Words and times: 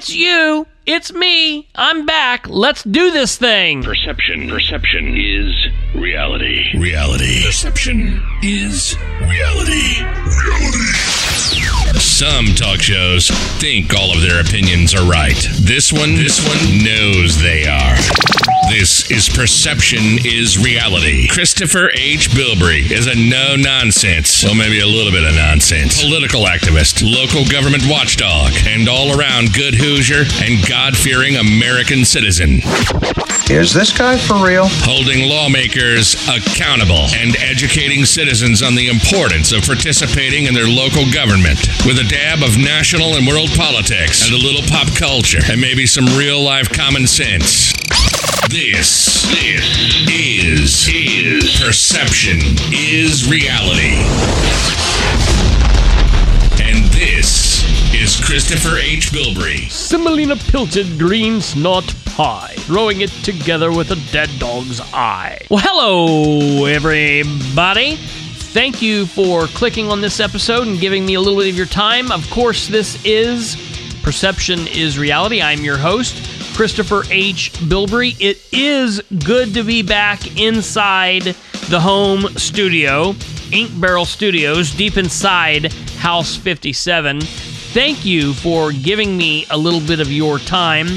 it's 0.00 0.14
you. 0.14 0.66
It's 0.86 1.12
me. 1.12 1.68
I'm 1.74 2.06
back. 2.06 2.48
Let's 2.48 2.82
do 2.82 3.10
this 3.10 3.36
thing. 3.36 3.82
Perception. 3.82 4.48
Perception 4.48 5.14
is 5.14 5.54
reality. 5.94 6.70
Reality. 6.78 7.44
Perception 7.44 8.22
is 8.42 8.96
reality. 9.20 10.00
Reality. 10.00 11.09
Some 12.20 12.54
talk 12.54 12.82
shows 12.82 13.30
think 13.60 13.94
all 13.94 14.12
of 14.12 14.20
their 14.20 14.42
opinions 14.42 14.94
are 14.94 15.08
right. 15.08 15.40
This 15.58 15.90
one, 15.90 16.16
this 16.16 16.46
one 16.46 16.84
knows 16.84 17.40
they 17.40 17.64
are. 17.66 17.96
This 18.68 19.10
is 19.10 19.26
Perception 19.26 20.20
is 20.22 20.58
Reality. 20.58 21.28
Christopher 21.28 21.90
H. 21.94 22.28
Bilbrey 22.30 22.92
is 22.92 23.06
a 23.06 23.14
no 23.14 23.56
nonsense, 23.56 24.44
well, 24.44 24.54
maybe 24.54 24.80
a 24.80 24.86
little 24.86 25.10
bit 25.10 25.24
of 25.24 25.34
nonsense, 25.34 26.04
political 26.04 26.44
activist, 26.44 27.00
local 27.02 27.48
government 27.50 27.84
watchdog, 27.88 28.52
and 28.66 28.86
all 28.86 29.18
around 29.18 29.54
good 29.54 29.74
Hoosier 29.74 30.28
and 30.44 30.60
God 30.68 30.98
fearing 30.98 31.36
American 31.36 32.04
citizen. 32.04 32.60
Is 33.50 33.74
this 33.74 33.90
guy 33.90 34.16
for 34.16 34.38
real? 34.38 34.68
Holding 34.86 35.28
lawmakers 35.28 36.14
accountable 36.30 37.10
and 37.18 37.34
educating 37.42 38.04
citizens 38.04 38.62
on 38.62 38.76
the 38.76 38.86
importance 38.86 39.50
of 39.50 39.66
participating 39.66 40.46
in 40.46 40.54
their 40.54 40.68
local 40.68 41.02
government 41.10 41.58
with 41.82 41.98
a 41.98 42.06
dab 42.10 42.42
of 42.42 42.58
national 42.58 43.14
and 43.14 43.24
world 43.24 43.50
politics 43.50 44.26
and 44.26 44.34
a 44.34 44.36
little 44.36 44.62
pop 44.68 44.88
culture 44.96 45.38
and 45.48 45.60
maybe 45.60 45.86
some 45.86 46.04
real 46.18 46.42
life 46.42 46.68
common 46.68 47.06
sense. 47.06 47.72
This, 48.50 49.22
this 49.30 49.62
is, 50.10 50.88
is 50.92 51.60
Perception 51.60 52.38
is 52.72 53.30
Reality. 53.30 54.02
And 56.60 56.84
this 56.90 57.62
is 57.94 58.20
Christopher 58.24 58.78
H. 58.78 59.12
Bilbrey. 59.12 59.70
Semolina 59.70 60.34
pilted 60.34 60.98
green 60.98 61.40
snot 61.40 61.94
pie, 62.06 62.54
throwing 62.56 63.02
it 63.02 63.10
together 63.22 63.70
with 63.70 63.92
a 63.92 64.10
dead 64.10 64.30
dog's 64.40 64.80
eye. 64.92 65.38
Well, 65.48 65.60
hello, 65.62 66.64
everybody. 66.64 68.00
Thank 68.52 68.82
you 68.82 69.06
for 69.06 69.46
clicking 69.46 69.90
on 69.90 70.00
this 70.00 70.18
episode 70.18 70.66
and 70.66 70.80
giving 70.80 71.06
me 71.06 71.14
a 71.14 71.20
little 71.20 71.38
bit 71.38 71.50
of 71.50 71.56
your 71.56 71.66
time. 71.66 72.10
Of 72.10 72.28
course, 72.30 72.66
this 72.66 73.00
is 73.04 73.54
Perception 74.02 74.66
is 74.66 74.98
Reality. 74.98 75.40
I'm 75.40 75.60
your 75.60 75.76
host, 75.76 76.56
Christopher 76.56 77.04
H. 77.10 77.52
Bilbrey. 77.52 78.16
It 78.18 78.44
is 78.50 79.00
good 79.24 79.54
to 79.54 79.62
be 79.62 79.82
back 79.82 80.36
inside 80.36 81.36
the 81.68 81.78
home 81.78 82.22
studio, 82.36 83.14
Ink 83.52 83.70
Barrel 83.80 84.04
Studios, 84.04 84.74
deep 84.74 84.96
inside 84.96 85.72
House 85.98 86.34
57. 86.34 87.20
Thank 87.20 88.04
you 88.04 88.34
for 88.34 88.72
giving 88.72 89.16
me 89.16 89.46
a 89.50 89.56
little 89.56 89.80
bit 89.80 90.00
of 90.00 90.10
your 90.10 90.40
time. 90.40 90.88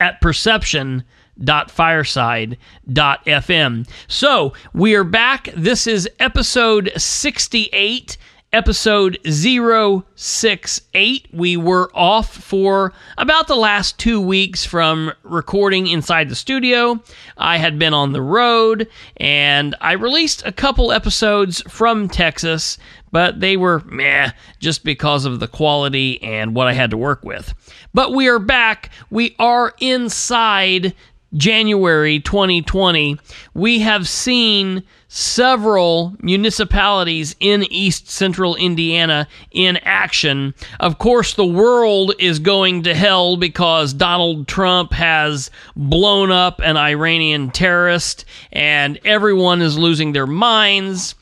at 0.00 0.20
Perception 0.20 1.04
perception.fireside.fm. 1.40 3.88
So 4.08 4.52
we 4.74 4.94
are 4.94 5.04
back. 5.04 5.48
This 5.56 5.86
is 5.86 6.06
episode 6.18 6.92
68 6.96 8.18
episode 8.52 9.18
068. 9.24 11.28
We 11.32 11.56
were 11.56 11.90
off 11.94 12.34
for 12.34 12.92
about 13.16 13.46
the 13.46 13.54
last 13.54 13.96
two 13.98 14.20
weeks 14.20 14.64
from 14.64 15.12
recording 15.22 15.86
inside 15.86 16.28
the 16.28 16.34
studio. 16.34 17.00
I 17.36 17.58
had 17.58 17.78
been 17.78 17.94
on 17.94 18.12
the 18.12 18.22
road 18.22 18.88
and 19.18 19.76
I 19.80 19.92
released 19.92 20.44
a 20.44 20.52
couple 20.52 20.90
episodes 20.90 21.62
from 21.68 22.08
Texas, 22.08 22.76
but 23.12 23.38
they 23.38 23.56
were 23.56 23.84
meh 23.86 24.32
just 24.58 24.84
because 24.84 25.24
of 25.24 25.38
the 25.38 25.48
quality 25.48 26.20
and 26.22 26.54
what 26.54 26.66
I 26.66 26.72
had 26.72 26.90
to 26.90 26.96
work 26.96 27.24
with. 27.24 27.54
But 27.94 28.12
we 28.12 28.28
are 28.28 28.40
back. 28.40 28.90
We 29.10 29.36
are 29.38 29.74
inside 29.80 30.94
January 31.34 32.20
2020. 32.20 33.18
We 33.54 33.80
have 33.80 34.08
seen 34.08 34.82
several 35.08 36.14
municipalities 36.20 37.34
in 37.40 37.64
east 37.64 38.08
central 38.08 38.54
Indiana 38.56 39.26
in 39.50 39.76
action. 39.78 40.54
Of 40.78 40.98
course, 40.98 41.34
the 41.34 41.46
world 41.46 42.14
is 42.18 42.38
going 42.38 42.84
to 42.84 42.94
hell 42.94 43.36
because 43.36 43.92
Donald 43.92 44.48
Trump 44.48 44.92
has 44.92 45.50
blown 45.76 46.30
up 46.30 46.60
an 46.60 46.76
Iranian 46.76 47.50
terrorist 47.50 48.24
and 48.52 48.98
everyone 49.04 49.62
is 49.62 49.78
losing 49.78 50.12
their 50.12 50.26
minds. 50.26 51.14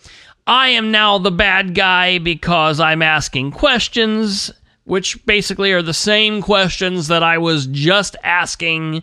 I 0.47 0.69
am 0.69 0.91
now 0.91 1.19
the 1.19 1.31
bad 1.31 1.75
guy 1.75 2.19
because 2.19 2.81
I'm 2.81 3.03
asking 3.03 3.53
questions, 3.53 4.51
which 4.85 5.25
basically 5.27 5.73
are 5.73 5.83
the 5.83 5.93
same 5.93 6.41
questions 6.41 7.09
that 7.09 7.23
I 7.23 7.37
was 7.37 7.67
just 7.67 8.17
asking 8.23 9.03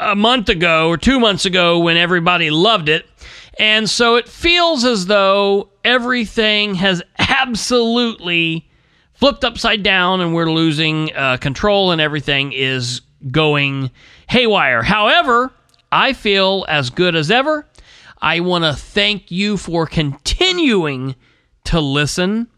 a 0.00 0.16
month 0.16 0.48
ago 0.48 0.88
or 0.88 0.96
two 0.96 1.20
months 1.20 1.44
ago 1.44 1.78
when 1.78 1.96
everybody 1.96 2.50
loved 2.50 2.88
it. 2.88 3.06
And 3.58 3.88
so 3.88 4.16
it 4.16 4.28
feels 4.28 4.84
as 4.84 5.06
though 5.06 5.68
everything 5.84 6.74
has 6.76 7.02
absolutely 7.18 8.68
flipped 9.12 9.44
upside 9.44 9.82
down 9.82 10.20
and 10.20 10.34
we're 10.34 10.50
losing 10.50 11.14
uh, 11.14 11.36
control 11.36 11.92
and 11.92 12.00
everything 12.00 12.52
is 12.52 13.02
going 13.30 13.90
haywire. 14.28 14.82
However, 14.82 15.52
I 15.92 16.14
feel 16.14 16.64
as 16.68 16.88
good 16.88 17.14
as 17.14 17.30
ever. 17.30 17.66
I 18.22 18.40
want 18.40 18.64
to 18.64 18.72
thank 18.72 19.30
you 19.30 19.56
for 19.56 19.86
continuing 19.86 21.16
to 21.64 21.80
listen 21.80 22.48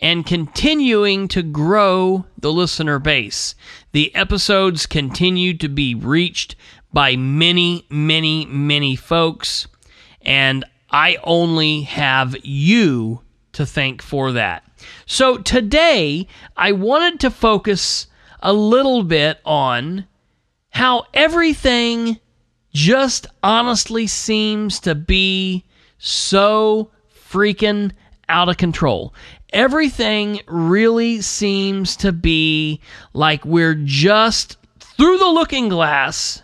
and 0.00 0.24
continuing 0.24 1.28
to 1.28 1.42
grow 1.42 2.24
the 2.38 2.52
listener 2.52 2.98
base. 2.98 3.54
The 3.92 4.14
episodes 4.14 4.86
continue 4.86 5.56
to 5.58 5.68
be 5.68 5.94
reached 5.94 6.56
by 6.92 7.16
many, 7.16 7.86
many, 7.90 8.46
many 8.46 8.96
folks 8.96 9.66
and 10.22 10.64
I 10.90 11.18
only 11.22 11.82
have 11.82 12.36
you 12.42 13.22
to 13.52 13.64
thank 13.64 14.02
for 14.02 14.32
that. 14.32 14.64
So 15.06 15.38
today, 15.38 16.26
I 16.56 16.72
wanted 16.72 17.20
to 17.20 17.30
focus 17.30 18.06
a 18.42 18.52
little 18.52 19.02
bit 19.02 19.40
on 19.44 20.06
how 20.70 21.06
everything 21.14 22.18
just 22.72 23.26
honestly 23.42 24.06
seems 24.06 24.80
to 24.80 24.94
be 24.94 25.64
so 25.98 26.90
freaking 27.28 27.92
out 28.28 28.48
of 28.48 28.56
control. 28.56 29.14
Everything 29.52 30.40
really 30.46 31.20
seems 31.20 31.96
to 31.96 32.12
be 32.12 32.80
like 33.12 33.44
we're 33.44 33.74
just 33.74 34.56
through 34.78 35.18
the 35.18 35.28
looking 35.28 35.68
glass 35.68 36.42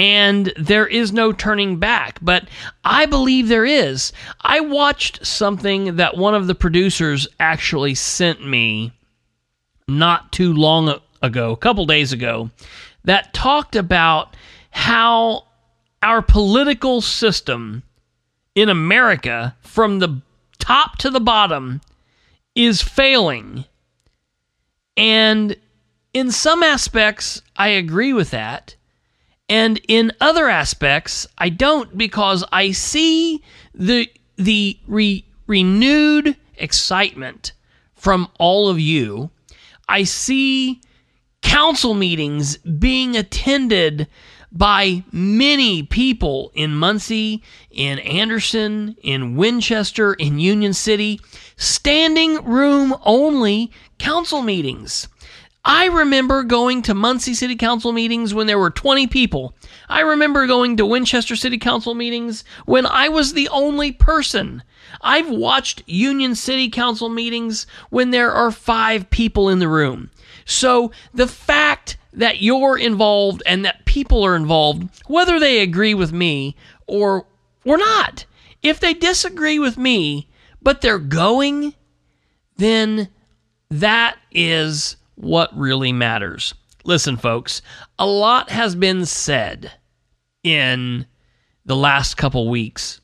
and 0.00 0.50
there 0.56 0.86
is 0.86 1.12
no 1.12 1.30
turning 1.30 1.76
back. 1.76 2.18
But 2.22 2.48
I 2.82 3.04
believe 3.04 3.48
there 3.48 3.66
is. 3.66 4.14
I 4.40 4.60
watched 4.60 5.26
something 5.26 5.96
that 5.96 6.16
one 6.16 6.34
of 6.34 6.46
the 6.46 6.54
producers 6.54 7.28
actually 7.38 7.94
sent 7.94 8.44
me 8.44 8.92
not 9.86 10.32
too 10.32 10.54
long 10.54 10.98
ago, 11.20 11.52
a 11.52 11.56
couple 11.58 11.84
days 11.84 12.14
ago, 12.14 12.48
that 13.04 13.34
talked 13.34 13.76
about 13.76 14.34
how 14.70 15.44
our 16.02 16.22
political 16.22 17.02
system 17.02 17.82
in 18.54 18.70
America, 18.70 19.54
from 19.60 19.98
the 19.98 20.22
top 20.58 20.96
to 20.96 21.10
the 21.10 21.20
bottom, 21.20 21.82
is 22.54 22.80
failing. 22.80 23.66
And 24.96 25.56
in 26.14 26.30
some 26.30 26.62
aspects, 26.62 27.42
I 27.54 27.68
agree 27.68 28.14
with 28.14 28.30
that. 28.30 28.76
And 29.50 29.80
in 29.88 30.12
other 30.20 30.48
aspects, 30.48 31.26
I 31.36 31.48
don't 31.48 31.98
because 31.98 32.44
I 32.52 32.70
see 32.70 33.42
the 33.74 34.08
the 34.36 34.78
re, 34.86 35.24
renewed 35.48 36.36
excitement 36.56 37.50
from 37.96 38.28
all 38.38 38.68
of 38.68 38.78
you. 38.78 39.30
I 39.88 40.04
see 40.04 40.80
council 41.42 41.94
meetings 41.94 42.58
being 42.58 43.16
attended 43.16 44.06
by 44.52 45.02
many 45.10 45.82
people 45.82 46.52
in 46.54 46.76
Muncie, 46.76 47.42
in 47.72 47.98
Anderson, 47.98 48.96
in 49.02 49.34
Winchester, 49.34 50.14
in 50.14 50.38
Union 50.38 50.72
City, 50.72 51.20
standing 51.56 52.44
room 52.44 52.94
only 53.04 53.72
council 53.98 54.42
meetings. 54.42 55.08
I 55.64 55.86
remember 55.86 56.42
going 56.42 56.80
to 56.82 56.94
Muncie 56.94 57.34
City 57.34 57.54
Council 57.54 57.92
meetings 57.92 58.32
when 58.32 58.46
there 58.46 58.58
were 58.58 58.70
20 58.70 59.06
people. 59.08 59.54
I 59.88 60.00
remember 60.00 60.46
going 60.46 60.76
to 60.78 60.86
Winchester 60.86 61.36
City 61.36 61.58
Council 61.58 61.94
meetings 61.94 62.44
when 62.64 62.86
I 62.86 63.08
was 63.08 63.34
the 63.34 63.48
only 63.50 63.92
person. 63.92 64.62
I've 65.02 65.28
watched 65.28 65.82
Union 65.86 66.34
City 66.34 66.70
Council 66.70 67.10
meetings 67.10 67.66
when 67.90 68.10
there 68.10 68.32
are 68.32 68.50
five 68.50 69.10
people 69.10 69.50
in 69.50 69.58
the 69.58 69.68
room. 69.68 70.10
So 70.46 70.92
the 71.12 71.28
fact 71.28 71.98
that 72.14 72.40
you're 72.40 72.78
involved 72.78 73.42
and 73.44 73.64
that 73.64 73.84
people 73.84 74.24
are 74.24 74.36
involved, 74.36 74.88
whether 75.08 75.38
they 75.38 75.60
agree 75.60 75.94
with 75.94 76.12
me 76.12 76.56
or 76.86 77.26
or 77.66 77.76
not, 77.76 78.24
if 78.62 78.80
they 78.80 78.94
disagree 78.94 79.58
with 79.58 79.76
me, 79.76 80.28
but 80.62 80.80
they're 80.80 80.98
going, 80.98 81.74
then 82.56 83.08
that 83.70 84.16
is 84.32 84.96
what 85.20 85.56
really 85.56 85.92
matters. 85.92 86.54
Listen, 86.84 87.16
folks, 87.16 87.60
a 87.98 88.06
lot 88.06 88.50
has 88.50 88.74
been 88.74 89.04
said 89.04 89.70
in 90.42 91.06
the 91.66 91.76
last 91.76 92.16
couple 92.16 92.48
weeks 92.48 93.00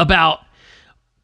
about 0.00 0.40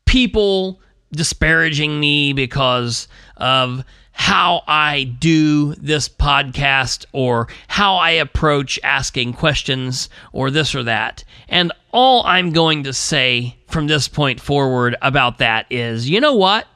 people 0.06 0.80
disparaging 1.10 1.98
me 1.98 2.32
because 2.32 3.08
of 3.36 3.84
how 4.12 4.62
I 4.66 5.04
do 5.04 5.74
this 5.74 6.08
podcast 6.08 7.04
or 7.12 7.48
how 7.66 7.96
I 7.96 8.10
approach 8.10 8.78
asking 8.84 9.32
questions 9.34 10.08
or 10.32 10.50
this 10.50 10.74
or 10.74 10.84
that. 10.84 11.24
And 11.48 11.72
all 11.92 12.24
I'm 12.24 12.52
going 12.52 12.84
to 12.84 12.92
say 12.92 13.56
from 13.66 13.88
this 13.88 14.06
point 14.06 14.40
forward 14.40 14.96
about 15.02 15.38
that 15.38 15.66
is 15.70 16.08
you 16.08 16.20
know 16.20 16.34
what? 16.34 16.68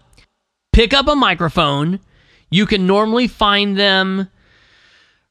Pick 0.72 0.92
up 0.92 1.06
a 1.06 1.14
microphone 1.14 2.00
you 2.52 2.66
can 2.66 2.86
normally 2.86 3.26
find 3.26 3.76
them 3.76 4.28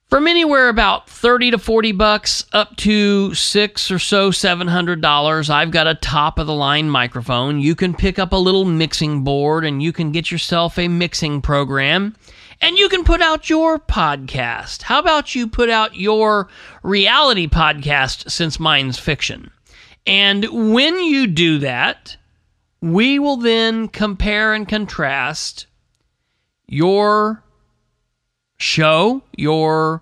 from 0.10 0.28
anywhere 0.28 0.68
about 0.68 1.10
30 1.10 1.52
to 1.52 1.58
40 1.58 1.94
bucks 1.94 2.46
up 2.52 2.76
to 2.78 3.34
6 3.34 3.92
or 3.92 4.00
so 4.00 4.32
700 4.32 5.02
dollars. 5.02 5.50
I've 5.50 5.72
got 5.72 5.88
a 5.88 5.96
top 5.96 6.40
of 6.40 6.48
the 6.48 6.54
line 6.54 6.90
microphone. 6.90 7.60
You 7.60 7.76
can 7.76 7.94
pick 7.94 8.20
up 8.20 8.34
a 8.34 8.38
little 8.38 8.66
mixing 8.66 9.24
board 9.24 9.64
and 9.64 9.82
you 9.82 9.94
can 9.94 10.12
get 10.12 10.32
yourself 10.32 10.78
a 10.78 10.88
mixing 10.88 11.42
program. 11.42 12.16
And 12.64 12.78
you 12.78 12.90
can 12.90 13.04
put 13.04 13.22
out 13.22 13.50
your 13.50 13.80
podcast. 13.80 14.84
How 14.84 15.00
about 15.00 15.34
you 15.34 15.48
put 15.48 15.70
out 15.70 15.96
your 15.96 16.48
reality 16.84 17.48
podcast 17.48 18.30
since 18.30 18.60
mine's 18.60 19.00
fiction? 19.00 19.50
And 20.06 20.74
when 20.74 21.00
you 21.00 21.26
do 21.26 21.60
that 21.60 22.18
we 22.82 23.20
will 23.20 23.38
then 23.38 23.88
compare 23.88 24.54
and 24.54 24.68
contrast 24.68 25.68
your 26.72 27.44
show, 28.58 29.22
your 29.36 30.02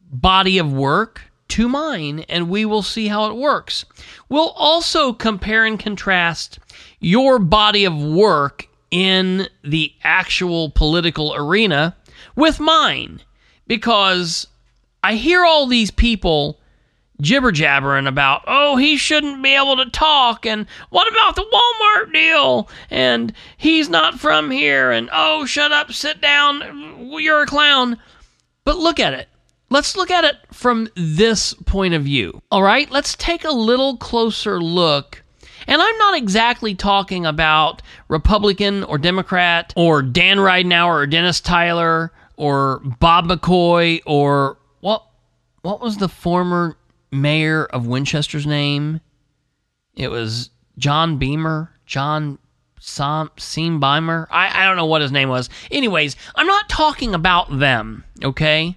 body 0.00 0.58
of 0.58 0.70
work 0.70 1.22
to 1.48 1.66
mine, 1.66 2.20
and 2.28 2.50
we 2.50 2.64
will 2.64 2.82
see 2.82 3.08
how 3.08 3.30
it 3.30 3.36
works. 3.36 3.86
We'll 4.28 4.50
also 4.50 5.12
compare 5.12 5.64
and 5.64 5.80
contrast 5.80 6.58
your 7.00 7.38
body 7.38 7.84
of 7.84 7.96
work 7.96 8.68
in 8.90 9.48
the 9.62 9.92
actual 10.04 10.70
political 10.70 11.34
arena 11.34 11.96
with 12.36 12.60
mine 12.60 13.20
because 13.66 14.46
I 15.02 15.14
hear 15.14 15.44
all 15.44 15.66
these 15.66 15.90
people 15.90 16.60
jibber 17.24 17.50
jabbering 17.50 18.06
about, 18.06 18.42
oh, 18.46 18.76
he 18.76 18.96
shouldn't 18.96 19.42
be 19.42 19.54
able 19.54 19.76
to 19.76 19.90
talk, 19.90 20.46
and 20.46 20.66
what 20.90 21.10
about 21.10 21.34
the 21.34 21.42
Walmart 21.42 22.12
deal? 22.12 22.68
And 22.90 23.32
he's 23.56 23.88
not 23.88 24.20
from 24.20 24.50
here, 24.50 24.92
and 24.92 25.08
oh, 25.12 25.46
shut 25.46 25.72
up, 25.72 25.92
sit 25.92 26.20
down, 26.20 27.08
you're 27.18 27.42
a 27.42 27.46
clown. 27.46 27.98
But 28.64 28.78
look 28.78 29.00
at 29.00 29.14
it. 29.14 29.28
Let's 29.70 29.96
look 29.96 30.10
at 30.10 30.24
it 30.24 30.36
from 30.52 30.88
this 30.94 31.54
point 31.54 31.94
of 31.94 32.04
view. 32.04 32.40
All 32.50 32.62
right, 32.62 32.90
let's 32.90 33.16
take 33.16 33.44
a 33.44 33.50
little 33.50 33.96
closer 33.96 34.60
look. 34.60 35.22
And 35.66 35.80
I'm 35.80 35.98
not 35.98 36.16
exactly 36.16 36.74
talking 36.74 37.24
about 37.24 37.82
Republican 38.08 38.84
or 38.84 38.98
Democrat 38.98 39.72
or 39.76 40.02
Dan 40.02 40.38
Ridenour 40.38 40.94
or 40.94 41.06
Dennis 41.06 41.40
Tyler 41.40 42.12
or 42.36 42.80
Bob 43.00 43.26
McCoy 43.26 44.00
or 44.04 44.58
what 44.80 45.06
what 45.62 45.80
was 45.80 45.96
the 45.96 46.08
former 46.08 46.76
mayor 47.14 47.64
of 47.66 47.86
Winchester's 47.86 48.46
name. 48.46 49.00
It 49.94 50.10
was 50.10 50.50
John 50.76 51.18
Beamer, 51.18 51.70
John 51.86 52.38
Som 52.80 53.30
Seenbeimer. 53.36 54.26
I, 54.30 54.62
I 54.62 54.66
don't 54.66 54.76
know 54.76 54.86
what 54.86 55.02
his 55.02 55.12
name 55.12 55.28
was. 55.28 55.48
Anyways, 55.70 56.16
I'm 56.34 56.46
not 56.46 56.68
talking 56.68 57.14
about 57.14 57.58
them, 57.58 58.04
okay? 58.22 58.76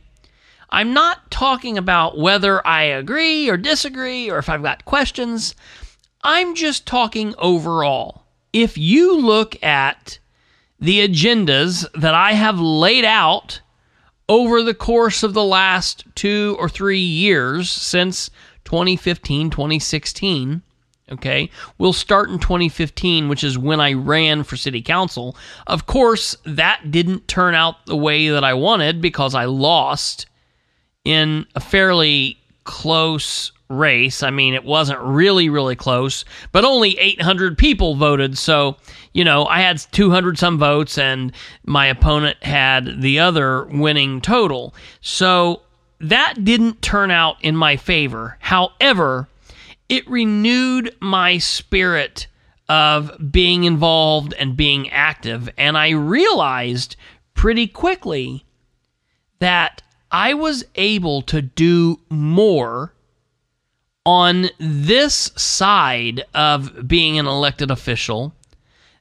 I'm 0.69 0.93
not 0.93 1.31
talking 1.31 1.77
about 1.77 2.17
whether 2.17 2.65
I 2.65 2.83
agree 2.83 3.49
or 3.49 3.57
disagree 3.57 4.29
or 4.29 4.37
if 4.37 4.49
I've 4.49 4.63
got 4.63 4.85
questions. 4.85 5.55
I'm 6.23 6.55
just 6.55 6.85
talking 6.85 7.33
overall. 7.37 8.23
If 8.53 8.77
you 8.77 9.17
look 9.17 9.61
at 9.63 10.19
the 10.79 11.07
agendas 11.07 11.85
that 11.93 12.13
I 12.13 12.33
have 12.33 12.59
laid 12.59 13.05
out 13.05 13.61
over 14.29 14.61
the 14.61 14.73
course 14.73 15.23
of 15.23 15.33
the 15.33 15.43
last 15.43 16.05
two 16.15 16.55
or 16.59 16.69
three 16.69 16.99
years 16.99 17.69
since 17.69 18.29
2015, 18.65 19.49
2016. 19.49 20.61
Okay, 21.09 21.49
we'll 21.77 21.93
start 21.93 22.29
in 22.29 22.37
2015, 22.37 23.29
which 23.29 23.41
is 23.41 23.57
when 23.57 23.79
I 23.79 23.93
ran 23.93 24.43
for 24.43 24.57
city 24.57 24.81
council. 24.81 25.37
Of 25.65 25.85
course, 25.85 26.35
that 26.43 26.91
didn't 26.91 27.29
turn 27.29 27.55
out 27.55 27.85
the 27.85 27.95
way 27.95 28.27
that 28.27 28.43
I 28.43 28.53
wanted 28.53 28.99
because 28.99 29.33
I 29.33 29.45
lost 29.45 30.25
in 31.05 31.45
a 31.55 31.61
fairly 31.61 32.37
close 32.65 33.53
race. 33.69 34.23
I 34.23 34.29
mean, 34.29 34.53
it 34.53 34.63
wasn't 34.63 34.99
really, 35.01 35.49
really 35.49 35.75
close, 35.75 36.25
but 36.51 36.63
only 36.63 36.97
800 36.97 37.57
people 37.57 37.95
voted. 37.95 38.37
So, 38.37 38.77
you 39.13 39.23
know, 39.23 39.45
I 39.45 39.61
had 39.61 39.79
200 39.91 40.37
some 40.37 40.57
votes 40.57 40.97
and 40.97 41.31
my 41.65 41.87
opponent 41.87 42.43
had 42.43 43.01
the 43.01 43.19
other 43.19 43.65
winning 43.65 44.21
total. 44.21 44.73
So 45.01 45.61
that 45.99 46.43
didn't 46.43 46.81
turn 46.81 47.11
out 47.11 47.37
in 47.41 47.55
my 47.55 47.75
favor. 47.75 48.37
However, 48.39 49.27
it 49.89 50.09
renewed 50.09 50.95
my 50.99 51.37
spirit 51.37 52.27
of 52.69 53.11
being 53.31 53.63
involved 53.63 54.33
and 54.33 54.57
being 54.57 54.89
active. 54.89 55.49
And 55.57 55.77
I 55.77 55.91
realized 55.91 56.95
pretty 57.33 57.67
quickly 57.67 58.45
that 59.39 59.81
I 60.11 60.33
was 60.33 60.65
able 60.75 61.21
to 61.23 61.41
do 61.41 61.99
more 62.09 62.93
on 64.07 64.49
this 64.57 65.33
side 65.35 66.23
of 66.33 66.87
being 66.87 67.19
an 67.19 67.27
elected 67.27 67.69
official 67.69 68.33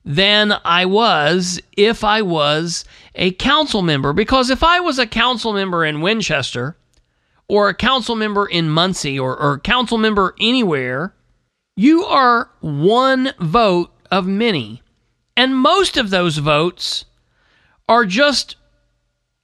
than 0.05 0.53
I 0.65 0.85
was 0.85 1.61
if 1.77 2.03
I 2.03 2.23
was 2.23 2.85
a 3.15 3.31
council 3.31 3.83
member. 3.83 4.13
Because 4.13 4.51
if 4.51 4.65
I 4.65 4.81
was 4.81 4.99
a 4.99 5.07
council 5.07 5.53
member 5.53 5.85
in 5.85 6.01
Winchester 6.01 6.77
or 7.49 7.69
a 7.69 7.75
council 7.75 8.17
member 8.17 8.47
in 8.47 8.69
Muncie 8.69 9.17
or, 9.17 9.41
or 9.41 9.53
a 9.53 9.61
council 9.61 9.97
member 9.97 10.35
anywhere, 10.41 11.15
you 11.77 12.05
are 12.05 12.51
one 12.59 13.33
vote 13.39 13.93
of 14.11 14.27
many. 14.27 14.83
And 15.37 15.55
most 15.55 15.97
of 15.97 16.11
those 16.11 16.39
votes 16.39 17.05
are 17.89 18.07
just 18.07 18.57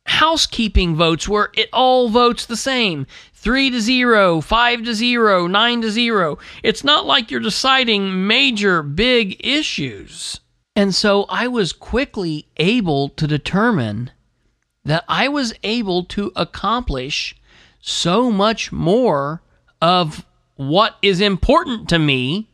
housekeeping 0.06 0.96
votes 0.96 1.28
where 1.28 1.50
it 1.54 1.68
all 1.72 2.08
votes 2.08 2.46
the 2.46 2.56
same. 2.56 3.06
3 3.42 3.70
to 3.70 3.80
0, 3.80 4.40
5 4.40 4.84
to 4.84 4.94
0, 4.94 5.46
9 5.48 5.82
to 5.82 5.90
0. 5.90 6.38
It's 6.62 6.84
not 6.84 7.06
like 7.06 7.28
you're 7.30 7.40
deciding 7.40 8.28
major 8.28 8.84
big 8.84 9.44
issues. 9.44 10.38
And 10.76 10.94
so 10.94 11.24
I 11.28 11.48
was 11.48 11.72
quickly 11.72 12.46
able 12.56 13.08
to 13.10 13.26
determine 13.26 14.12
that 14.84 15.04
I 15.08 15.26
was 15.26 15.52
able 15.64 16.04
to 16.04 16.30
accomplish 16.36 17.34
so 17.80 18.30
much 18.30 18.70
more 18.70 19.42
of 19.80 20.24
what 20.54 20.96
is 21.02 21.20
important 21.20 21.88
to 21.88 21.98
me 21.98 22.48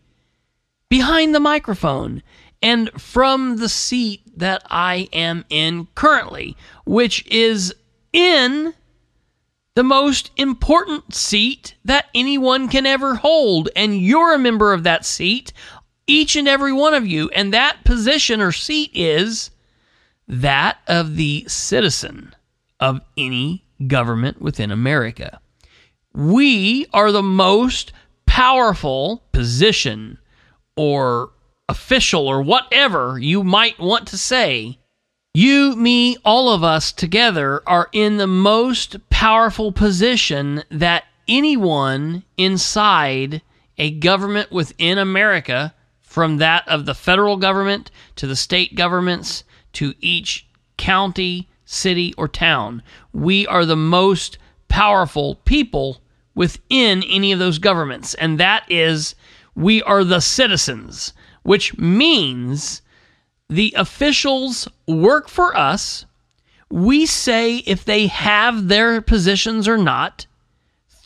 behind 0.88 1.35
the 1.35 1.40
microphone 1.40 2.23
and 2.62 2.90
from 3.00 3.59
the 3.59 3.68
seat 3.68 4.23
that 4.38 4.62
I 4.71 5.11
am 5.12 5.45
in 5.50 5.87
currently, 5.95 6.57
which 6.87 7.26
is 7.26 7.75
in 8.14 8.73
the 9.78 9.85
most 9.85 10.32
important 10.37 11.14
seat 11.14 11.76
that 11.85 12.06
anyone 12.12 12.66
can 12.66 12.85
ever 12.85 13.14
hold. 13.14 13.68
And 13.76 13.97
you're 13.97 14.35
a 14.35 14.38
member 14.38 14.73
of 14.73 14.82
that 14.82 15.06
seat, 15.06 15.52
each 16.08 16.35
and 16.35 16.49
every 16.49 16.73
one 16.73 16.94
of 16.94 17.06
you. 17.06 17.28
And 17.28 17.54
that 17.54 17.85
position 17.85 18.40
or 18.40 18.50
seat 18.50 18.90
is 18.92 19.52
that 20.26 20.78
of 20.88 21.14
the 21.14 21.44
citizen 21.47 22.35
of 22.80 23.00
any 23.16 23.66
government 23.87 24.42
within 24.42 24.73
America. 24.73 25.40
we 26.12 26.85
are 26.92 27.12
the 27.12 27.23
most 27.23 27.92
powerful 28.26 29.23
position 29.30 30.18
or 30.76 31.30
official 31.68 32.26
or 32.26 32.42
whatever 32.42 33.16
you 33.16 33.44
might 33.44 33.78
want 33.78 34.08
to 34.08 34.18
say. 34.18 34.80
You, 35.40 35.76
me, 35.76 36.16
all 36.25 36.49
of 36.49 36.64
us 36.64 36.90
together 36.90 37.62
are 37.64 37.88
in 37.92 38.16
the 38.16 38.26
most 38.26 38.97
powerful 39.09 39.71
position 39.71 40.64
that 40.68 41.04
anyone 41.28 42.25
inside 42.37 43.40
a 43.78 43.92
government 43.92 44.50
within 44.50 44.99
America, 44.99 45.76
from 46.00 46.38
that 46.38 46.66
of 46.66 46.87
the 46.87 46.95
federal 46.95 47.37
government 47.37 47.92
to 48.16 48.26
the 48.26 48.35
state 48.35 48.75
governments 48.75 49.45
to 49.75 49.95
each 50.00 50.49
county, 50.76 51.49
city, 51.64 52.12
or 52.18 52.26
town, 52.26 52.83
we 53.12 53.47
are 53.47 53.64
the 53.64 53.76
most 53.76 54.38
powerful 54.66 55.37
people 55.45 56.00
within 56.35 57.04
any 57.04 57.30
of 57.30 57.38
those 57.38 57.61
governments. 57.61 58.14
And 58.14 58.40
that 58.40 58.64
is, 58.68 59.14
we 59.54 59.85
are 59.85 60.02
the 60.02 60.18
citizens, 60.18 61.12
which 61.45 61.78
means 61.78 62.83
the 63.48 63.74
officials 63.76 64.68
work 64.86 65.28
for 65.28 65.56
us. 65.56 66.04
We 66.70 67.06
say 67.06 67.58
if 67.58 67.84
they 67.84 68.06
have 68.08 68.68
their 68.68 69.00
positions 69.00 69.66
or 69.66 69.78
not 69.78 70.26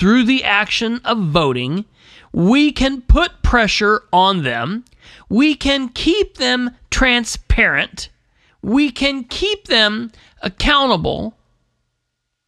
through 0.02 0.24
the 0.24 0.42
action 0.42 1.00
of 1.04 1.18
voting. 1.18 1.84
We 2.32 2.72
can 2.72 3.02
put 3.02 3.42
pressure 3.42 4.02
on 4.12 4.42
them. 4.42 4.84
We 5.28 5.54
can 5.54 5.90
keep 5.90 6.38
them 6.38 6.72
transparent. 6.90 8.08
We 8.62 8.90
can 8.90 9.22
keep 9.22 9.66
them 9.66 10.10
accountable. 10.42 11.36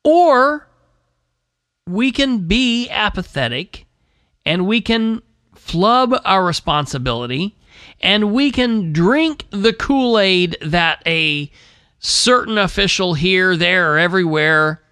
Or 0.03 0.67
we 1.87 2.11
can 2.11 2.49
be 2.49 2.89
apathetic 2.91 3.87
and 4.45 4.67
we 4.67 4.81
can 4.81 5.23
flub 5.55 6.15
our 6.25 6.45
responsibility 6.45 7.55
and 8.01 8.33
we 8.33 8.51
can 8.51 8.93
drink 8.93 9.47
the 9.51 9.73
Kool 9.73 10.19
Aid 10.19 10.57
that 10.61 11.03
a 11.07 11.51
certain 11.99 12.59
official 12.59 13.15
here, 13.15 13.57
there, 13.57 13.95
or 13.95 13.99
everywhere 13.99 14.83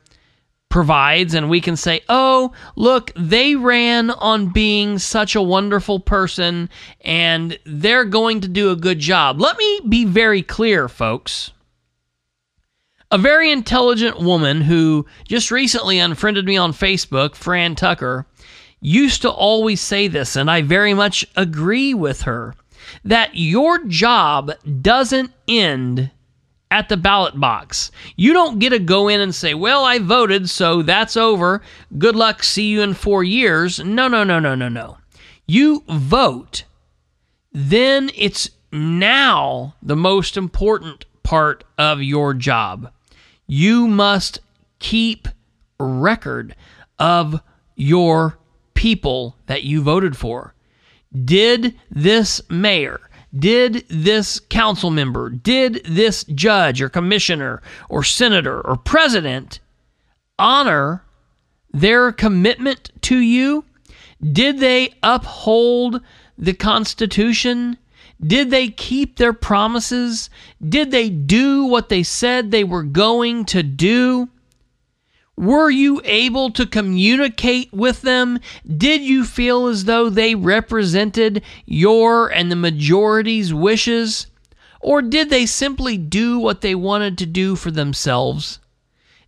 provides, 0.72 1.34
and 1.34 1.50
we 1.50 1.60
can 1.60 1.76
say, 1.76 2.00
oh, 2.08 2.50
look, 2.74 3.12
they 3.14 3.54
ran 3.54 4.10
on 4.10 4.48
being 4.48 4.98
such 4.98 5.36
a 5.36 5.42
wonderful 5.42 6.00
person 6.00 6.70
and 7.02 7.58
they're 7.66 8.06
going 8.06 8.40
to 8.40 8.48
do 8.48 8.70
a 8.70 8.76
good 8.76 8.98
job. 8.98 9.38
Let 9.38 9.58
me 9.58 9.80
be 9.86 10.06
very 10.06 10.42
clear, 10.42 10.88
folks. 10.88 11.52
A 13.10 13.18
very 13.18 13.52
intelligent 13.52 14.18
woman 14.18 14.62
who 14.62 15.04
just 15.28 15.50
recently 15.50 15.98
unfriended 15.98 16.46
me 16.46 16.56
on 16.56 16.72
Facebook, 16.72 17.34
Fran 17.34 17.74
Tucker, 17.74 18.26
used 18.80 19.20
to 19.22 19.30
always 19.30 19.82
say 19.82 20.08
this, 20.08 20.34
and 20.34 20.50
I 20.50 20.62
very 20.62 20.94
much 20.94 21.26
agree 21.36 21.92
with 21.92 22.22
her 22.22 22.54
that 23.04 23.30
your 23.34 23.84
job 23.84 24.52
doesn't 24.80 25.32
end 25.48 26.10
at 26.70 26.88
the 26.88 26.96
ballot 26.96 27.38
box. 27.38 27.90
You 28.16 28.32
don't 28.32 28.58
get 28.58 28.70
to 28.70 28.78
go 28.78 29.08
in 29.08 29.20
and 29.20 29.34
say, 29.34 29.52
Well, 29.54 29.84
I 29.84 29.98
voted, 29.98 30.48
so 30.48 30.82
that's 30.82 31.16
over. 31.16 31.60
Good 31.98 32.16
luck. 32.16 32.42
See 32.42 32.70
you 32.70 32.80
in 32.80 32.94
four 32.94 33.22
years. 33.22 33.78
No, 33.78 34.08
no, 34.08 34.24
no, 34.24 34.38
no, 34.38 34.54
no, 34.54 34.68
no. 34.68 34.96
You 35.46 35.84
vote. 35.88 36.64
Then 37.52 38.10
it's 38.14 38.50
now 38.72 39.74
the 39.82 39.96
most 39.96 40.38
important 40.38 41.04
part 41.22 41.62
of 41.76 42.02
your 42.02 42.32
job. 42.32 42.90
You 43.46 43.86
must 43.86 44.38
keep 44.78 45.28
record 45.78 46.56
of 46.98 47.40
your 47.76 48.38
people 48.74 49.36
that 49.46 49.62
you 49.64 49.82
voted 49.82 50.16
for. 50.16 50.54
Did 51.24 51.74
this 51.90 52.40
mayor, 52.48 53.00
did 53.38 53.84
this 53.88 54.40
council 54.40 54.90
member, 54.90 55.30
did 55.30 55.82
this 55.84 56.24
judge 56.24 56.80
or 56.80 56.88
commissioner 56.88 57.62
or 57.88 58.02
senator 58.02 58.60
or 58.60 58.76
president 58.76 59.60
honor 60.38 61.02
their 61.72 62.12
commitment 62.12 62.90
to 63.02 63.18
you? 63.18 63.64
Did 64.32 64.60
they 64.60 64.94
uphold 65.02 66.00
the 66.38 66.54
Constitution? 66.54 67.76
Did 68.24 68.50
they 68.50 68.68
keep 68.68 69.16
their 69.16 69.32
promises? 69.32 70.30
Did 70.66 70.90
they 70.90 71.10
do 71.10 71.64
what 71.64 71.88
they 71.88 72.02
said 72.02 72.50
they 72.50 72.64
were 72.64 72.84
going 72.84 73.44
to 73.46 73.62
do? 73.62 74.28
Were 75.42 75.70
you 75.70 76.00
able 76.04 76.52
to 76.52 76.64
communicate 76.64 77.72
with 77.72 78.02
them? 78.02 78.38
Did 78.64 79.02
you 79.02 79.24
feel 79.24 79.66
as 79.66 79.86
though 79.86 80.08
they 80.08 80.36
represented 80.36 81.42
your 81.66 82.28
and 82.28 82.48
the 82.48 82.54
majority's 82.54 83.52
wishes? 83.52 84.28
Or 84.80 85.02
did 85.02 85.30
they 85.30 85.46
simply 85.46 85.98
do 85.98 86.38
what 86.38 86.60
they 86.60 86.76
wanted 86.76 87.18
to 87.18 87.26
do 87.26 87.56
for 87.56 87.72
themselves? 87.72 88.60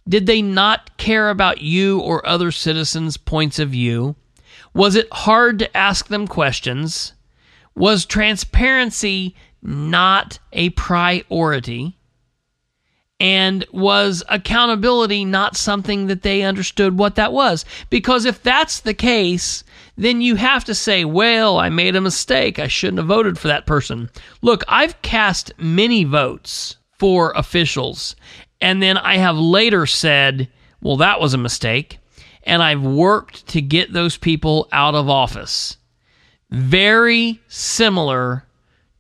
Did 0.09 0.27
they 0.27 0.41
not 0.41 0.97
care 0.99 1.31
about 1.31 1.63
you 1.63 1.99
or 1.99 2.25
other 2.25 2.53
citizens' 2.53 3.17
points 3.17 3.59
of 3.59 3.71
view? 3.71 4.15
Was 4.73 4.95
it 4.95 5.09
hard 5.13 5.59
to 5.59 5.77
ask 5.77 6.07
them 6.07 6.29
questions? 6.29 7.15
Was 7.75 8.07
transparency 8.07 9.35
not 9.61 10.39
a 10.53 10.71
priority? 10.71 11.97
And 13.25 13.65
was 13.73 14.23
accountability 14.29 15.25
not 15.25 15.57
something 15.57 16.09
that 16.09 16.21
they 16.21 16.43
understood 16.43 16.99
what 16.99 17.15
that 17.15 17.33
was? 17.33 17.65
Because 17.89 18.27
if 18.27 18.43
that's 18.43 18.81
the 18.81 18.93
case, 18.93 19.65
then 19.97 20.21
you 20.21 20.37
have 20.37 20.63
to 20.67 20.75
say, 20.75 21.07
well, 21.07 21.57
I 21.57 21.71
made 21.71 21.97
a 21.97 22.03
mistake. 22.03 22.59
I 22.59 22.69
shouldn't 22.69 22.99
have 22.99 23.07
voted 23.07 23.39
for 23.39 23.49
that 23.49 23.65
person. 23.65 24.11
Look, 24.43 24.63
I've 24.69 25.01
cast 25.01 25.55
many 25.57 26.05
votes 26.05 26.77
for 26.99 27.33
officials, 27.35 28.15
and 28.61 28.83
then 28.83 28.99
I 28.99 29.17
have 29.17 29.39
later 29.39 29.87
said, 29.87 30.51
well, 30.83 30.99
that 30.99 31.19
was 31.19 31.33
a 31.33 31.39
mistake. 31.39 32.01
And 32.43 32.63
I've 32.63 32.83
worked 32.83 33.47
to 33.49 33.63
get 33.63 33.95
those 33.95 34.19
people 34.19 34.69
out 34.71 34.95
of 34.95 35.09
office. 35.09 35.79
Very 36.51 37.41
similar 37.49 38.45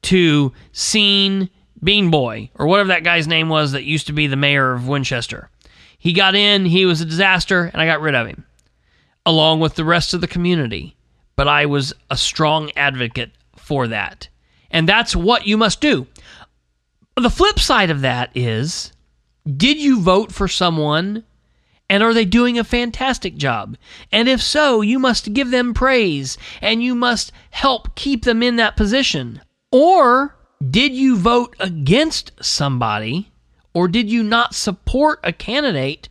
to 0.04 0.50
seeing 0.72 1.50
Bean 1.84 2.10
Boy, 2.10 2.50
or 2.54 2.66
whatever 2.66 2.88
that 2.88 3.04
guy's 3.04 3.28
name 3.28 3.48
was 3.48 3.72
that 3.72 3.84
used 3.84 4.06
to 4.06 4.12
be 4.12 4.26
the 4.26 4.36
mayor 4.36 4.72
of 4.72 4.88
Winchester. 4.88 5.50
He 5.98 6.12
got 6.12 6.34
in, 6.34 6.64
he 6.64 6.86
was 6.86 7.00
a 7.00 7.06
disaster, 7.06 7.70
and 7.72 7.80
I 7.80 7.86
got 7.86 8.00
rid 8.00 8.14
of 8.14 8.26
him, 8.26 8.44
along 9.24 9.60
with 9.60 9.74
the 9.74 9.84
rest 9.84 10.14
of 10.14 10.20
the 10.20 10.26
community. 10.26 10.96
But 11.36 11.46
I 11.46 11.66
was 11.66 11.92
a 12.10 12.16
strong 12.16 12.70
advocate 12.76 13.32
for 13.56 13.88
that. 13.88 14.28
And 14.70 14.88
that's 14.88 15.14
what 15.14 15.46
you 15.46 15.56
must 15.56 15.80
do. 15.80 16.06
The 17.16 17.30
flip 17.30 17.60
side 17.60 17.90
of 17.90 18.00
that 18.00 18.30
is 18.34 18.92
did 19.56 19.78
you 19.78 20.00
vote 20.00 20.32
for 20.32 20.48
someone 20.48 21.24
and 21.88 22.02
are 22.02 22.14
they 22.14 22.24
doing 22.24 22.58
a 22.58 22.64
fantastic 22.64 23.36
job? 23.36 23.76
And 24.10 24.28
if 24.28 24.42
so, 24.42 24.80
you 24.80 24.98
must 24.98 25.32
give 25.32 25.50
them 25.50 25.74
praise 25.74 26.38
and 26.60 26.82
you 26.82 26.94
must 26.94 27.30
help 27.50 27.94
keep 27.94 28.24
them 28.24 28.42
in 28.42 28.56
that 28.56 28.76
position. 28.76 29.42
Or 29.70 30.34
did 30.70 30.92
you 30.94 31.16
vote 31.16 31.56
against 31.60 32.32
somebody 32.40 33.30
or 33.74 33.88
did 33.88 34.10
you 34.10 34.22
not 34.22 34.54
support 34.54 35.20
a 35.22 35.32
candidate 35.32 36.08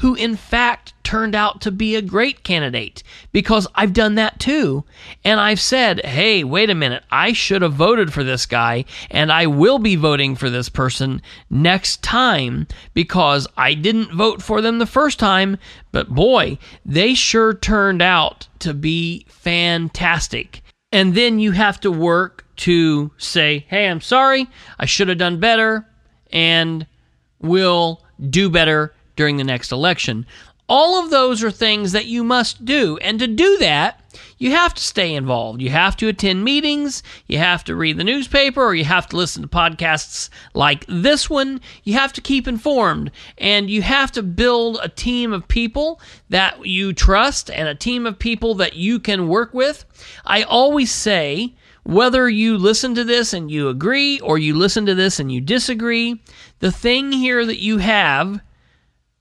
who 0.00 0.14
in 0.14 0.36
fact 0.36 0.92
turned 1.02 1.34
out 1.34 1.62
to 1.62 1.70
be 1.70 1.96
a 1.96 2.02
great 2.02 2.44
candidate? 2.44 3.02
Because 3.32 3.66
I've 3.74 3.94
done 3.94 4.16
that 4.16 4.38
too. 4.38 4.84
And 5.24 5.40
I've 5.40 5.60
said, 5.60 6.04
hey, 6.04 6.44
wait 6.44 6.68
a 6.68 6.74
minute, 6.74 7.04
I 7.10 7.32
should 7.32 7.62
have 7.62 7.72
voted 7.72 8.12
for 8.12 8.22
this 8.22 8.44
guy 8.44 8.84
and 9.10 9.32
I 9.32 9.46
will 9.46 9.78
be 9.78 9.96
voting 9.96 10.36
for 10.36 10.50
this 10.50 10.68
person 10.68 11.22
next 11.48 12.02
time 12.02 12.66
because 12.92 13.48
I 13.56 13.72
didn't 13.74 14.12
vote 14.12 14.42
for 14.42 14.60
them 14.60 14.78
the 14.78 14.86
first 14.86 15.18
time, 15.18 15.56
but 15.92 16.10
boy, 16.10 16.58
they 16.84 17.14
sure 17.14 17.54
turned 17.54 18.02
out 18.02 18.48
to 18.58 18.74
be 18.74 19.24
fantastic. 19.28 20.62
And 20.92 21.14
then 21.14 21.38
you 21.38 21.52
have 21.52 21.80
to 21.80 21.90
work 21.90 22.45
to 22.56 23.10
say, 23.18 23.66
hey, 23.68 23.88
I'm 23.88 24.00
sorry, 24.00 24.48
I 24.78 24.86
should 24.86 25.08
have 25.08 25.18
done 25.18 25.40
better, 25.40 25.86
and 26.32 26.86
will 27.40 28.02
do 28.30 28.48
better 28.50 28.94
during 29.14 29.36
the 29.36 29.44
next 29.44 29.72
election. 29.72 30.26
All 30.68 31.02
of 31.02 31.10
those 31.10 31.44
are 31.44 31.50
things 31.52 31.92
that 31.92 32.06
you 32.06 32.24
must 32.24 32.64
do. 32.64 32.98
And 32.98 33.20
to 33.20 33.28
do 33.28 33.56
that, 33.58 34.00
you 34.38 34.50
have 34.50 34.74
to 34.74 34.82
stay 34.82 35.14
involved. 35.14 35.62
You 35.62 35.70
have 35.70 35.96
to 35.98 36.08
attend 36.08 36.42
meetings, 36.42 37.04
you 37.28 37.38
have 37.38 37.62
to 37.64 37.76
read 37.76 37.98
the 37.98 38.04
newspaper, 38.04 38.64
or 38.64 38.74
you 38.74 38.84
have 38.84 39.06
to 39.10 39.16
listen 39.16 39.42
to 39.42 39.48
podcasts 39.48 40.28
like 40.54 40.84
this 40.88 41.30
one. 41.30 41.60
You 41.84 41.94
have 41.94 42.12
to 42.14 42.20
keep 42.20 42.48
informed, 42.48 43.12
and 43.38 43.70
you 43.70 43.82
have 43.82 44.10
to 44.12 44.24
build 44.24 44.80
a 44.82 44.88
team 44.88 45.32
of 45.32 45.46
people 45.46 46.00
that 46.30 46.66
you 46.66 46.92
trust 46.92 47.48
and 47.48 47.68
a 47.68 47.74
team 47.74 48.04
of 48.04 48.18
people 48.18 48.56
that 48.56 48.74
you 48.74 48.98
can 48.98 49.28
work 49.28 49.54
with. 49.54 49.84
I 50.24 50.42
always 50.42 50.90
say, 50.90 51.54
whether 51.86 52.28
you 52.28 52.58
listen 52.58 52.96
to 52.96 53.04
this 53.04 53.32
and 53.32 53.50
you 53.50 53.68
agree 53.68 54.18
or 54.20 54.38
you 54.38 54.54
listen 54.54 54.86
to 54.86 54.94
this 54.94 55.20
and 55.20 55.30
you 55.30 55.40
disagree, 55.40 56.20
the 56.58 56.72
thing 56.72 57.12
here 57.12 57.46
that 57.46 57.60
you 57.60 57.78
have 57.78 58.40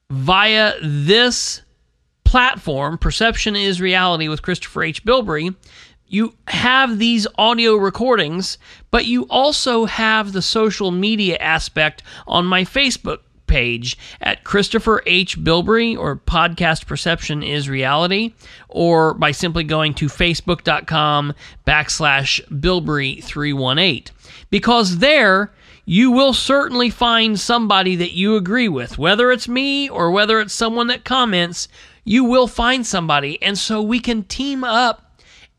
via 0.09 0.73
this 0.81 1.61
platform, 2.23 2.97
Perception 2.97 3.55
is 3.55 3.79
Reality 3.79 4.27
with 4.27 4.41
Christopher 4.41 4.83
H. 4.83 5.05
Bilbrey, 5.05 5.55
you 6.07 6.33
have 6.47 6.97
these 6.97 7.27
audio 7.37 7.75
recordings, 7.75 8.57
but 8.89 9.05
you 9.05 9.23
also 9.29 9.85
have 9.85 10.33
the 10.33 10.41
social 10.41 10.89
media 10.89 11.37
aspect 11.37 12.01
on 12.25 12.45
my 12.45 12.63
Facebook 12.63 13.19
page 13.47 13.97
at 14.21 14.43
Christopher 14.43 15.01
H. 15.05 15.39
Bilbrey 15.39 15.97
or 15.97 16.15
Podcast 16.15 16.85
Perception 16.85 17.43
is 17.43 17.69
Reality, 17.69 18.33
or 18.69 19.13
by 19.13 19.31
simply 19.31 19.63
going 19.63 19.93
to 19.95 20.07
facebook.com 20.07 21.33
backslash 21.65 22.41
Bilbrey318. 22.47 24.11
Because 24.49 24.97
there, 24.97 25.51
you 25.85 26.11
will 26.11 26.33
certainly 26.33 26.89
find 26.89 27.39
somebody 27.39 27.95
that 27.95 28.13
you 28.13 28.35
agree 28.35 28.67
with. 28.67 28.97
Whether 28.97 29.31
it's 29.31 29.47
me 29.47 29.87
or 29.89 30.11
whether 30.11 30.39
it's 30.39 30.53
someone 30.53 30.87
that 30.87 31.05
comments, 31.05 31.67
you 32.03 32.23
will 32.23 32.47
find 32.47 32.85
somebody. 32.85 33.41
And 33.41 33.57
so 33.57 33.81
we 33.81 33.99
can 33.99 34.23
team 34.23 34.63
up 34.63 35.04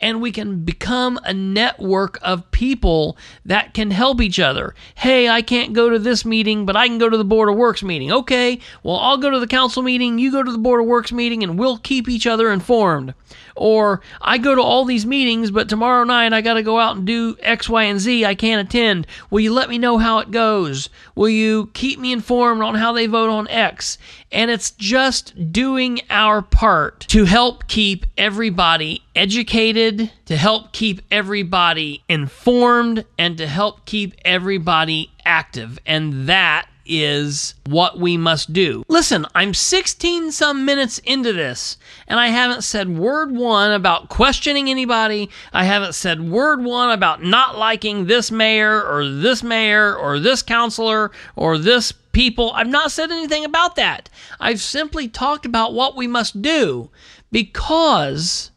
and 0.00 0.20
we 0.20 0.30
can 0.30 0.64
become 0.64 1.18
a 1.24 1.32
network 1.32 2.18
of 2.22 2.50
people 2.50 3.16
that 3.44 3.72
can 3.74 3.90
help 3.90 4.20
each 4.20 4.38
other. 4.38 4.74
Hey, 4.96 5.28
I 5.28 5.42
can't 5.42 5.72
go 5.72 5.88
to 5.88 5.98
this 5.98 6.24
meeting, 6.24 6.66
but 6.66 6.76
I 6.76 6.86
can 6.86 6.98
go 6.98 7.08
to 7.08 7.16
the 7.16 7.24
Board 7.24 7.48
of 7.48 7.56
Works 7.56 7.82
meeting. 7.82 8.12
Okay, 8.12 8.60
well, 8.82 8.96
I'll 8.96 9.16
go 9.16 9.30
to 9.30 9.40
the 9.40 9.46
council 9.46 9.82
meeting, 9.82 10.18
you 10.18 10.30
go 10.30 10.42
to 10.42 10.52
the 10.52 10.58
Board 10.58 10.80
of 10.80 10.86
Works 10.86 11.12
meeting, 11.12 11.42
and 11.42 11.58
we'll 11.58 11.78
keep 11.78 12.08
each 12.08 12.26
other 12.26 12.50
informed. 12.50 13.14
Or 13.56 14.02
I 14.20 14.36
go 14.36 14.54
to 14.54 14.60
all 14.60 14.84
these 14.84 15.06
meetings, 15.06 15.50
but 15.50 15.68
tomorrow 15.68 16.04
night 16.04 16.34
I 16.34 16.42
got 16.42 16.54
to 16.54 16.62
go 16.62 16.78
out 16.78 16.96
and 16.96 17.06
do 17.06 17.36
X, 17.40 17.68
Y, 17.70 17.84
and 17.84 17.98
Z. 17.98 18.24
I 18.26 18.34
can't 18.34 18.66
attend. 18.66 19.06
Will 19.30 19.40
you 19.40 19.52
let 19.52 19.70
me 19.70 19.78
know 19.78 19.96
how 19.96 20.18
it 20.18 20.30
goes? 20.30 20.90
Will 21.14 21.30
you 21.30 21.70
keep 21.72 21.98
me 21.98 22.12
informed 22.12 22.60
on 22.62 22.74
how 22.74 22.92
they 22.92 23.06
vote 23.06 23.30
on 23.30 23.48
X? 23.48 23.96
And 24.30 24.50
it's 24.50 24.72
just 24.72 25.52
doing 25.52 26.00
our 26.10 26.42
part 26.42 27.00
to 27.08 27.24
help 27.24 27.66
keep 27.66 28.04
everybody 28.18 29.02
educated, 29.16 30.12
to 30.26 30.36
help 30.36 30.72
keep 30.72 31.00
everybody 31.10 32.04
informed, 32.08 33.04
and 33.18 33.36
to 33.38 33.46
help 33.46 33.84
keep 33.86 34.14
everybody 34.24 35.10
active. 35.24 35.78
And 35.86 36.28
that 36.28 36.68
is 36.88 37.54
what 37.66 37.98
we 37.98 38.16
must 38.16 38.52
do. 38.52 38.84
Listen, 38.88 39.26
I'm 39.34 39.54
16 39.54 40.32
some 40.32 40.64
minutes 40.64 40.98
into 40.98 41.32
this, 41.32 41.78
and 42.06 42.20
I 42.20 42.28
haven't 42.28 42.62
said 42.62 42.96
word 42.96 43.32
one 43.32 43.72
about 43.72 44.08
questioning 44.08 44.70
anybody. 44.70 45.28
I 45.52 45.64
haven't 45.64 45.94
said 45.94 46.30
word 46.30 46.62
one 46.64 46.90
about 46.90 47.22
not 47.22 47.58
liking 47.58 48.06
this 48.06 48.30
mayor 48.30 48.82
or 48.82 49.08
this 49.08 49.42
mayor 49.42 49.96
or 49.96 50.18
this 50.18 50.42
counselor 50.42 51.10
or 51.34 51.58
this 51.58 51.92
people. 52.12 52.52
I've 52.54 52.68
not 52.68 52.92
said 52.92 53.10
anything 53.10 53.44
about 53.44 53.76
that. 53.76 54.08
I've 54.40 54.60
simply 54.60 55.08
talked 55.08 55.44
about 55.44 55.74
what 55.74 55.96
we 55.96 56.06
must 56.06 56.40
do 56.40 56.90
because 57.32 58.50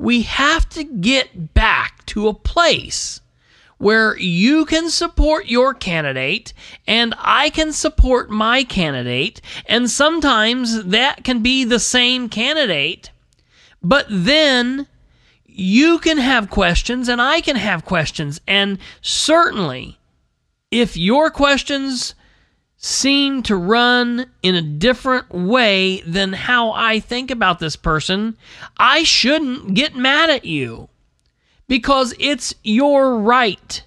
we 0.00 0.22
have 0.22 0.66
to 0.66 0.82
get 0.82 1.52
back 1.52 2.06
to 2.06 2.26
a 2.26 2.32
place 2.32 3.20
where 3.76 4.16
you 4.16 4.64
can 4.64 4.88
support 4.88 5.46
your 5.46 5.74
candidate 5.74 6.54
and 6.86 7.14
I 7.18 7.50
can 7.50 7.70
support 7.72 8.30
my 8.30 8.64
candidate. 8.64 9.42
And 9.66 9.90
sometimes 9.90 10.84
that 10.84 11.22
can 11.22 11.42
be 11.42 11.64
the 11.64 11.78
same 11.78 12.30
candidate, 12.30 13.10
but 13.82 14.06
then 14.08 14.86
you 15.44 15.98
can 15.98 16.16
have 16.16 16.48
questions 16.48 17.06
and 17.06 17.20
I 17.20 17.42
can 17.42 17.56
have 17.56 17.84
questions. 17.84 18.40
And 18.48 18.78
certainly, 19.02 19.98
if 20.70 20.96
your 20.96 21.30
questions 21.30 22.14
seem 22.82 23.42
to 23.42 23.54
run 23.54 24.24
in 24.42 24.54
a 24.54 24.62
different 24.62 25.30
way 25.30 26.00
than 26.00 26.32
how 26.32 26.72
I 26.72 26.98
think 26.98 27.30
about 27.30 27.58
this 27.58 27.76
person, 27.76 28.38
I 28.78 29.02
shouldn't 29.02 29.74
get 29.74 29.94
mad 29.94 30.30
at 30.30 30.46
you. 30.46 30.88
Because 31.68 32.14
it's 32.18 32.54
your 32.64 33.18
right 33.18 33.84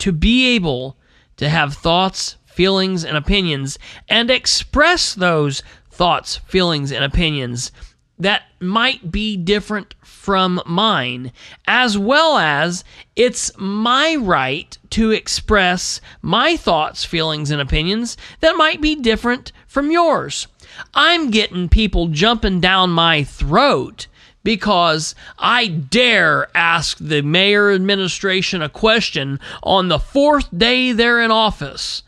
to 0.00 0.12
be 0.12 0.54
able 0.54 0.98
to 1.38 1.48
have 1.48 1.72
thoughts, 1.74 2.36
feelings, 2.44 3.04
and 3.04 3.16
opinions 3.16 3.78
and 4.06 4.30
express 4.30 5.14
those 5.14 5.62
thoughts, 5.90 6.36
feelings, 6.46 6.92
and 6.92 7.02
opinions 7.02 7.72
that 8.18 8.42
might 8.60 9.10
be 9.10 9.34
different 9.38 9.94
from 10.20 10.60
mine, 10.66 11.32
as 11.66 11.96
well 11.96 12.36
as 12.36 12.84
it's 13.16 13.50
my 13.56 14.14
right 14.14 14.76
to 14.90 15.10
express 15.12 15.98
my 16.20 16.58
thoughts, 16.58 17.06
feelings, 17.06 17.50
and 17.50 17.58
opinions 17.58 18.18
that 18.40 18.54
might 18.54 18.82
be 18.82 18.94
different 18.94 19.50
from 19.66 19.90
yours. 19.90 20.46
I'm 20.92 21.30
getting 21.30 21.70
people 21.70 22.08
jumping 22.08 22.60
down 22.60 22.90
my 22.90 23.24
throat 23.24 24.08
because 24.44 25.14
I 25.38 25.68
dare 25.68 26.54
ask 26.54 26.98
the 26.98 27.22
mayor 27.22 27.72
administration 27.72 28.60
a 28.60 28.68
question 28.68 29.40
on 29.62 29.88
the 29.88 29.98
fourth 29.98 30.48
day 30.56 30.92
they're 30.92 31.22
in 31.22 31.30
office. 31.30 32.02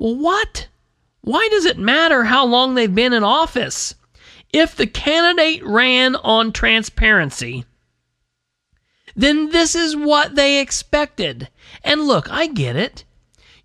Well, 0.00 0.16
what? 0.16 0.66
Why 1.20 1.46
does 1.52 1.66
it 1.66 1.78
matter 1.78 2.24
how 2.24 2.46
long 2.46 2.74
they've 2.74 2.92
been 2.92 3.12
in 3.12 3.22
office? 3.22 3.94
If 4.52 4.74
the 4.76 4.86
candidate 4.86 5.64
ran 5.64 6.16
on 6.16 6.52
transparency, 6.52 7.64
then 9.14 9.50
this 9.50 9.74
is 9.74 9.96
what 9.96 10.36
they 10.36 10.60
expected. 10.60 11.48
And 11.84 12.04
look, 12.04 12.30
I 12.30 12.46
get 12.46 12.76
it. 12.76 13.04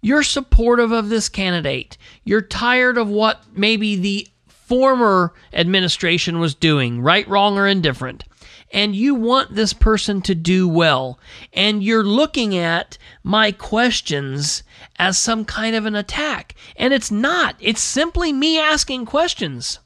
You're 0.02 0.24
supportive 0.24 0.92
of 0.92 1.10
this 1.10 1.30
candidate. 1.30 1.98
You're 2.26 2.42
tired 2.42 2.98
of 2.98 3.08
what 3.08 3.44
maybe 3.56 3.96
the 3.96 4.28
former 4.48 5.34
administration 5.54 6.40
was 6.40 6.56
doing, 6.56 7.02
right, 7.02 7.28
wrong, 7.28 7.58
or 7.58 7.68
indifferent. 7.68 8.24
And 8.72 8.96
you 8.96 9.14
want 9.14 9.54
this 9.54 9.72
person 9.72 10.22
to 10.24 10.34
do 10.34 10.68
well. 10.68 11.20
And 11.54 11.84
you're 11.84 12.04
looking 12.04 12.58
at 12.58 12.98
my 13.24 13.52
questions 13.52 14.64
as 14.98 15.18
some 15.18 15.46
kind 15.46 15.76
of 15.76 15.86
an 15.86 15.96
attack. 15.96 16.56
And 16.76 16.94
it's 16.94 17.12
not, 17.12 17.56
it's 17.60 17.82
simply 17.82 18.34
me 18.34 18.60
asking 18.60 19.06
questions. 19.06 19.80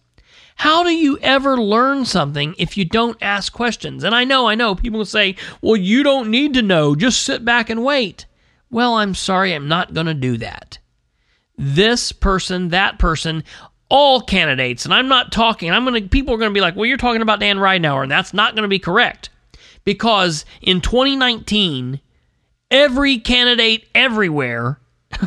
How 0.58 0.84
do 0.84 0.90
you 0.90 1.20
ever 1.22 1.56
learn 1.62 2.04
something 2.06 2.56
if 2.58 2.78
you 2.78 2.84
don't 2.84 3.18
ask 3.22 3.54
questions? 3.54 4.04
And 4.04 4.16
I 4.16 4.24
know, 4.24 4.48
I 4.48 4.56
know, 4.56 4.74
people 4.74 5.06
say, 5.06 5.36
well, 5.62 5.76
you 5.76 6.02
don't 6.02 6.32
need 6.32 6.56
to 6.56 6.64
know, 6.64 6.96
just 6.96 7.22
sit 7.22 7.46
back 7.46 7.70
and 7.70 7.84
wait. 7.84 8.26
Well, 8.72 8.96
I'm 8.96 9.14
sorry, 9.14 9.54
I'm 9.54 9.68
not 9.68 9.94
going 9.94 10.08
to 10.08 10.16
do 10.16 10.36
that. 10.38 10.80
This 11.60 12.12
person, 12.12 12.70
that 12.70 12.98
person, 12.98 13.44
all 13.90 14.20
candidates, 14.20 14.84
and 14.84 14.94
I'm 14.96 15.08
not 15.08 15.32
talking, 15.32 15.70
I'm 15.70 15.86
going 15.86 16.02
to, 16.04 16.10
people 16.10 16.34
are 16.34 16.40
going 16.40 16.50
to 16.50 16.58
be 16.58 16.62
like, 16.62 16.76
well, 16.76 16.88
you're 16.88 16.98
talking 16.98 17.22
about 17.22 17.40
Dan 17.40 17.58
Ridenour, 17.58 18.02
and 18.02 18.12
that's 18.12 18.34
not 18.34 18.56
going 18.56 18.64
to 18.64 18.68
be 18.68 18.80
correct. 18.80 19.30
Because 19.84 20.44
in 20.62 20.82
2019, 20.82 22.02
every 22.72 23.20
candidate 23.20 23.88
everywhere, 23.94 24.80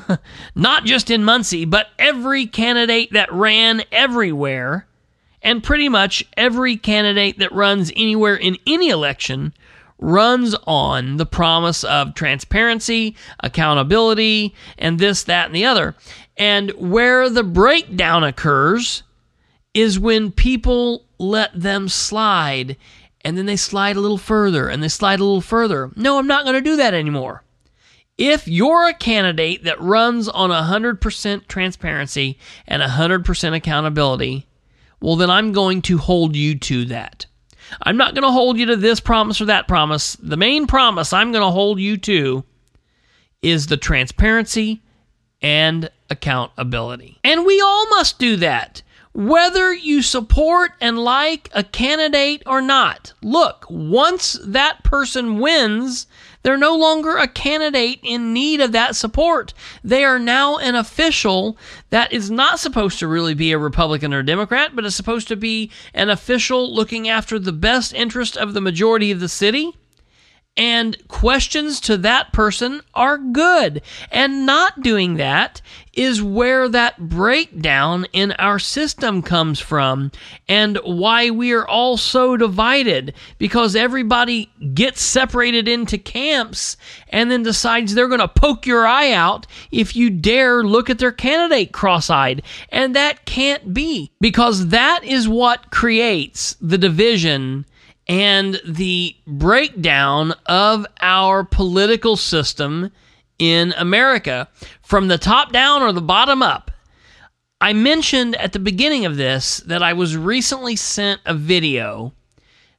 not 0.57 0.85
just 0.85 1.09
in 1.09 1.23
Muncie, 1.23 1.67
but 1.67 1.87
every 2.01 2.47
candidate 2.47 3.13
that 3.13 3.33
ran 3.33 3.85
everywhere, 3.93 4.89
and 5.43 5.63
pretty 5.63 5.89
much 5.89 6.25
every 6.37 6.77
candidate 6.77 7.39
that 7.39 7.53
runs 7.53 7.93
anywhere 7.97 8.37
in 8.37 8.57
any 8.67 8.89
election 8.89 9.53
runs 9.99 10.55
on 10.67 11.19
the 11.19 11.27
promise 11.27 11.85
of 11.85 12.15
transparency, 12.15 13.15
accountability, 13.41 14.55
and 14.79 14.99
this, 14.99 15.25
that, 15.25 15.47
and 15.47 15.55
the 15.55 15.65
other. 15.65 15.95
And 16.37 16.71
where 16.71 17.29
the 17.29 17.45
breakdown 17.45 18.25
occurs 18.25 19.03
is 19.75 20.01
when 20.01 20.33
people 20.33 21.05
let 21.19 21.59
them 21.59 21.89
slide 21.89 22.77
and 23.23 23.37
then 23.37 23.47
they 23.47 23.57
slide 23.57 23.97
a 23.97 24.01
little 24.01 24.19
further 24.19 24.69
and 24.69 24.83
they 24.83 24.89
slide 24.89 25.21
a 25.21 25.25
little 25.25 25.43
further. 25.43 25.91
No, 25.95 26.19
I'm 26.19 26.27
not 26.27 26.45
going 26.45 26.57
to 26.57 26.63
do 26.63 26.77
that 26.77 26.95
anymore. 26.95 27.45
If 28.17 28.49
you're 28.49 28.89
a 28.89 28.95
candidate 28.95 29.65
that 29.65 29.81
runs 29.81 30.29
on 30.29 30.51
100% 30.51 31.47
transparency 31.47 32.39
and 32.67 32.83
100% 32.83 33.57
accountability, 33.57 34.47
well, 35.01 35.17
then 35.17 35.31
I'm 35.31 35.53
going 35.53 35.83
to 35.83 35.99
hold 35.99 36.37
you 36.37 36.59
to 36.59 36.85
that. 36.87 37.27
I'm 37.83 37.97
not 37.97 38.15
going 38.15 38.25
to 38.25 38.33
hold 38.33 38.59
you 38.59 38.67
to 38.67 38.77
this 38.77 39.01
promise 39.01 39.41
or 39.41 39.47
that 39.47 39.69
promise. 39.69 40.17
The 40.17 40.37
main 40.37 40.67
promise 40.67 41.13
I'm 41.13 41.33
going 41.33 41.45
to 41.45 41.51
hold 41.51 41.79
you 41.79 41.97
to 41.99 42.45
is 43.43 43.67
the 43.67 43.77
transparency 43.77 44.83
and 45.41 45.91
accountability. 46.11 47.19
And 47.25 47.47
we 47.47 47.61
all 47.61 47.89
must 47.91 48.19
do 48.19 48.37
that, 48.37 48.83
whether 49.13 49.73
you 49.73 50.03
support 50.03 50.73
and 50.81 50.99
like 50.99 51.49
a 51.55 51.65
candidate 51.65 52.43
or 52.47 52.61
not. 52.61 53.13
Look, 53.23 53.67
once 53.71 54.39
that 54.45 54.83
person 54.85 55.39
wins, 55.39 56.07
they're 56.43 56.57
no 56.57 56.77
longer 56.77 57.17
a 57.17 57.29
candidate 57.29 58.01
in 58.03 58.33
need 58.33 58.61
of 58.61 58.73
that 58.73 58.97
support. 58.97 59.53
They 59.85 60.05
are 60.05 60.19
now 60.19 60.57
an 60.59 60.75
official 60.75 61.59
that 61.91 62.13
is 62.13 62.31
not 62.31 62.59
supposed 62.59 62.99
to 63.01 63.09
really 63.09 63.35
be 63.35 63.53
a 63.53 63.59
Republican 63.59 64.15
or 64.15 64.23
Democrat, 64.23 64.75
but 64.75 64.85
is 64.85 64.95
supposed 64.95 65.29
to 65.29 65.37
be 65.37 65.71
an 65.93 66.09
official 66.09 66.75
looking 66.75 67.09
after 67.09 67.39
the 67.39 67.53
best 67.53 67.93
interest 67.93 68.37
of 68.37 68.55
the 68.55 68.61
majority 68.61 69.11
of 69.11 69.21
the 69.21 69.29
city. 69.29 69.73
And 70.57 70.97
questions 71.09 71.81
to 71.81 71.97
that 71.99 72.33
person 72.33 72.83
are 72.93 73.19
good. 73.19 73.83
And 74.11 74.45
not 74.45 74.83
doing 74.83 75.15
that 75.15 75.63
is 76.01 76.23
where 76.23 76.67
that 76.67 76.99
breakdown 77.11 78.07
in 78.15 78.33
our 78.39 78.59
system 78.59 79.21
comes 79.21 79.61
from 79.61 80.11
and 80.49 80.79
why 80.83 81.29
we 81.29 81.53
are 81.53 81.69
all 81.69 81.99
so 81.99 82.39
divided 82.39 83.13
because 83.37 83.77
everybody 83.77 84.51
gets 84.73 85.03
separated 85.03 85.69
into 85.69 85.99
camps 85.99 86.79
and 87.11 87.31
then 87.31 87.43
decides 87.43 87.95
they're 87.95 88.09
going 88.09 88.19
to 88.19 88.27
poke 88.27 88.65
your 88.65 88.87
eye 88.87 89.13
out 89.13 89.47
if 89.71 89.95
you 89.95 90.09
dare 90.09 90.65
look 90.65 90.89
at 90.89 90.99
their 90.99 91.13
candidate 91.13 91.71
cross 91.71 92.09
eyed. 92.09 92.41
And 92.71 92.97
that 92.97 93.27
can't 93.27 93.75
be 93.75 94.11
because 94.23 94.69
that 94.69 95.05
is 95.05 95.29
what 95.29 95.71
creates 95.71 96.57
the 96.63 96.79
division 96.79 97.67
and 98.09 98.59
the 98.67 99.15
breakdown 99.27 100.33
of 100.47 100.87
our 101.03 101.45
political 101.45 102.17
system 102.17 102.91
in 103.41 103.73
America 103.77 104.49
from 104.83 105.09
the 105.09 105.19
top 105.19 105.51
down 105.51 105.83
or 105.83 105.93
the 105.93 106.01
bottom 106.01 106.43
up. 106.43 106.71
I 107.61 107.73
mentioned 107.73 108.37
at 108.37 108.53
the 108.53 108.59
beginning 108.59 109.05
of 109.05 109.17
this 109.17 109.59
that 109.67 109.83
I 109.83 109.95
was 109.95 110.17
recently 110.17 110.77
sent 110.77 111.21
a 111.27 111.35
video 111.35 112.13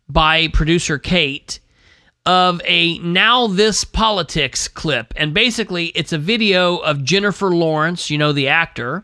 by 0.07 0.47
producer 0.47 0.97
Kate 0.97 1.59
of 2.25 2.61
a 2.65 2.99
NowThis 2.99 3.91
Politics 3.91 4.67
clip. 4.67 5.13
And 5.15 5.33
basically, 5.33 5.87
it's 5.87 6.13
a 6.13 6.17
video 6.17 6.77
of 6.77 7.03
Jennifer 7.03 7.49
Lawrence, 7.49 8.09
you 8.09 8.17
know, 8.17 8.31
the 8.31 8.47
actor. 8.47 9.03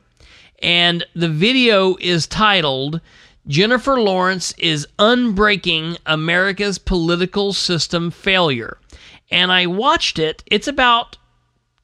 And 0.62 1.06
the 1.16 1.30
video 1.30 1.96
is 2.00 2.28
titled 2.28 3.02
Jennifer 3.48 4.00
Lawrence 4.00 4.54
is 4.58 4.88
unbreaking 5.00 5.98
America's 6.06 6.78
political 6.78 7.54
system 7.54 8.12
failure. 8.12 8.78
And 9.32 9.52
I 9.52 9.68
watched 9.68 10.20
it. 10.20 10.44
It's 10.48 10.68
about 10.68 11.18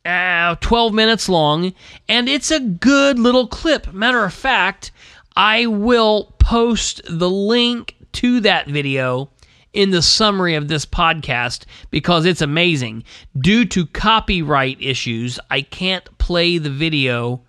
uh, 0.06 0.56
12 0.56 0.94
minutes 0.94 1.30
long, 1.30 1.74
and 2.08 2.28
it's 2.28 2.52
a 2.52 2.60
good 2.60 3.20
little 3.20 3.48
clip. 3.48 3.94
Matter 3.94 4.24
of 4.24 4.34
fact, 4.34 4.92
I 5.36 5.66
will 5.66 6.36
post 6.39 7.02
the 7.10 7.30
link 7.30 7.96
to 8.13 8.39
that 8.42 8.68
video 8.68 9.30
in 9.74 9.89
the 9.89 10.02
summary 10.02 10.56
of 10.56 10.68
this 10.68 10.86
podcast 10.86 11.66
because 11.89 12.26
it's 12.26 12.42
amazing. 12.42 13.04
Due 13.38 13.66
to 13.66 13.88
copyright 13.88 14.80
issues, 14.80 15.39
I 15.50 15.62
can't 15.62 16.18
play 16.18 16.58
the 16.58 16.70
video 16.70 17.42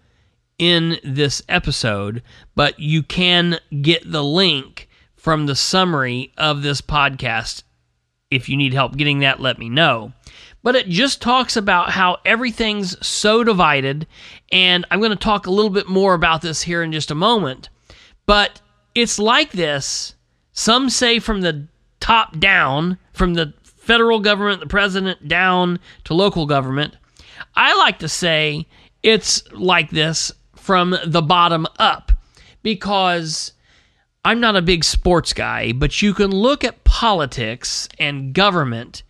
in 0.58 0.98
this 1.04 1.42
episode, 1.48 2.22
but 2.54 2.78
you 2.78 3.02
can 3.02 3.58
get 3.82 4.10
the 4.10 4.24
link 4.24 4.88
from 5.16 5.46
the 5.46 5.56
summary 5.56 6.32
of 6.38 6.62
this 6.62 6.80
podcast. 6.80 7.62
If 8.30 8.48
you 8.48 8.56
need 8.56 8.72
help 8.72 8.96
getting 8.96 9.20
that, 9.20 9.40
let 9.40 9.58
me 9.58 9.68
know. 9.68 10.12
But 10.64 10.74
it 10.74 10.88
just 10.88 11.22
talks 11.22 11.56
about 11.56 11.90
how 11.90 12.18
everything's 12.24 13.06
so 13.06 13.44
divided, 13.44 14.08
and 14.50 14.84
I'm 14.90 14.98
going 14.98 15.10
to 15.10 15.16
talk 15.16 15.46
a 15.46 15.50
little 15.52 15.70
bit 15.70 15.88
more 15.88 16.14
about 16.14 16.42
this 16.42 16.62
here 16.62 16.82
in 16.82 16.90
just 16.90 17.12
a 17.12 17.14
moment. 17.14 17.68
But 18.26 18.60
it's 18.94 19.18
like 19.18 19.52
this. 19.52 20.14
Some 20.52 20.90
say 20.90 21.18
from 21.18 21.42
the 21.42 21.68
top 22.00 22.38
down, 22.40 22.98
from 23.12 23.34
the 23.34 23.52
federal 23.62 24.20
government, 24.20 24.60
the 24.60 24.66
president, 24.66 25.28
down 25.28 25.78
to 26.04 26.14
local 26.14 26.46
government. 26.46 26.96
I 27.54 27.76
like 27.76 27.98
to 27.98 28.08
say 28.08 28.66
it's 29.02 29.42
like 29.52 29.90
this 29.90 30.32
from 30.56 30.96
the 31.04 31.22
bottom 31.22 31.66
up 31.78 32.10
because 32.62 33.52
I'm 34.24 34.40
not 34.40 34.56
a 34.56 34.62
big 34.62 34.82
sports 34.82 35.34
guy, 35.34 35.72
but 35.72 36.00
you 36.00 36.14
can 36.14 36.30
look 36.30 36.64
at 36.64 36.84
politics 36.84 37.86
and 37.98 38.32
government 38.32 39.02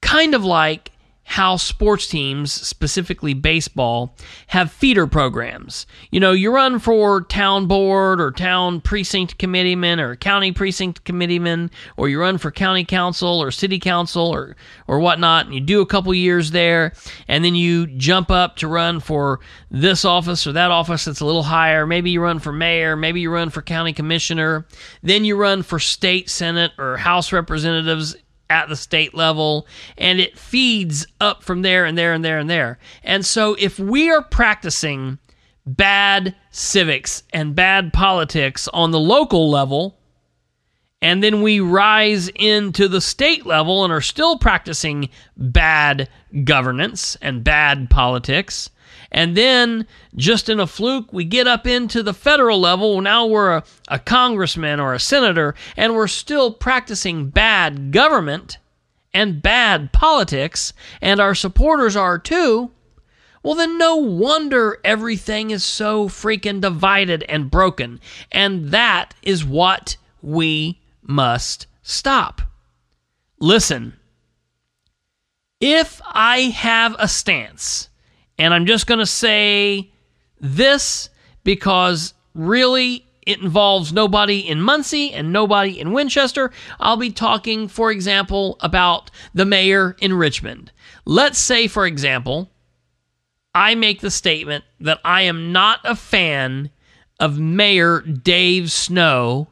kind 0.00 0.34
of 0.34 0.44
like 0.44 0.92
how 1.28 1.56
sports 1.56 2.06
teams, 2.06 2.50
specifically 2.50 3.34
baseball, 3.34 4.16
have 4.46 4.72
feeder 4.72 5.06
programs. 5.06 5.86
You 6.10 6.20
know, 6.20 6.32
you 6.32 6.50
run 6.50 6.78
for 6.78 7.20
town 7.20 7.66
board 7.66 8.18
or 8.18 8.32
town 8.32 8.80
precinct 8.80 9.36
committeeman 9.36 10.00
or 10.00 10.16
county 10.16 10.52
precinct 10.52 11.04
committeeman, 11.04 11.70
or 11.98 12.08
you 12.08 12.18
run 12.18 12.38
for 12.38 12.50
county 12.50 12.82
council 12.82 13.42
or 13.42 13.50
city 13.50 13.78
council 13.78 14.26
or, 14.26 14.56
or 14.86 15.00
whatnot, 15.00 15.44
and 15.44 15.54
you 15.54 15.60
do 15.60 15.82
a 15.82 15.86
couple 15.86 16.14
years 16.14 16.50
there, 16.52 16.94
and 17.28 17.44
then 17.44 17.54
you 17.54 17.86
jump 17.86 18.30
up 18.30 18.56
to 18.56 18.66
run 18.66 18.98
for 18.98 19.40
this 19.70 20.06
office 20.06 20.46
or 20.46 20.52
that 20.52 20.70
office 20.70 21.04
that's 21.04 21.20
a 21.20 21.26
little 21.26 21.42
higher. 21.42 21.86
Maybe 21.86 22.10
you 22.10 22.22
run 22.22 22.38
for 22.38 22.52
mayor, 22.54 22.96
maybe 22.96 23.20
you 23.20 23.30
run 23.30 23.50
for 23.50 23.60
county 23.60 23.92
commissioner, 23.92 24.66
then 25.02 25.26
you 25.26 25.36
run 25.36 25.62
for 25.62 25.78
state 25.78 26.30
senate 26.30 26.72
or 26.78 26.96
house 26.96 27.32
representatives 27.32 28.16
at 28.50 28.68
the 28.68 28.76
state 28.76 29.14
level 29.14 29.66
and 29.96 30.20
it 30.20 30.38
feeds 30.38 31.06
up 31.20 31.42
from 31.42 31.62
there 31.62 31.84
and 31.84 31.96
there 31.96 32.12
and 32.12 32.24
there 32.24 32.38
and 32.38 32.48
there. 32.48 32.78
And 33.02 33.24
so 33.24 33.54
if 33.58 33.78
we 33.78 34.10
are 34.10 34.22
practicing 34.22 35.18
bad 35.66 36.34
civics 36.50 37.22
and 37.32 37.54
bad 37.54 37.92
politics 37.92 38.68
on 38.68 38.90
the 38.90 39.00
local 39.00 39.50
level, 39.50 39.98
and 41.00 41.22
then 41.22 41.42
we 41.42 41.60
rise 41.60 42.28
into 42.34 42.88
the 42.88 43.00
state 43.00 43.46
level 43.46 43.84
and 43.84 43.92
are 43.92 44.00
still 44.00 44.38
practicing 44.38 45.10
bad 45.36 46.08
governance 46.44 47.16
and 47.22 47.44
bad 47.44 47.88
politics, 47.88 48.70
and 49.10 49.36
then, 49.36 49.86
just 50.14 50.48
in 50.48 50.60
a 50.60 50.66
fluke, 50.66 51.12
we 51.12 51.24
get 51.24 51.46
up 51.46 51.66
into 51.66 52.02
the 52.02 52.12
federal 52.12 52.60
level. 52.60 53.00
Now 53.00 53.26
we're 53.26 53.56
a, 53.56 53.64
a 53.88 53.98
congressman 53.98 54.80
or 54.80 54.92
a 54.92 55.00
senator, 55.00 55.54
and 55.76 55.94
we're 55.94 56.08
still 56.08 56.52
practicing 56.52 57.30
bad 57.30 57.90
government 57.90 58.58
and 59.14 59.40
bad 59.40 59.92
politics, 59.92 60.74
and 61.00 61.20
our 61.20 61.34
supporters 61.34 61.96
are 61.96 62.18
too. 62.18 62.70
Well, 63.42 63.54
then 63.54 63.78
no 63.78 63.96
wonder 63.96 64.78
everything 64.84 65.50
is 65.50 65.64
so 65.64 66.08
freaking 66.08 66.60
divided 66.60 67.22
and 67.28 67.50
broken. 67.50 68.00
And 68.30 68.70
that 68.72 69.14
is 69.22 69.44
what 69.44 69.96
we 70.20 70.80
must 71.02 71.66
stop. 71.82 72.42
Listen, 73.38 73.94
if 75.60 76.02
I 76.04 76.40
have 76.40 76.94
a 76.98 77.08
stance 77.08 77.87
and 78.38 78.54
I'm 78.54 78.66
just 78.66 78.86
going 78.86 79.00
to 79.00 79.06
say 79.06 79.90
this 80.40 81.10
because 81.44 82.14
really 82.34 83.04
it 83.26 83.40
involves 83.42 83.92
nobody 83.92 84.38
in 84.38 84.60
Muncie 84.60 85.12
and 85.12 85.32
nobody 85.32 85.78
in 85.78 85.92
Winchester. 85.92 86.50
I'll 86.80 86.96
be 86.96 87.10
talking, 87.10 87.68
for 87.68 87.90
example, 87.90 88.56
about 88.60 89.10
the 89.34 89.44
mayor 89.44 89.96
in 90.00 90.14
Richmond. 90.14 90.72
Let's 91.04 91.38
say, 91.38 91.66
for 91.66 91.86
example, 91.86 92.50
I 93.54 93.74
make 93.74 94.00
the 94.00 94.10
statement 94.10 94.64
that 94.80 95.00
I 95.04 95.22
am 95.22 95.52
not 95.52 95.80
a 95.84 95.96
fan 95.96 96.70
of 97.20 97.38
Mayor 97.38 98.00
Dave 98.00 98.70
Snow 98.70 99.48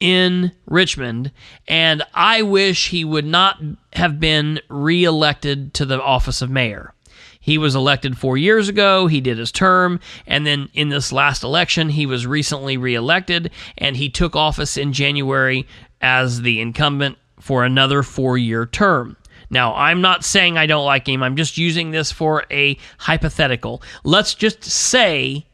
in 0.00 0.50
Richmond, 0.66 1.30
and 1.68 2.02
I 2.14 2.42
wish 2.42 2.88
he 2.88 3.04
would 3.04 3.26
not 3.26 3.60
have 3.92 4.18
been 4.18 4.58
reelected 4.68 5.74
to 5.74 5.84
the 5.84 6.02
office 6.02 6.42
of 6.42 6.50
mayor. 6.50 6.94
He 7.42 7.58
was 7.58 7.74
elected 7.74 8.16
four 8.16 8.38
years 8.38 8.68
ago. 8.68 9.08
He 9.08 9.20
did 9.20 9.36
his 9.36 9.50
term. 9.52 9.98
And 10.26 10.46
then 10.46 10.70
in 10.72 10.88
this 10.88 11.12
last 11.12 11.42
election, 11.42 11.90
he 11.90 12.06
was 12.06 12.24
recently 12.26 12.76
reelected 12.76 13.50
and 13.76 13.96
he 13.96 14.08
took 14.08 14.36
office 14.36 14.76
in 14.76 14.92
January 14.92 15.66
as 16.00 16.42
the 16.42 16.60
incumbent 16.60 17.18
for 17.40 17.64
another 17.64 18.04
four 18.04 18.38
year 18.38 18.64
term. 18.64 19.16
Now, 19.50 19.74
I'm 19.74 20.00
not 20.00 20.24
saying 20.24 20.56
I 20.56 20.66
don't 20.66 20.86
like 20.86 21.06
him. 21.06 21.22
I'm 21.22 21.36
just 21.36 21.58
using 21.58 21.90
this 21.90 22.12
for 22.12 22.44
a 22.50 22.78
hypothetical. 22.98 23.82
Let's 24.04 24.34
just 24.34 24.62
say 24.64 25.44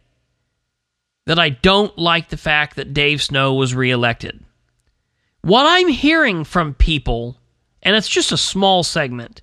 that 1.24 1.38
I 1.38 1.48
don't 1.48 1.96
like 1.98 2.28
the 2.28 2.36
fact 2.36 2.76
that 2.76 2.94
Dave 2.94 3.22
Snow 3.22 3.54
was 3.54 3.74
reelected. 3.74 4.44
What 5.40 5.66
I'm 5.66 5.88
hearing 5.88 6.44
from 6.44 6.74
people, 6.74 7.38
and 7.82 7.96
it's 7.96 8.08
just 8.08 8.30
a 8.30 8.36
small 8.36 8.82
segment, 8.82 9.40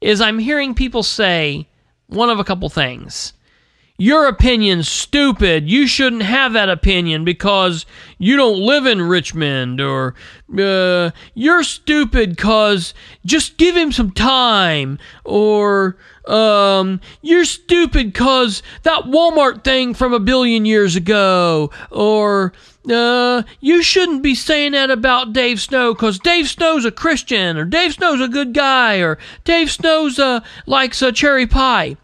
is 0.00 0.20
I'm 0.20 0.38
hearing 0.38 0.74
people 0.74 1.02
say, 1.02 1.68
one 2.08 2.30
of 2.30 2.38
a 2.38 2.44
couple 2.44 2.68
things. 2.68 3.32
Your 3.98 4.26
opinion's 4.26 4.88
stupid. 4.90 5.70
You 5.70 5.86
shouldn't 5.86 6.22
have 6.22 6.52
that 6.52 6.68
opinion 6.68 7.24
because 7.24 7.86
you 8.18 8.36
don't 8.36 8.60
live 8.60 8.84
in 8.84 9.00
Richmond, 9.00 9.80
or 9.80 10.14
uh, 10.58 11.12
you're 11.34 11.62
stupid 11.62 12.36
because 12.36 12.92
just 13.24 13.56
give 13.56 13.74
him 13.74 13.92
some 13.92 14.10
time, 14.10 14.98
or 15.24 15.96
um, 16.26 17.00
you're 17.22 17.46
stupid 17.46 18.12
because 18.12 18.62
that 18.82 19.04
Walmart 19.04 19.64
thing 19.64 19.94
from 19.94 20.12
a 20.12 20.20
billion 20.20 20.66
years 20.66 20.94
ago, 20.94 21.70
or 21.90 22.52
uh, 22.90 23.42
you 23.60 23.82
shouldn't 23.82 24.22
be 24.22 24.34
saying 24.34 24.72
that 24.72 24.90
about 24.90 25.32
Dave 25.32 25.60
Snow 25.60 25.94
because 25.94 26.18
Dave 26.18 26.48
Snow's 26.48 26.84
a 26.84 26.90
Christian, 26.90 27.56
or 27.56 27.64
Dave 27.64 27.94
Snow's 27.94 28.20
a 28.20 28.28
good 28.28 28.52
guy, 28.52 28.98
or 28.98 29.18
Dave 29.44 29.70
Snow's 29.70 30.18
uh, 30.18 30.40
likes 30.66 31.02
a 31.02 31.12
cherry 31.12 31.46
pie. 31.46 31.96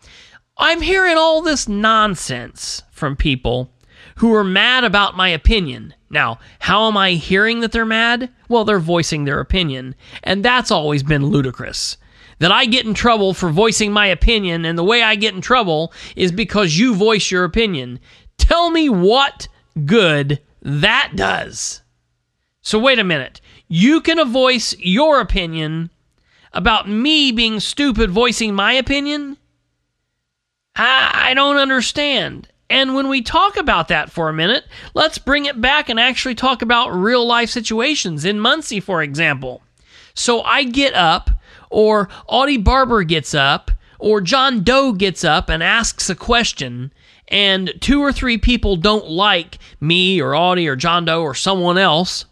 I'm 0.59 0.81
hearing 0.81 1.17
all 1.17 1.43
this 1.43 1.69
nonsense 1.69 2.83
from 2.91 3.17
people 3.17 3.73
who 4.17 4.35
are 4.35 4.45
mad 4.45 4.85
about 4.85 5.17
my 5.17 5.29
opinion. 5.29 5.95
Now, 6.11 6.39
how 6.59 6.87
am 6.89 6.97
I 6.97 7.13
hearing 7.13 7.61
that 7.61 7.73
they're 7.73 7.87
mad? 7.87 8.31
Well, 8.49 8.65
they're 8.65 8.79
voicing 8.79 9.25
their 9.25 9.41
opinion, 9.41 9.95
and 10.23 10.45
that's 10.45 10.71
always 10.71 11.03
been 11.03 11.27
ludicrous. 11.27 11.97
That 12.39 12.53
I 12.53 12.67
get 12.67 12.85
in 12.87 12.95
trouble 12.95 13.35
for 13.35 13.51
voicing 13.51 13.93
my 13.93 14.07
opinion, 14.07 14.65
and 14.65 14.77
the 14.77 14.85
way 14.85 15.03
I 15.03 15.15
get 15.15 15.35
in 15.35 15.41
trouble 15.41 15.93
is 16.17 16.33
because 16.33 16.77
you 16.77 16.95
voice 16.95 17.31
your 17.31 17.45
opinion. 17.45 17.99
Tell 18.37 18.71
me 18.71 18.89
what 18.89 19.49
good 19.87 20.41
that 20.63 21.13
does. 21.15 21.83
So, 22.63 22.79
wait 22.79 22.99
a 22.99 23.05
minute. 23.05 23.41
You 23.69 24.01
can 24.01 24.25
voice 24.31 24.75
your 24.79 25.21
opinion 25.21 25.91
about 26.53 26.89
me 26.89 27.33
being 27.33 27.61
stupid 27.61 28.11
voicing 28.11 28.55
my 28.55 28.73
opinion? 28.73 29.37
I, 30.77 31.31
I 31.31 31.35
don't 31.35 31.57
understand. 31.57 32.49
And 32.71 32.95
when 32.95 33.09
we 33.09 33.21
talk 33.21 33.57
about 33.57 33.89
that 33.89 34.11
for 34.11 34.29
a 34.29 34.33
minute, 34.33 34.65
let's 34.95 35.19
bring 35.19 35.45
it 35.45 35.61
back 35.61 35.89
and 35.89 36.01
actually 36.01 36.35
talk 36.35 36.63
about 36.63 36.91
real 36.91 37.27
life 37.27 37.51
situations. 37.51 38.25
In 38.25 38.41
Muncie, 38.41 38.81
for 38.81 39.03
example. 39.03 39.63
So 40.15 40.43
I 40.43 40.65
get 40.65 40.95
up, 40.95 41.31
or 41.71 42.09
Audie 42.27 42.59
Barber 42.59 43.03
gets 43.03 43.35
up, 43.35 43.71
or 43.99 44.21
John 44.21 44.63
Doe 44.63 44.93
gets 44.93 45.23
up 45.25 45.49
and 45.49 45.63
asks 45.63 46.09
a 46.09 46.15
question, 46.15 46.93
and 47.33 47.73
two 47.81 48.01
or 48.01 48.13
three 48.13 48.37
people 48.37 48.77
don't 48.77 49.09
like 49.09 49.59
me 49.81 50.21
or 50.21 50.37
Audie 50.37 50.69
or 50.69 50.77
John 50.77 51.07
Doe 51.07 51.23
or 51.23 51.35
someone 51.35 51.79
else. 51.79 52.27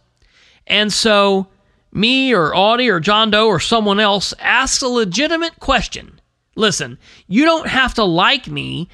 And 0.66 0.92
so 0.92 1.48
me 1.90 2.32
or 2.34 2.54
Audie 2.54 2.90
or 2.90 3.00
John 3.00 3.30
Doe 3.30 3.48
or 3.48 3.58
someone 3.58 3.98
else 3.98 4.34
asks 4.38 4.82
a 4.82 4.88
legitimate 4.88 5.58
question. 5.58 6.20
Listen, 6.54 6.98
you 7.26 7.46
don't 7.46 7.68
have 7.68 7.94
to 7.94 8.04
like 8.04 8.46
me 8.46 8.88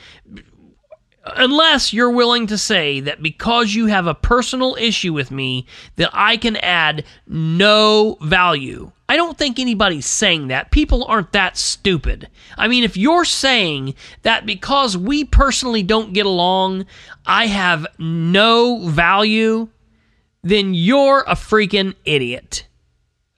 unless 1.34 1.92
you're 1.92 2.10
willing 2.10 2.46
to 2.46 2.56
say 2.56 3.00
that 3.00 3.20
because 3.20 3.74
you 3.74 3.86
have 3.86 4.06
a 4.06 4.14
personal 4.14 4.76
issue 4.78 5.12
with 5.12 5.32
me 5.32 5.66
that 5.96 6.10
I 6.12 6.36
can 6.36 6.56
add 6.56 7.04
no 7.26 8.16
value. 8.22 8.92
I 9.08 9.16
don't 9.16 9.38
think 9.38 9.58
anybody's 9.58 10.06
saying 10.06 10.48
that. 10.48 10.70
People 10.70 11.04
aren't 11.04 11.32
that 11.32 11.56
stupid. 11.56 12.28
I 12.58 12.66
mean, 12.66 12.82
if 12.82 12.96
you're 12.96 13.24
saying 13.24 13.94
that 14.22 14.46
because 14.46 14.96
we 14.96 15.24
personally 15.24 15.82
don't 15.82 16.12
get 16.12 16.26
along, 16.26 16.86
I 17.24 17.46
have 17.46 17.86
no 17.98 18.86
value, 18.88 19.68
then 20.42 20.74
you're 20.74 21.20
a 21.20 21.34
freaking 21.34 21.94
idiot. 22.04 22.66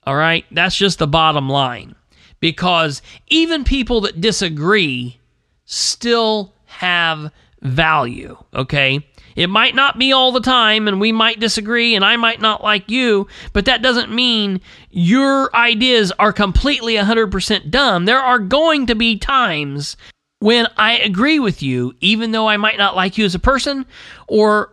All 0.04 0.16
right? 0.16 0.46
That's 0.50 0.76
just 0.76 0.98
the 0.98 1.06
bottom 1.06 1.48
line. 1.50 1.94
Because 2.40 3.02
even 3.26 3.64
people 3.64 4.00
that 4.02 4.20
disagree 4.20 5.18
still 5.64 6.54
have 6.66 7.30
value, 7.60 8.36
okay? 8.54 9.06
It 9.38 9.48
might 9.48 9.76
not 9.76 10.00
be 10.00 10.12
all 10.12 10.32
the 10.32 10.40
time, 10.40 10.88
and 10.88 11.00
we 11.00 11.12
might 11.12 11.38
disagree, 11.38 11.94
and 11.94 12.04
I 12.04 12.16
might 12.16 12.40
not 12.40 12.64
like 12.64 12.90
you, 12.90 13.28
but 13.52 13.66
that 13.66 13.82
doesn't 13.82 14.12
mean 14.12 14.60
your 14.90 15.54
ideas 15.54 16.10
are 16.18 16.32
completely 16.32 16.94
100% 16.94 17.70
dumb. 17.70 18.04
There 18.04 18.18
are 18.18 18.40
going 18.40 18.86
to 18.86 18.96
be 18.96 19.16
times 19.16 19.96
when 20.40 20.66
I 20.76 20.98
agree 20.98 21.38
with 21.38 21.62
you, 21.62 21.94
even 22.00 22.32
though 22.32 22.48
I 22.48 22.56
might 22.56 22.78
not 22.78 22.96
like 22.96 23.16
you 23.16 23.24
as 23.24 23.36
a 23.36 23.38
person, 23.38 23.86
or 24.26 24.72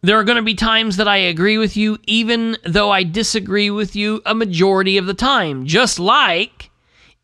there 0.00 0.18
are 0.18 0.24
going 0.24 0.36
to 0.36 0.42
be 0.42 0.54
times 0.54 0.96
that 0.96 1.08
I 1.08 1.18
agree 1.18 1.58
with 1.58 1.76
you, 1.76 1.98
even 2.06 2.56
though 2.64 2.90
I 2.90 3.02
disagree 3.02 3.68
with 3.68 3.94
you 3.94 4.22
a 4.24 4.34
majority 4.34 4.96
of 4.96 5.04
the 5.04 5.12
time. 5.12 5.66
Just 5.66 5.98
like 5.98 6.70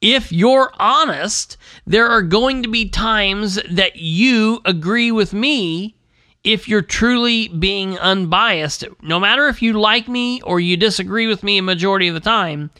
if 0.02 0.30
you're 0.30 0.70
honest, 0.78 1.56
there 1.86 2.08
are 2.08 2.20
going 2.20 2.62
to 2.64 2.68
be 2.68 2.90
times 2.90 3.58
that 3.70 3.96
you 3.96 4.60
agree 4.66 5.10
with 5.10 5.32
me 5.32 5.96
if 6.44 6.68
you're 6.68 6.82
truly 6.82 7.48
being 7.48 7.98
unbiased. 7.98 8.84
No 9.00 9.20
matter 9.20 9.48
if 9.48 9.62
you 9.62 9.74
like 9.74 10.08
me 10.08 10.40
or 10.42 10.60
you 10.60 10.76
disagree 10.76 11.26
with 11.26 11.42
me 11.42 11.58
a 11.58 11.62
majority 11.62 12.08
of 12.08 12.14
the 12.14 12.20
time, 12.20 12.70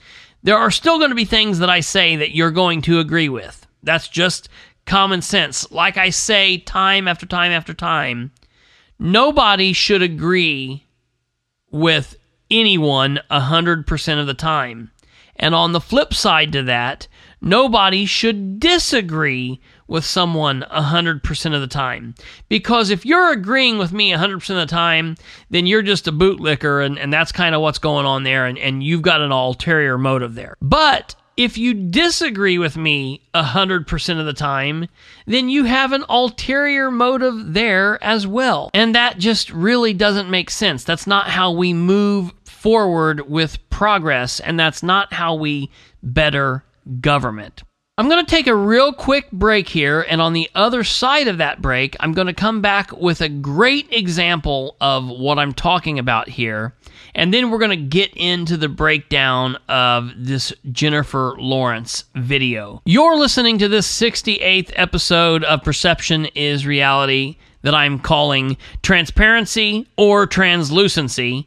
there 0.43 0.59
are 0.59 0.71
still 0.71 0.99
going 0.99 1.11
to 1.11 1.17
be 1.17 1.25
things 1.25 1.61
that 1.61 1.71
I 1.71 1.81
say 1.81 2.17
that 2.17 2.35
you're 2.35 2.51
going 2.51 2.83
to 2.83 2.99
agree 2.99 3.29
with. 3.29 3.67
That's 3.83 4.09
just 4.09 4.49
common 4.87 5.23
sense. 5.23 5.71
Like 5.71 5.97
I 5.97 6.11
say 6.11 6.59
time 6.59 7.07
after 7.07 7.27
time 7.27 7.53
after 7.53 7.75
time, 7.75 8.33
nobody 8.99 9.73
should 9.73 10.03
agree 10.03 10.87
with 11.71 12.17
anyone 12.51 13.21
100% 13.31 14.21
of 14.21 14.27
the 14.27 14.35
time. 14.35 14.91
And 15.37 15.55
on 15.55 15.73
the 15.73 15.81
flip 15.81 16.13
side 16.13 16.53
to 16.53 16.63
that, 16.65 17.09
nobody 17.41 18.05
should 18.05 18.61
disagree 18.61 19.61
with 19.93 20.05
someone 20.05 20.65
100% 20.73 21.55
of 21.55 21.61
the 21.61 21.67
time. 21.67 22.15
Because 22.49 22.91
if 22.91 23.07
you're 23.07 23.31
agreeing 23.31 23.79
with 23.79 23.93
me 23.93 24.11
100% 24.11 24.51
of 24.51 24.57
the 24.57 24.67
time, 24.67 25.17
then 25.51 25.67
you're 25.67 25.83
just 25.83 26.09
a 26.09 26.13
bootlicker, 26.13 26.85
and, 26.85 26.99
and 26.99 27.13
that's 27.13 27.31
kind 27.31 27.55
of 27.55 27.61
what's 27.61 27.79
going 27.79 28.07
on 28.07 28.25
there, 28.25 28.47
and, 28.47 28.59
and 28.59 28.83
you've 28.83 29.03
got 29.03 29.21
an 29.21 29.31
ulterior 29.31 29.99
motive 29.99 30.35
there. 30.35 30.57
But 30.61 31.15
if 31.37 31.59
you 31.59 31.75
disagree 31.75 32.59
with 32.59 32.77
me 32.77 33.23
100% 33.35 34.21
of 34.21 34.27
the 34.27 34.33
time, 34.33 34.89
then 35.27 35.49
you 35.49 35.65
have 35.65 35.93
an 35.93 36.05
ulterior 36.09 36.91
motive 36.91 37.53
there 37.53 38.03
as 38.03 38.27
well. 38.27 38.71
And 38.75 38.95
that 38.95 39.19
just 39.19 39.51
really 39.51 39.95
doesn't 39.95 40.31
make 40.31 40.51
sense. 40.51 40.85
That's 40.85 41.07
not 41.07 41.29
how 41.29 41.53
we 41.53 41.73
move 41.73 42.33
forward 42.45 43.29
with 43.29 43.59
progress, 43.71 44.41
and 44.41 44.59
that's 44.59 44.83
not 44.83 45.13
how 45.13 45.35
we 45.35 45.71
better 46.03 46.65
government. 47.01 47.63
I'm 48.03 48.09
going 48.09 48.27
to 48.27 48.29
take 48.29 48.49
a 48.49 48.55
real 48.57 48.93
quick 48.93 49.31
break 49.31 49.69
here, 49.69 50.05
and 50.09 50.21
on 50.21 50.33
the 50.33 50.51
other 50.57 50.83
side 50.83 51.29
of 51.29 51.39
that 51.39 51.63
break, 51.63 51.95
I'm 52.01 52.15
going 52.15 52.27
to 52.27 52.33
come 52.33 52.61
back 52.61 52.91
with 52.91 53.21
a 53.21 53.29
great 53.29 53.93
example 53.93 54.75
of 54.81 55.09
what 55.09 55.39
I'm 55.39 55.53
talking 55.53 56.01
about 56.01 56.29
here. 56.29 56.75
And 57.15 57.33
then 57.33 57.49
we're 57.49 57.61
going 57.61 57.71
to 57.71 57.77
get 57.77 58.13
into 58.17 58.57
the 58.57 58.69
breakdown 58.69 59.57
of 59.69 60.11
this 60.17 60.53
Jennifer 60.73 61.37
Lawrence 61.39 62.07
video. 62.17 62.83
You're 62.87 63.17
listening 63.17 63.59
to 63.59 63.69
this 63.69 63.87
68th 63.87 64.73
episode 64.75 65.45
of 65.45 65.63
Perception 65.63 66.27
is 66.35 66.67
Reality 66.67 67.37
that 67.61 67.73
I'm 67.77 68.01
calling 68.01 68.57
Transparency 68.83 69.89
or 69.97 70.27
Translucency. 70.27 71.47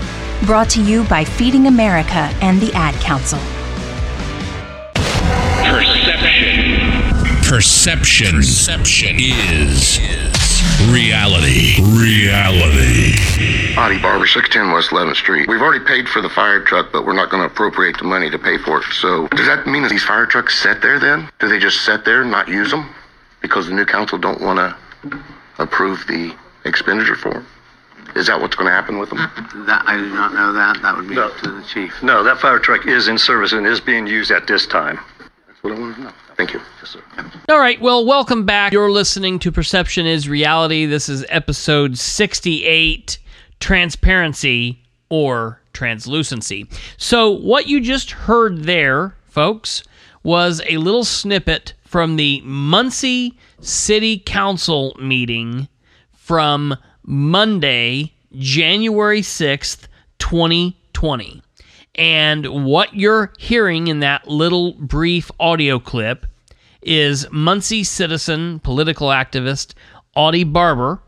Brought 0.45 0.71
to 0.71 0.81
you 0.81 1.03
by 1.03 1.23
Feeding 1.23 1.67
America 1.67 2.27
and 2.41 2.59
the 2.59 2.73
Ad 2.73 2.95
Council. 2.95 3.37
Perception. 5.63 6.79
Perception. 7.47 8.35
Perception 8.37 9.15
is 9.19 9.99
reality. 10.89 11.75
Reality. 11.79 13.13
Audie 13.77 14.01
Barber, 14.01 14.25
610 14.25 14.73
West 14.73 14.89
11th 14.89 15.15
Street. 15.17 15.47
We've 15.47 15.61
already 15.61 15.85
paid 15.85 16.09
for 16.09 16.23
the 16.23 16.29
fire 16.29 16.59
truck, 16.59 16.91
but 16.91 17.05
we're 17.05 17.13
not 17.13 17.29
going 17.29 17.47
to 17.47 17.53
appropriate 17.53 17.99
the 17.99 18.05
money 18.05 18.31
to 18.31 18.39
pay 18.39 18.57
for 18.57 18.79
it. 18.79 18.85
So, 18.93 19.27
does 19.27 19.45
that 19.45 19.67
mean 19.67 19.83
that 19.83 19.91
these 19.91 20.03
fire 20.03 20.25
trucks 20.25 20.59
sit 20.59 20.81
there 20.81 20.99
then? 20.99 21.29
Do 21.39 21.49
they 21.49 21.59
just 21.59 21.85
sit 21.85 22.03
there 22.03 22.23
and 22.23 22.31
not 22.31 22.47
use 22.47 22.71
them? 22.71 22.89
Because 23.43 23.67
the 23.67 23.75
new 23.75 23.85
council 23.85 24.17
don't 24.17 24.41
want 24.41 24.57
to 24.57 25.19
approve 25.59 26.07
the 26.07 26.33
expenditure 26.65 27.15
for 27.15 27.31
them? 27.31 27.45
Is 28.15 28.27
that 28.27 28.39
what's 28.41 28.55
going 28.55 28.67
to 28.67 28.71
happen 28.73 28.97
with 28.99 29.09
them? 29.09 29.19
Uh, 29.19 29.65
that, 29.65 29.83
I 29.87 29.97
do 29.97 30.09
not 30.09 30.33
know 30.33 30.51
that. 30.53 30.81
That 30.81 30.97
would 30.97 31.07
be 31.07 31.15
No. 31.15 31.27
up 31.27 31.37
to 31.39 31.51
the 31.51 31.63
chief. 31.63 31.93
No, 32.03 32.23
that 32.23 32.39
fire 32.39 32.59
truck 32.59 32.85
is 32.87 33.07
in 33.07 33.17
service 33.17 33.53
and 33.53 33.65
is 33.65 33.79
being 33.79 34.05
used 34.05 34.31
at 34.31 34.47
this 34.47 34.65
time. 34.67 34.99
That's 35.47 35.63
what 35.63 35.73
I 35.73 35.79
want 35.79 35.95
to 35.95 36.01
know. 36.03 36.11
Thank 36.37 36.53
you. 36.53 36.61
Yes, 36.81 36.89
sir. 36.91 37.01
All 37.49 37.59
right, 37.59 37.79
well, 37.79 38.05
welcome 38.05 38.45
back. 38.45 38.73
You're 38.73 38.91
listening 38.91 39.39
to 39.39 39.51
Perception 39.51 40.05
is 40.05 40.27
Reality. 40.27 40.85
This 40.85 41.07
is 41.07 41.25
episode 41.29 41.97
68 41.97 43.17
Transparency 43.59 44.81
or 45.09 45.61
Translucency. 45.73 46.67
So, 46.97 47.29
what 47.29 47.67
you 47.67 47.79
just 47.79 48.11
heard 48.11 48.63
there, 48.63 49.15
folks, 49.25 49.83
was 50.23 50.61
a 50.69 50.77
little 50.77 51.03
snippet 51.05 51.73
from 51.85 52.15
the 52.15 52.41
Muncie 52.43 53.37
City 53.61 54.19
Council 54.19 54.95
meeting 54.99 55.67
from 56.11 56.75
Monday, 57.11 58.13
January 58.37 59.19
6th, 59.19 59.87
2020. 60.19 61.43
And 61.95 62.63
what 62.63 62.95
you're 62.95 63.33
hearing 63.37 63.87
in 63.87 63.99
that 63.99 64.29
little 64.29 64.71
brief 64.75 65.29
audio 65.37 65.77
clip 65.77 66.25
is 66.81 67.29
Muncie 67.29 67.83
citizen, 67.83 68.61
political 68.61 69.09
activist 69.09 69.73
Audie 70.15 70.45
Barber 70.45 71.01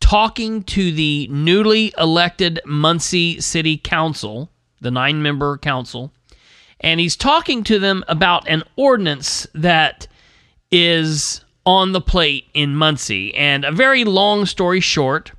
talking 0.00 0.62
to 0.62 0.90
the 0.90 1.28
newly 1.28 1.92
elected 1.98 2.58
Muncie 2.64 3.38
City 3.38 3.76
Council, 3.76 4.50
the 4.80 4.90
nine 4.90 5.22
member 5.22 5.58
council, 5.58 6.14
and 6.80 6.98
he's 6.98 7.14
talking 7.14 7.62
to 7.64 7.78
them 7.78 8.02
about 8.08 8.48
an 8.48 8.62
ordinance 8.76 9.46
that 9.52 10.06
is 10.70 11.44
on 11.66 11.92
the 11.92 12.00
plate 12.00 12.46
in 12.54 12.76
Muncie. 12.76 13.34
And 13.34 13.64
a 13.64 13.72
very 13.72 14.04
long 14.04 14.46
story 14.46 14.80
short, 14.80 15.32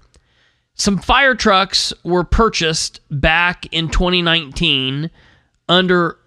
some 0.75 0.99
fire 0.99 1.33
trucks 1.33 1.93
were 2.03 2.23
purchased 2.23 2.99
back 3.09 3.65
in 3.73 3.89
2019 3.89 5.09
under 5.69 6.17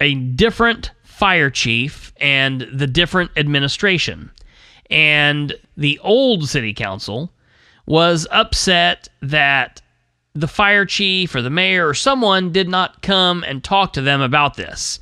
a 0.00 0.14
different 0.14 0.90
fire 1.04 1.50
chief 1.50 2.12
and 2.16 2.62
the 2.72 2.86
different 2.86 3.30
administration. 3.36 4.30
And 4.90 5.54
the 5.76 6.00
old 6.00 6.48
city 6.48 6.74
council 6.74 7.32
was 7.86 8.26
upset 8.30 9.08
that 9.20 9.80
the 10.34 10.48
fire 10.48 10.86
chief 10.86 11.34
or 11.34 11.42
the 11.42 11.50
mayor 11.50 11.88
or 11.88 11.94
someone 11.94 12.52
did 12.52 12.68
not 12.68 13.02
come 13.02 13.44
and 13.44 13.62
talk 13.62 13.92
to 13.92 14.00
them 14.00 14.20
about 14.20 14.54
this. 14.54 14.98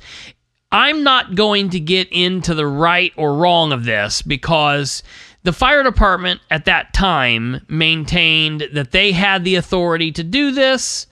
I'm 0.71 1.03
not 1.03 1.35
going 1.35 1.69
to 1.71 1.79
get 1.79 2.07
into 2.11 2.53
the 2.53 2.67
right 2.67 3.11
or 3.17 3.35
wrong 3.35 3.71
of 3.71 3.83
this 3.83 4.21
because 4.21 5.03
the 5.43 5.53
fire 5.53 5.83
department 5.83 6.41
at 6.49 6.65
that 6.65 6.93
time 6.93 7.65
maintained 7.67 8.67
that 8.73 8.91
they 8.91 9.11
had 9.11 9.43
the 9.43 9.55
authority 9.55 10.11
to 10.13 10.23
do 10.23 10.51
this. 10.51 11.07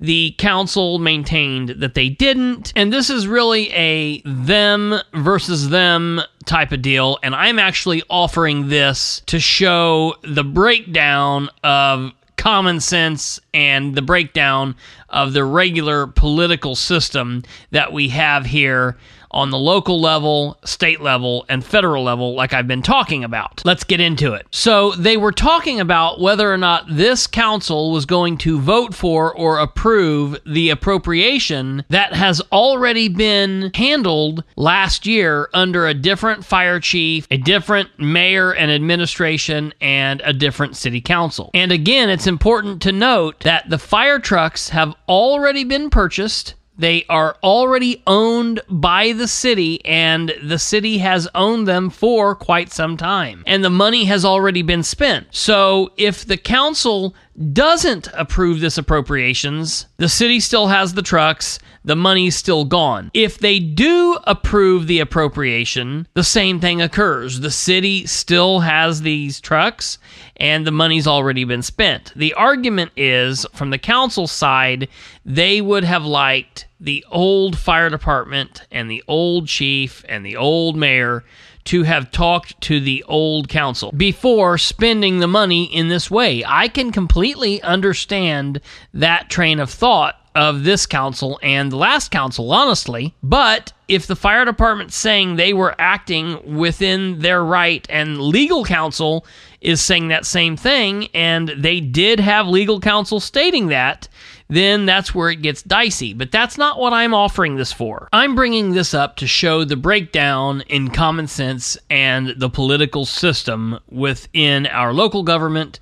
The 0.00 0.34
council 0.38 0.98
maintained 0.98 1.68
that 1.68 1.94
they 1.94 2.08
didn't. 2.08 2.72
And 2.74 2.92
this 2.92 3.08
is 3.10 3.28
really 3.28 3.70
a 3.72 4.20
them 4.22 4.98
versus 5.12 5.68
them 5.68 6.20
type 6.44 6.72
of 6.72 6.82
deal. 6.82 7.18
And 7.22 7.34
I'm 7.34 7.58
actually 7.58 8.02
offering 8.10 8.68
this 8.68 9.22
to 9.26 9.38
show 9.38 10.14
the 10.22 10.44
breakdown 10.44 11.48
of 11.62 12.12
common 12.44 12.78
sense 12.78 13.40
and 13.54 13.94
the 13.94 14.02
breakdown 14.02 14.76
of 15.08 15.32
the 15.32 15.42
regular 15.42 16.06
political 16.06 16.76
system 16.76 17.42
that 17.70 17.90
we 17.90 18.06
have 18.06 18.44
here 18.44 18.98
on 19.34 19.50
the 19.50 19.58
local 19.58 20.00
level, 20.00 20.56
state 20.64 21.00
level, 21.00 21.44
and 21.48 21.64
federal 21.64 22.04
level, 22.04 22.34
like 22.34 22.52
I've 22.52 22.68
been 22.68 22.82
talking 22.82 23.24
about. 23.24 23.62
Let's 23.64 23.84
get 23.84 24.00
into 24.00 24.32
it. 24.32 24.46
So, 24.50 24.92
they 24.92 25.16
were 25.16 25.32
talking 25.32 25.80
about 25.80 26.20
whether 26.20 26.50
or 26.52 26.56
not 26.56 26.84
this 26.88 27.26
council 27.26 27.90
was 27.90 28.06
going 28.06 28.38
to 28.38 28.60
vote 28.60 28.94
for 28.94 29.34
or 29.34 29.58
approve 29.58 30.38
the 30.46 30.70
appropriation 30.70 31.84
that 31.88 32.14
has 32.14 32.40
already 32.52 33.08
been 33.08 33.70
handled 33.74 34.44
last 34.56 35.06
year 35.06 35.48
under 35.52 35.86
a 35.86 35.94
different 35.94 36.44
fire 36.44 36.78
chief, 36.80 37.26
a 37.30 37.36
different 37.36 37.90
mayor 37.98 38.54
and 38.54 38.70
administration, 38.70 39.74
and 39.80 40.22
a 40.24 40.32
different 40.32 40.76
city 40.76 41.00
council. 41.00 41.50
And 41.54 41.72
again, 41.72 42.08
it's 42.08 42.26
important 42.26 42.82
to 42.82 42.92
note 42.92 43.40
that 43.40 43.68
the 43.68 43.78
fire 43.78 44.18
trucks 44.18 44.68
have 44.68 44.94
already 45.08 45.64
been 45.64 45.90
purchased 45.90 46.54
they 46.76 47.04
are 47.08 47.36
already 47.42 48.02
owned 48.06 48.60
by 48.68 49.12
the 49.12 49.28
city, 49.28 49.84
and 49.84 50.32
the 50.42 50.58
city 50.58 50.98
has 50.98 51.28
owned 51.34 51.68
them 51.68 51.90
for 51.90 52.34
quite 52.34 52.72
some 52.72 52.96
time. 52.96 53.44
And 53.46 53.64
the 53.64 53.70
money 53.70 54.06
has 54.06 54.24
already 54.24 54.62
been 54.62 54.82
spent. 54.82 55.28
So 55.30 55.92
if 55.96 56.24
the 56.24 56.36
council 56.36 57.14
doesn't 57.52 58.08
approve 58.14 58.60
this 58.60 58.78
appropriations, 58.78 59.86
the 59.96 60.08
city 60.08 60.40
still 60.40 60.68
has 60.68 60.94
the 60.94 61.02
trucks, 61.02 61.58
the 61.84 61.96
money's 61.96 62.36
still 62.36 62.64
gone. 62.64 63.10
If 63.12 63.38
they 63.38 63.58
do 63.58 64.18
approve 64.24 64.86
the 64.86 65.00
appropriation, 65.00 66.06
the 66.14 66.24
same 66.24 66.60
thing 66.60 66.80
occurs. 66.80 67.40
The 67.40 67.50
city 67.50 68.06
still 68.06 68.60
has 68.60 69.02
these 69.02 69.40
trucks 69.40 69.98
and 70.36 70.66
the 70.66 70.72
money's 70.72 71.06
already 71.06 71.44
been 71.44 71.62
spent. 71.62 72.12
The 72.16 72.34
argument 72.34 72.92
is 72.96 73.46
from 73.52 73.70
the 73.70 73.78
council 73.78 74.26
side, 74.26 74.88
they 75.24 75.60
would 75.60 75.84
have 75.84 76.04
liked 76.04 76.66
the 76.80 77.04
old 77.10 77.58
fire 77.58 77.90
department 77.90 78.62
and 78.70 78.90
the 78.90 79.02
old 79.08 79.48
chief 79.48 80.04
and 80.08 80.24
the 80.24 80.36
old 80.36 80.76
mayor 80.76 81.24
to 81.64 81.82
have 81.84 82.10
talked 82.10 82.60
to 82.62 82.80
the 82.80 83.02
old 83.04 83.48
council 83.48 83.92
before 83.92 84.58
spending 84.58 85.18
the 85.18 85.28
money 85.28 85.64
in 85.64 85.88
this 85.88 86.10
way. 86.10 86.44
I 86.46 86.68
can 86.68 86.92
completely 86.92 87.62
understand 87.62 88.60
that 88.92 89.30
train 89.30 89.60
of 89.60 89.70
thought 89.70 90.16
of 90.34 90.64
this 90.64 90.84
council 90.84 91.38
and 91.42 91.70
the 91.70 91.76
last 91.76 92.10
council, 92.10 92.52
honestly. 92.52 93.14
But 93.22 93.72
if 93.86 94.06
the 94.06 94.16
fire 94.16 94.44
department's 94.44 94.96
saying 94.96 95.36
they 95.36 95.52
were 95.52 95.74
acting 95.78 96.56
within 96.56 97.20
their 97.20 97.44
right 97.44 97.86
and 97.88 98.20
legal 98.20 98.64
counsel 98.64 99.24
is 99.60 99.80
saying 99.80 100.08
that 100.08 100.26
same 100.26 100.56
thing 100.56 101.08
and 101.14 101.48
they 101.56 101.80
did 101.80 102.18
have 102.20 102.48
legal 102.48 102.80
counsel 102.80 103.20
stating 103.20 103.68
that, 103.68 104.08
then 104.54 104.86
that's 104.86 105.14
where 105.14 105.30
it 105.30 105.42
gets 105.42 105.62
dicey. 105.62 106.14
But 106.14 106.30
that's 106.30 106.58
not 106.58 106.78
what 106.78 106.92
I'm 106.92 107.14
offering 107.14 107.56
this 107.56 107.72
for. 107.72 108.08
I'm 108.12 108.34
bringing 108.34 108.72
this 108.72 108.94
up 108.94 109.16
to 109.16 109.26
show 109.26 109.64
the 109.64 109.76
breakdown 109.76 110.62
in 110.68 110.90
common 110.90 111.26
sense 111.26 111.76
and 111.90 112.34
the 112.36 112.50
political 112.50 113.04
system 113.04 113.78
within 113.90 114.66
our 114.66 114.92
local 114.92 115.22
government, 115.22 115.80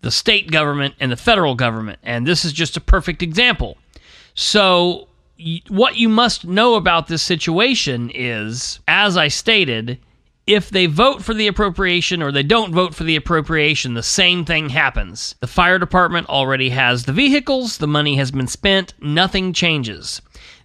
the 0.00 0.10
state 0.10 0.50
government, 0.50 0.94
and 1.00 1.12
the 1.12 1.16
federal 1.16 1.54
government. 1.54 1.98
And 2.02 2.26
this 2.26 2.44
is 2.44 2.52
just 2.52 2.76
a 2.76 2.80
perfect 2.80 3.22
example. 3.22 3.76
So, 4.34 5.08
what 5.68 5.96
you 5.96 6.08
must 6.08 6.44
know 6.44 6.74
about 6.74 7.06
this 7.06 7.22
situation 7.22 8.10
is, 8.14 8.80
as 8.86 9.16
I 9.16 9.28
stated, 9.28 9.98
if 10.50 10.68
they 10.68 10.86
vote 10.86 11.22
for 11.22 11.32
the 11.32 11.46
appropriation 11.46 12.22
or 12.22 12.32
they 12.32 12.42
don't 12.42 12.72
vote 12.74 12.92
for 12.92 13.04
the 13.04 13.14
appropriation, 13.14 13.94
the 13.94 14.02
same 14.02 14.44
thing 14.44 14.68
happens. 14.70 15.36
The 15.40 15.46
fire 15.46 15.78
department 15.78 16.28
already 16.28 16.70
has 16.70 17.04
the 17.04 17.12
vehicles, 17.12 17.78
the 17.78 17.86
money 17.86 18.16
has 18.16 18.32
been 18.32 18.48
spent, 18.48 18.94
nothing 19.00 19.52
changes. 19.52 20.20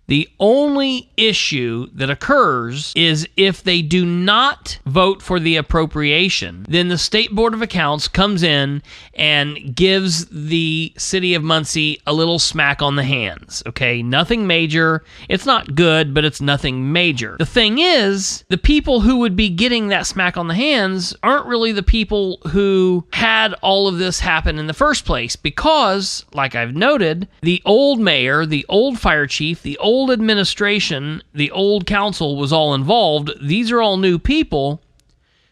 The 0.07 0.29
only 0.39 1.09
issue 1.17 1.87
that 1.93 2.09
occurs 2.09 2.93
is 2.95 3.27
if 3.37 3.63
they 3.63 3.81
do 3.81 4.05
not 4.05 4.79
vote 4.85 5.21
for 5.21 5.39
the 5.39 5.55
appropriation, 5.55 6.65
then 6.69 6.89
the 6.89 6.97
State 6.97 7.31
Board 7.31 7.53
of 7.53 7.61
Accounts 7.61 8.07
comes 8.07 8.43
in 8.43 8.83
and 9.15 9.75
gives 9.75 10.25
the 10.27 10.93
city 10.97 11.33
of 11.33 11.43
Muncie 11.43 11.99
a 12.05 12.13
little 12.13 12.37
smack 12.37 12.81
on 12.81 12.95
the 12.95 13.03
hands. 13.03 13.63
Okay, 13.65 14.03
nothing 14.03 14.45
major. 14.45 15.03
It's 15.27 15.45
not 15.45 15.75
good, 15.75 16.13
but 16.13 16.25
it's 16.25 16.41
nothing 16.41 16.91
major. 16.91 17.35
The 17.39 17.45
thing 17.45 17.79
is, 17.79 18.43
the 18.49 18.57
people 18.57 19.01
who 19.01 19.17
would 19.17 19.35
be 19.35 19.49
getting 19.49 19.87
that 19.87 20.05
smack 20.05 20.37
on 20.37 20.47
the 20.47 20.53
hands 20.53 21.15
aren't 21.23 21.47
really 21.47 21.71
the 21.71 21.83
people 21.83 22.39
who 22.49 23.07
had 23.13 23.53
all 23.61 23.87
of 23.87 23.97
this 23.97 24.19
happen 24.19 24.59
in 24.59 24.67
the 24.67 24.73
first 24.73 25.05
place 25.05 25.35
because, 25.35 26.25
like 26.33 26.53
I've 26.53 26.75
noted, 26.75 27.27
the 27.41 27.61
old 27.65 27.99
mayor, 27.99 28.45
the 28.45 28.65
old 28.69 28.99
fire 28.99 29.25
chief, 29.25 29.63
the 29.63 29.77
old 29.79 29.94
old 29.95 30.11
administration, 30.11 31.23
the 31.33 31.49
old 31.51 31.85
council 31.85 32.35
was 32.35 32.51
all 32.51 32.73
involved. 32.73 33.31
These 33.41 33.71
are 33.71 33.81
all 33.81 33.95
new 33.95 34.19
people. 34.19 34.81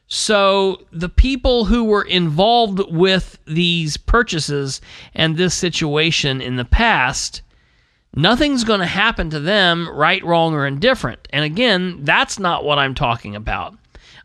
So 0.08 0.82
the 0.91 1.08
people 1.08 1.63
who 1.63 1.86
were 1.86 2.03
involved 2.03 2.82
with 2.91 3.39
these 3.47 3.95
purchases 3.95 4.82
and 5.15 5.38
this 5.38 5.53
situation 5.53 6.41
in 6.41 6.58
the 6.58 6.65
past, 6.65 7.41
nothing's 8.13 8.65
going 8.65 8.82
to 8.82 8.86
happen 8.86 9.29
to 9.29 9.39
them, 9.39 9.88
right, 9.89 10.21
wrong, 10.25 10.53
or 10.53 10.67
indifferent. 10.67 11.25
And 11.29 11.45
again, 11.45 12.03
that's 12.03 12.38
not 12.38 12.65
what 12.65 12.79
I'm 12.79 12.95
talking 12.95 13.34
about. 13.34 13.75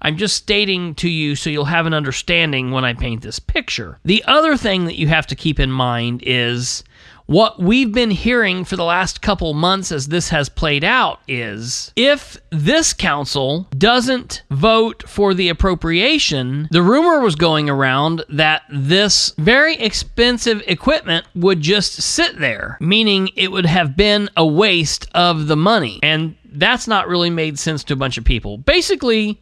I'm 0.03 0.17
just 0.17 0.37
stating 0.37 0.97
to 0.97 1.09
you 1.09 1.37
so 1.37 1.49
you'll 1.49 1.65
have 1.67 1.87
an 1.87 1.95
understanding 1.95 2.73
when 2.73 2.85
I 2.85 2.93
paint 2.93 3.23
this 3.23 3.39
picture. 3.39 4.01
The 4.05 4.25
other 4.27 4.57
thing 4.57 4.87
that 4.87 4.99
you 4.99 5.07
have 5.07 5.29
to 5.29 5.37
keep 5.37 5.61
in 5.61 5.71
mind 5.71 6.23
is 6.27 6.83
what 7.29 7.61
we've 7.61 7.93
been 7.93 8.11
hearing 8.11 8.65
for 8.65 8.77
the 8.77 8.85
last 8.85 9.21
couple 9.21 9.53
months 9.53 9.93
as 9.93 10.09
this 10.09 10.31
has 10.31 10.49
played 10.49 10.83
out 10.83 11.21
is 11.29 11.93
if 11.95 12.39
this 12.49 12.95
council 12.95 13.69
doesn't 13.77 14.43
vote 14.51 15.07
for 15.07 15.35
the 15.35 15.51
appropriation, 15.51 16.69
the 16.71 16.81
rumor 16.83 17.21
was 17.21 17.37
going 17.37 17.69
around 17.69 18.25
that 18.31 18.63
this 18.71 19.35
very 19.37 19.77
expensive 19.77 20.63
equipment 20.67 21.27
would 21.35 21.61
just 21.61 22.01
sit 22.01 22.39
there, 22.39 22.79
meaning 22.81 23.29
it 23.37 23.53
would 23.53 23.67
have 23.67 23.95
been 23.95 24.31
a 24.35 24.47
waste 24.47 25.07
of 25.15 25.49
the 25.49 25.57
money. 25.57 26.01
And 26.03 26.35
that's 26.47 26.89
not 26.89 27.09
really 27.09 27.31
made 27.31 27.59
sense 27.59 27.85
to 27.85 27.93
a 27.93 27.97
bunch 27.97 28.17
of 28.17 28.25
people. 28.25 28.57
Basically, 28.57 29.39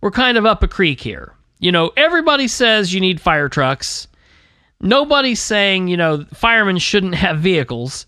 we're 0.00 0.10
kind 0.10 0.36
of 0.36 0.46
up 0.46 0.64
a 0.64 0.68
creek 0.68 1.00
here. 1.00 1.36
You 1.60 1.70
know, 1.70 1.92
everybody 1.96 2.48
says 2.48 2.92
you 2.92 3.00
need 3.00 3.20
fire 3.20 3.48
trucks 3.48 4.08
nobody's 4.80 5.40
saying, 5.40 5.88
you 5.88 5.96
know, 5.96 6.24
firemen 6.32 6.78
shouldn't 6.78 7.14
have 7.14 7.38
vehicles, 7.38 8.06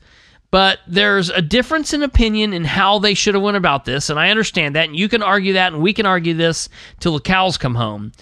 but 0.51 0.81
there's 0.87 1.31
a 1.31 1.43
difference 1.43 1.93
in 1.93 2.03
opinion 2.03 2.53
in 2.53 2.65
how 2.65 2.99
they 2.99 3.15
should 3.15 3.35
have 3.35 3.43
went 3.43 3.57
about 3.57 3.85
this, 3.85 4.11
and 4.11 4.19
I 4.19 4.31
understand 4.31 4.77
that, 4.77 4.89
and 4.89 4.97
you 4.97 5.09
can 5.09 5.23
argue 5.23 5.55
that, 5.55 5.73
and 5.73 5.83
we 5.83 5.93
can 5.93 6.07
argue 6.07 6.35
this 6.35 6.69
till 7.01 7.15
the 7.15 7.21
cows 7.21 7.57
come 7.57 7.75
home. 7.75 8.13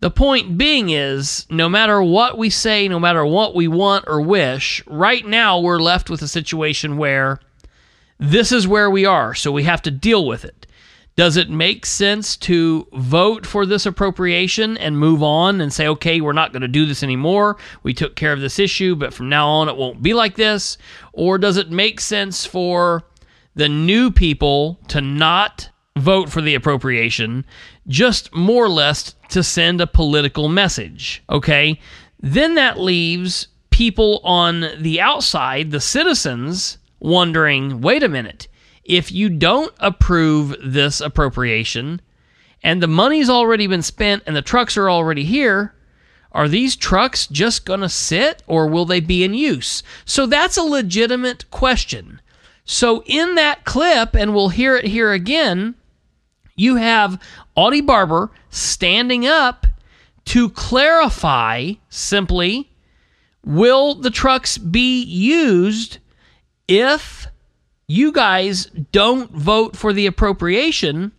The 0.00 0.10
point 0.10 0.56
being 0.56 0.90
is, 0.90 1.46
no 1.50 1.68
matter 1.68 2.02
what 2.02 2.38
we 2.38 2.50
say, 2.50 2.86
no 2.86 3.00
matter 3.00 3.26
what 3.26 3.54
we 3.54 3.66
want 3.66 4.04
or 4.06 4.20
wish, 4.20 4.82
right 4.86 5.26
now 5.26 5.58
we're 5.58 5.80
left 5.80 6.08
with 6.08 6.22
a 6.22 6.28
situation 6.28 6.98
where 6.98 7.40
this 8.18 8.52
is 8.52 8.68
where 8.68 8.90
we 8.90 9.06
are, 9.06 9.34
so 9.34 9.50
we 9.50 9.64
have 9.64 9.82
to 9.82 9.90
deal 9.90 10.26
with 10.26 10.44
it. 10.44 10.66
Does 11.18 11.36
it 11.36 11.50
make 11.50 11.84
sense 11.84 12.36
to 12.36 12.86
vote 12.92 13.44
for 13.44 13.66
this 13.66 13.86
appropriation 13.86 14.76
and 14.76 14.96
move 14.96 15.20
on 15.20 15.60
and 15.60 15.72
say, 15.72 15.88
okay, 15.88 16.20
we're 16.20 16.32
not 16.32 16.52
going 16.52 16.62
to 16.62 16.68
do 16.68 16.86
this 16.86 17.02
anymore? 17.02 17.56
We 17.82 17.92
took 17.92 18.14
care 18.14 18.32
of 18.32 18.40
this 18.40 18.60
issue, 18.60 18.94
but 18.94 19.12
from 19.12 19.28
now 19.28 19.48
on 19.48 19.68
it 19.68 19.76
won't 19.76 20.00
be 20.00 20.14
like 20.14 20.36
this? 20.36 20.78
Or 21.12 21.36
does 21.36 21.56
it 21.56 21.72
make 21.72 22.00
sense 22.00 22.46
for 22.46 23.02
the 23.56 23.68
new 23.68 24.12
people 24.12 24.78
to 24.90 25.00
not 25.00 25.68
vote 25.96 26.28
for 26.28 26.40
the 26.40 26.54
appropriation, 26.54 27.44
just 27.88 28.32
more 28.32 28.66
or 28.66 28.68
less 28.68 29.16
to 29.30 29.42
send 29.42 29.80
a 29.80 29.88
political 29.88 30.48
message? 30.48 31.24
Okay. 31.28 31.80
Then 32.20 32.54
that 32.54 32.78
leaves 32.78 33.48
people 33.70 34.20
on 34.22 34.66
the 34.78 35.00
outside, 35.00 35.72
the 35.72 35.80
citizens, 35.80 36.78
wondering 37.00 37.80
wait 37.80 38.04
a 38.04 38.08
minute 38.08 38.46
if 38.88 39.12
you 39.12 39.28
don't 39.28 39.72
approve 39.78 40.56
this 40.64 41.00
appropriation 41.00 42.00
and 42.62 42.82
the 42.82 42.88
money's 42.88 43.30
already 43.30 43.66
been 43.66 43.82
spent 43.82 44.22
and 44.26 44.34
the 44.34 44.42
trucks 44.42 44.76
are 44.76 44.90
already 44.90 45.24
here, 45.24 45.74
are 46.32 46.48
these 46.48 46.74
trucks 46.74 47.26
just 47.26 47.64
going 47.64 47.80
to 47.80 47.88
sit 47.88 48.42
or 48.46 48.66
will 48.66 48.86
they 48.86 49.00
be 49.00 49.22
in 49.22 49.34
use? 49.34 49.82
So 50.04 50.26
that's 50.26 50.56
a 50.56 50.62
legitimate 50.62 51.50
question. 51.50 52.20
So 52.64 53.02
in 53.06 53.34
that 53.36 53.64
clip, 53.64 54.14
and 54.14 54.34
we'll 54.34 54.48
hear 54.48 54.76
it 54.76 54.86
here 54.86 55.12
again, 55.12 55.74
you 56.56 56.76
have 56.76 57.22
Audie 57.54 57.80
Barber 57.80 58.30
standing 58.50 59.26
up 59.26 59.66
to 60.26 60.50
clarify 60.50 61.72
simply 61.88 62.70
will 63.44 63.94
the 63.94 64.10
trucks 64.10 64.58
be 64.58 65.02
used 65.02 65.98
if 66.66 67.26
you 67.88 68.12
guys 68.12 68.66
don't 68.92 69.30
vote 69.32 69.74
for 69.74 69.94
the 69.94 70.04
appropriation, 70.04 71.10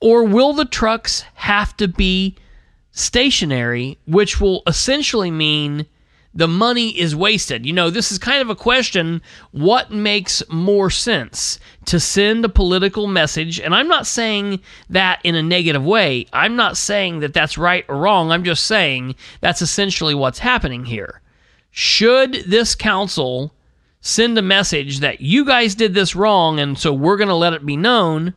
or 0.00 0.22
will 0.22 0.52
the 0.52 0.66
trucks 0.66 1.24
have 1.34 1.74
to 1.78 1.88
be 1.88 2.36
stationary, 2.92 3.98
which 4.06 4.38
will 4.38 4.62
essentially 4.66 5.30
mean 5.30 5.86
the 6.34 6.46
money 6.46 6.90
is 6.90 7.16
wasted? 7.16 7.64
You 7.64 7.72
know, 7.72 7.88
this 7.88 8.12
is 8.12 8.18
kind 8.18 8.42
of 8.42 8.50
a 8.50 8.54
question 8.54 9.22
what 9.52 9.90
makes 9.90 10.42
more 10.50 10.90
sense 10.90 11.58
to 11.86 11.98
send 11.98 12.44
a 12.44 12.50
political 12.50 13.06
message? 13.06 13.58
And 13.58 13.74
I'm 13.74 13.88
not 13.88 14.06
saying 14.06 14.60
that 14.90 15.20
in 15.24 15.34
a 15.34 15.42
negative 15.42 15.84
way. 15.84 16.26
I'm 16.34 16.54
not 16.54 16.76
saying 16.76 17.20
that 17.20 17.32
that's 17.32 17.56
right 17.56 17.86
or 17.88 17.96
wrong. 17.96 18.30
I'm 18.30 18.44
just 18.44 18.66
saying 18.66 19.14
that's 19.40 19.62
essentially 19.62 20.14
what's 20.14 20.40
happening 20.40 20.84
here. 20.84 21.22
Should 21.70 22.44
this 22.46 22.74
council 22.74 23.54
send 24.04 24.36
a 24.36 24.42
message 24.42 25.00
that 25.00 25.22
you 25.22 25.46
guys 25.46 25.74
did 25.74 25.94
this 25.94 26.14
wrong 26.14 26.60
and 26.60 26.78
so 26.78 26.92
we're 26.92 27.16
going 27.16 27.28
to 27.28 27.34
let 27.34 27.54
it 27.54 27.64
be 27.64 27.76
known. 27.76 28.34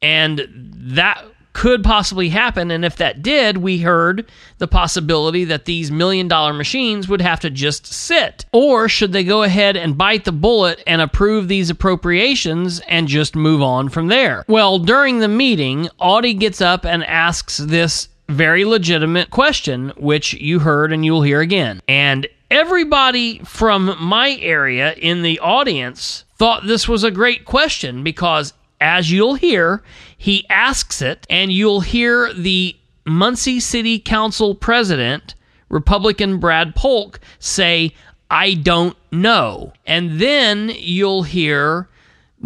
And 0.00 0.48
that 0.50 1.22
could 1.52 1.84
possibly 1.84 2.30
happen 2.30 2.70
and 2.70 2.84
if 2.84 2.96
that 2.96 3.22
did 3.22 3.58
we 3.58 3.78
heard 3.78 4.26
the 4.58 4.68
possibility 4.68 5.44
that 5.44 5.66
these 5.66 5.90
million 5.90 6.26
dollar 6.26 6.54
machines 6.54 7.06
would 7.06 7.20
have 7.20 7.40
to 7.40 7.50
just 7.50 7.86
sit. 7.86 8.46
Or 8.52 8.88
should 8.88 9.12
they 9.12 9.24
go 9.24 9.42
ahead 9.42 9.76
and 9.76 9.96
bite 9.96 10.24
the 10.24 10.32
bullet 10.32 10.82
and 10.86 11.02
approve 11.02 11.48
these 11.48 11.68
appropriations 11.68 12.80
and 12.88 13.08
just 13.08 13.36
move 13.36 13.60
on 13.60 13.90
from 13.90 14.08
there? 14.08 14.44
Well 14.48 14.78
during 14.78 15.18
the 15.18 15.28
meeting 15.28 15.90
audie 15.98 16.34
gets 16.34 16.62
up 16.62 16.86
and 16.86 17.04
asks 17.04 17.58
this 17.58 18.08
very 18.28 18.64
legitimate 18.64 19.30
question 19.30 19.92
which 19.96 20.32
you 20.34 20.60
heard 20.60 20.94
and 20.94 21.04
you'll 21.04 21.22
hear 21.22 21.40
again. 21.40 21.82
And 21.88 22.26
everybody 22.50 23.38
from 23.40 23.96
my 24.00 24.36
area 24.40 24.92
in 24.94 25.22
the 25.22 25.38
audience 25.40 26.24
thought 26.36 26.66
this 26.66 26.88
was 26.88 27.04
a 27.04 27.10
great 27.10 27.44
question 27.44 28.02
because, 28.02 28.52
as 28.80 29.10
you'll 29.10 29.34
hear, 29.34 29.82
he 30.16 30.46
asks 30.48 31.02
it, 31.02 31.26
and 31.30 31.52
you'll 31.52 31.80
hear 31.80 32.32
the 32.32 32.76
Muncie 33.04 33.60
City 33.60 33.98
Council 33.98 34.54
president, 34.54 35.34
Republican 35.68 36.38
Brad 36.38 36.74
Polk, 36.74 37.20
say, 37.38 37.92
I 38.30 38.54
don't 38.54 38.96
know. 39.12 39.72
And 39.86 40.20
then 40.20 40.72
you'll 40.74 41.22
hear 41.22 41.88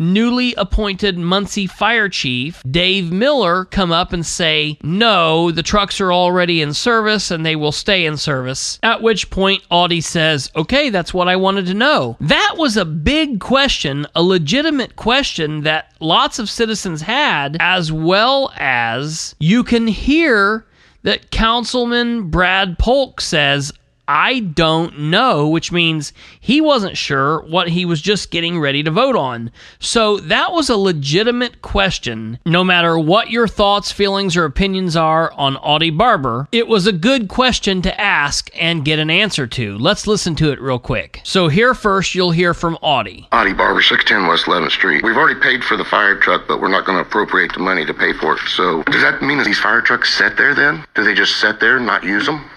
newly 0.01 0.55
appointed 0.55 1.19
Muncie 1.19 1.67
Fire 1.67 2.09
Chief 2.09 2.63
Dave 2.69 3.13
Miller 3.13 3.67
come 3.67 3.93
up 3.93 4.13
and 4.13 4.25
say, 4.27 4.79
No, 4.83 5.51
the 5.51 5.63
trucks 5.63 6.01
are 6.01 6.13
already 6.13 6.63
in 6.63 6.75
service 6.75 7.31
and 7.31 7.45
they 7.45 7.55
will 7.55 7.73
stay 7.73 8.07
in 8.07 8.17
service. 8.17 8.79
At 8.83 9.03
which 9.03 9.31
point, 9.31 9.63
Audie 9.71 10.01
says, 10.01 10.51
Okay, 10.57 10.91
that's 10.91 11.15
what 11.15 11.29
I 11.29 11.37
wanted 11.37 11.67
to 11.67 11.75
know. 11.75 12.17
That 12.21 12.55
was 12.57 12.77
a 12.77 12.85
big 12.85 13.41
question, 13.41 14.07
a 14.17 14.23
legitimate 14.23 14.97
question 14.97 15.63
that 15.63 15.93
lots 16.01 16.39
of 16.39 16.51
citizens 16.51 17.03
had, 17.03 17.57
as 17.61 17.93
well 17.93 18.53
as 18.57 19.35
you 19.39 19.63
can 19.63 19.87
hear 19.87 20.67
that 21.03 21.31
Councilman 21.31 22.31
Brad 22.31 22.79
Polk 22.79 23.21
says, 23.21 23.73
I 24.13 24.41
don't 24.41 24.99
know, 24.99 25.49
which 25.49 25.71
means 25.71 26.13
he 26.41 26.61
wasn't 26.61 26.97
sure 26.97 27.43
what 27.43 27.69
he 27.69 27.85
was 27.85 28.03
just 28.03 28.33
getting 28.33 28.59
ready 28.59 28.83
to 28.83 28.91
vote 28.91 29.15
on. 29.15 29.53
So 29.79 30.17
that 30.17 30.51
was 30.51 30.69
a 30.69 30.77
legitimate 30.77 31.63
question. 31.63 32.41
No 32.45 32.65
matter 32.65 32.99
what 32.99 33.31
your 33.31 33.47
thoughts, 33.47 33.93
feelings, 33.93 34.37
or 34.37 34.45
opinions 34.45 34.97
are 34.97 35.31
on 35.35 35.55
Audie 35.59 35.91
Barber, 35.91 36.49
it 36.51 36.67
was 36.67 36.89
a 36.89 36.93
good 36.93 37.29
question 37.29 37.83
to 37.83 38.01
ask 38.01 38.51
and 38.61 38.85
get 38.85 38.99
an 38.99 39.11
answer 39.11 39.47
to. 39.47 39.79
Let's 39.79 40.09
listen 40.09 40.35
to 40.37 40.51
it 40.51 40.61
real 40.61 40.81
quick. 40.81 41.21
So 41.23 41.47
here 41.47 41.73
first, 41.73 42.13
you'll 42.13 42.33
hear 42.33 42.53
from 42.53 42.79
Audie. 42.83 43.29
Audie 43.31 43.53
Barber, 43.53 43.81
610 43.81 44.29
West 44.29 44.47
11th 44.47 44.73
Street. 44.73 45.05
We've 45.05 45.17
already 45.17 45.39
paid 45.39 45.63
for 45.63 45.77
the 45.77 45.85
fire 45.85 46.17
truck, 46.17 46.49
but 46.49 46.61
we're 46.61 46.67
not 46.67 46.85
going 46.85 46.99
to 46.99 47.09
appropriate 47.09 47.53
the 47.53 47.61
money 47.61 47.87
to 47.87 47.95
pay 47.95 48.13
for 48.15 48.35
it. 48.35 48.41
So 48.49 48.83
does 48.83 49.03
that 49.03 49.23
mean 49.23 49.39
that 49.39 49.47
these 49.47 49.61
fire 49.61 49.81
trucks 49.81 50.13
sit 50.13 50.37
there 50.37 50.53
then? 50.53 50.85
Do 50.97 51.05
they 51.05 51.15
just 51.15 51.37
sit 51.41 51.61
there 51.61 51.77
and 51.77 51.87
not 51.87 52.03
use 52.03 52.27
them? 52.27 52.51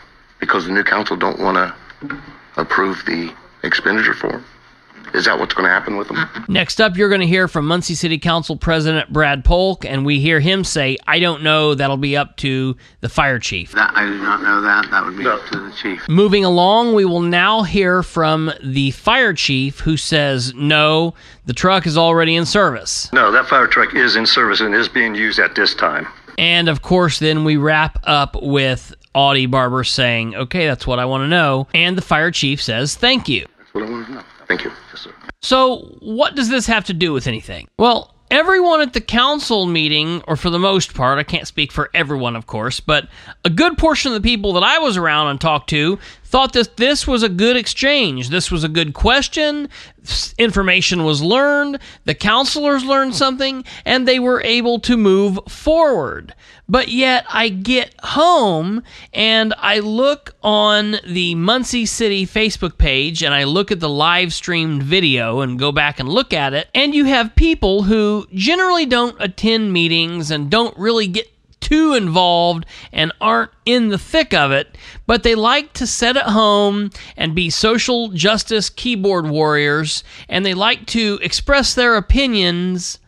Because 0.44 0.66
the 0.66 0.74
new 0.74 0.84
council 0.84 1.16
don't 1.16 1.40
want 1.40 1.56
to 1.56 2.22
approve 2.58 3.02
the 3.06 3.34
expenditure 3.64 4.14
for 4.14 4.30
them? 4.30 4.46
Is 5.14 5.26
that 5.26 5.38
what's 5.38 5.54
going 5.54 5.68
to 5.68 5.72
happen 5.72 5.96
with 5.96 6.08
them? 6.08 6.28
Next 6.48 6.82
up, 6.82 6.98
you're 6.98 7.08
going 7.08 7.22
to 7.22 7.28
hear 7.28 7.48
from 7.48 7.68
Muncie 7.68 7.94
City 7.94 8.18
Council 8.18 8.58
President 8.58 9.14
Brad 9.14 9.46
Polk, 9.46 9.86
and 9.86 10.06
we 10.06 10.20
hear 10.20 10.40
him 10.40 10.64
say, 10.64 10.98
I 11.06 11.20
don't 11.20 11.44
know, 11.44 11.76
that'll 11.76 11.98
be 11.98 12.18
up 12.18 12.36
to 12.38 12.76
the 13.02 13.10
fire 13.10 13.38
chief. 13.38 13.74
That, 13.74 13.96
I 13.96 14.06
do 14.06 14.18
not 14.18 14.42
know 14.42 14.62
that. 14.62 14.90
That 14.90 15.06
would 15.06 15.16
be 15.16 15.24
no. 15.24 15.36
up 15.36 15.46
to 15.52 15.60
the 15.60 15.72
chief. 15.72 16.10
Moving 16.10 16.44
along, 16.44 16.96
we 16.96 17.06
will 17.06 17.22
now 17.22 17.62
hear 17.62 18.02
from 18.02 18.52
the 18.64 18.90
fire 18.92 19.34
chief 19.34 19.82
who 19.82 19.98
says, 19.98 20.54
No, 20.56 21.14
the 21.46 21.54
truck 21.54 21.86
is 21.86 21.98
already 21.98 22.36
in 22.36 22.46
service. 22.46 23.14
No, 23.14 23.32
that 23.32 23.48
fire 23.48 23.68
truck 23.68 23.94
is 23.94 24.16
in 24.16 24.26
service 24.26 24.62
and 24.62 24.74
is 24.74 24.90
being 24.90 25.14
used 25.14 25.38
at 25.38 25.54
this 25.54 25.76
time. 25.76 26.08
And 26.40 26.68
of 26.68 26.82
course, 26.82 27.20
then 27.20 27.44
we 27.44 27.58
wrap 27.58 28.00
up 28.04 28.36
with 28.42 28.96
Audie 29.14 29.46
Barber 29.46 29.84
saying, 29.84 30.36
okay, 30.36 30.68
that's 30.68 30.88
what 30.88 31.00
I 31.00 31.06
want 31.06 31.24
to 31.24 31.28
know. 31.28 31.68
And 31.74 31.98
the 31.98 32.02
fire 32.02 32.32
chief 32.32 32.62
says, 32.62 32.96
thank 32.96 33.30
you. 33.30 33.46
That's 33.58 33.74
what 33.74 33.84
I 33.84 33.90
want 33.90 34.08
to 34.08 34.14
know. 34.14 34.24
Thank 34.48 34.64
you. 34.64 34.72
Yes, 34.92 35.02
sir. 35.02 35.12
So, 35.42 35.98
what 36.00 36.36
does 36.36 36.50
this 36.50 36.68
have 36.68 36.86
to 36.86 36.94
do 36.94 37.12
with 37.14 37.28
anything? 37.28 37.68
Well, 37.78 38.14
everyone 38.32 38.82
at 38.82 38.94
the 38.94 39.02
council 39.02 39.66
meeting, 39.66 40.22
or 40.28 40.36
for 40.36 40.50
the 40.50 40.60
most 40.60 40.94
part, 40.94 41.20
I 41.20 41.24
can't 41.24 41.48
speak 41.48 41.72
for 41.72 41.90
everyone, 41.94 42.36
of 42.36 42.48
course, 42.48 42.80
but 42.80 43.08
a 43.46 43.50
good 43.50 43.78
portion 43.78 44.12
of 44.12 44.22
the 44.22 44.28
people 44.28 44.54
that 44.54 44.64
I 44.64 44.80
was 44.80 44.98
around 44.98 45.28
and 45.28 45.40
talked 45.40 45.70
to 45.70 46.00
thought 46.34 46.54
that 46.54 46.78
this 46.78 47.06
was 47.06 47.22
a 47.22 47.30
good 47.30 47.56
exchange. 47.56 48.30
This 48.30 48.50
was 48.50 48.64
a 48.64 48.68
good 48.68 48.96
question. 48.96 49.70
Information 50.40 51.04
was 51.04 51.22
learned. 51.22 51.78
The 52.06 52.16
counselors 52.16 52.84
learned 52.84 53.14
something, 53.14 53.64
and 53.86 54.08
they 54.08 54.18
were 54.18 54.42
able 54.42 54.80
to 54.80 54.98
move 54.98 55.38
forward. 55.48 56.34
But 56.68 56.88
yet, 56.88 57.26
I 57.30 57.50
get 57.50 57.94
home 58.02 58.82
and 59.14 59.54
I 59.60 59.78
look 59.80 60.34
on 60.42 60.96
the 61.06 61.36
Muncie 61.36 61.86
City 61.86 62.26
Facebook 62.26 62.78
page 62.78 63.22
and 63.22 63.34
I 63.34 63.44
look 63.44 63.70
at 63.70 63.80
the 63.80 63.90
live 63.90 64.34
streamed 64.34 64.82
video 64.82 65.42
and 65.42 65.60
go 65.60 65.72
back 65.72 66.00
and 66.00 66.10
look 66.10 66.34
at 66.34 66.54
it. 66.54 66.68
And 66.74 66.96
you 66.96 67.06
have 67.06 67.36
people 67.36 67.84
who 67.84 68.26
generally 68.34 68.88
don't 68.88 69.16
attend 69.20 69.72
meetings 69.72 70.32
and 70.32 70.50
don't 70.50 70.76
really 70.78 71.06
get 71.06 71.33
too 71.64 71.94
involved 71.94 72.66
and 72.92 73.12
aren't 73.22 73.52
in 73.66 73.88
the 73.90 73.98
thick 73.98 74.34
of 74.34 74.52
it, 74.52 74.78
but 75.08 75.24
they 75.24 75.34
like 75.34 75.74
to 75.74 75.88
sit 75.88 76.18
at 76.18 76.28
home 76.28 76.92
and 77.18 77.34
be 77.34 77.50
social 77.50 78.10
justice 78.10 78.70
keyboard 78.70 79.28
warriors, 79.28 80.04
and 80.28 80.46
they 80.46 80.54
like 80.54 80.86
to 80.88 81.18
express 81.22 81.74
their 81.74 81.96
opinions 81.96 83.00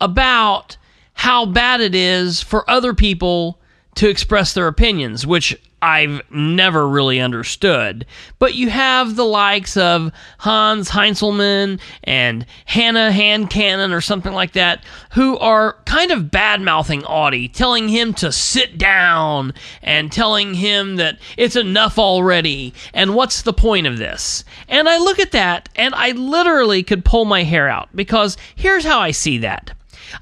about 0.00 0.76
how 1.14 1.46
bad 1.46 1.80
it 1.80 1.94
is 1.94 2.42
for 2.42 2.68
other 2.70 2.92
people 2.92 3.60
to 3.94 4.08
express 4.08 4.52
their 4.52 4.66
opinions, 4.66 5.26
which 5.26 5.56
I've 5.84 6.22
never 6.30 6.88
really 6.88 7.20
understood. 7.20 8.06
But 8.38 8.54
you 8.54 8.70
have 8.70 9.16
the 9.16 9.26
likes 9.26 9.76
of 9.76 10.12
Hans 10.38 10.88
Heinzelman 10.88 11.78
and 12.04 12.46
Hannah 12.64 13.10
Handcannon 13.12 13.92
or 13.92 14.00
something 14.00 14.32
like 14.32 14.52
that, 14.52 14.82
who 15.12 15.36
are 15.36 15.76
kind 15.84 16.10
of 16.10 16.30
bad 16.30 16.62
mouthing 16.62 17.04
Audie, 17.04 17.48
telling 17.48 17.90
him 17.90 18.14
to 18.14 18.32
sit 18.32 18.78
down 18.78 19.52
and 19.82 20.10
telling 20.10 20.54
him 20.54 20.96
that 20.96 21.18
it's 21.36 21.54
enough 21.54 21.98
already 21.98 22.72
and 22.94 23.14
what's 23.14 23.42
the 23.42 23.52
point 23.52 23.86
of 23.86 23.98
this. 23.98 24.42
And 24.70 24.88
I 24.88 24.96
look 24.96 25.18
at 25.18 25.32
that 25.32 25.68
and 25.76 25.94
I 25.94 26.12
literally 26.12 26.82
could 26.82 27.04
pull 27.04 27.26
my 27.26 27.42
hair 27.42 27.68
out 27.68 27.90
because 27.94 28.38
here's 28.56 28.86
how 28.86 29.00
I 29.00 29.10
see 29.10 29.36
that 29.38 29.72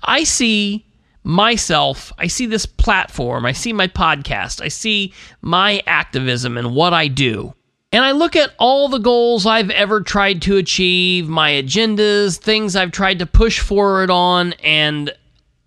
I 0.02 0.24
see 0.24 0.84
myself, 1.24 2.12
I 2.18 2.26
see 2.26 2.46
this 2.46 2.66
platform, 2.66 3.46
I 3.46 3.52
see 3.52 3.72
my 3.72 3.86
podcast, 3.86 4.60
I 4.60 4.68
see 4.68 5.12
my 5.40 5.82
activism 5.86 6.56
and 6.56 6.74
what 6.74 6.92
I 6.92 7.08
do. 7.08 7.54
And 7.92 8.04
I 8.04 8.12
look 8.12 8.36
at 8.36 8.54
all 8.58 8.88
the 8.88 8.98
goals 8.98 9.44
I've 9.44 9.70
ever 9.70 10.00
tried 10.00 10.42
to 10.42 10.56
achieve, 10.56 11.28
my 11.28 11.50
agendas, 11.50 12.38
things 12.38 12.74
I've 12.74 12.90
tried 12.90 13.18
to 13.18 13.26
push 13.26 13.60
forward 13.60 14.10
on, 14.10 14.54
and 14.64 15.12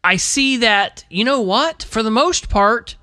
I 0.04 0.18
see 0.18 0.58
that, 0.58 1.06
you 1.10 1.24
know 1.24 1.42
what? 1.42 1.84
For 1.84 2.02
the 2.02 2.12
most 2.12 2.50
part, 2.50 2.96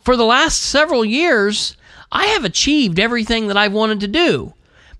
for 0.00 0.16
the 0.16 0.24
last 0.24 0.60
several 0.60 1.04
years, 1.04 1.76
I 2.10 2.26
have 2.26 2.44
achieved 2.44 2.98
everything 2.98 3.46
that 3.46 3.56
I've 3.56 3.72
wanted 3.72 4.00
to 4.00 4.08
do. 4.08 4.54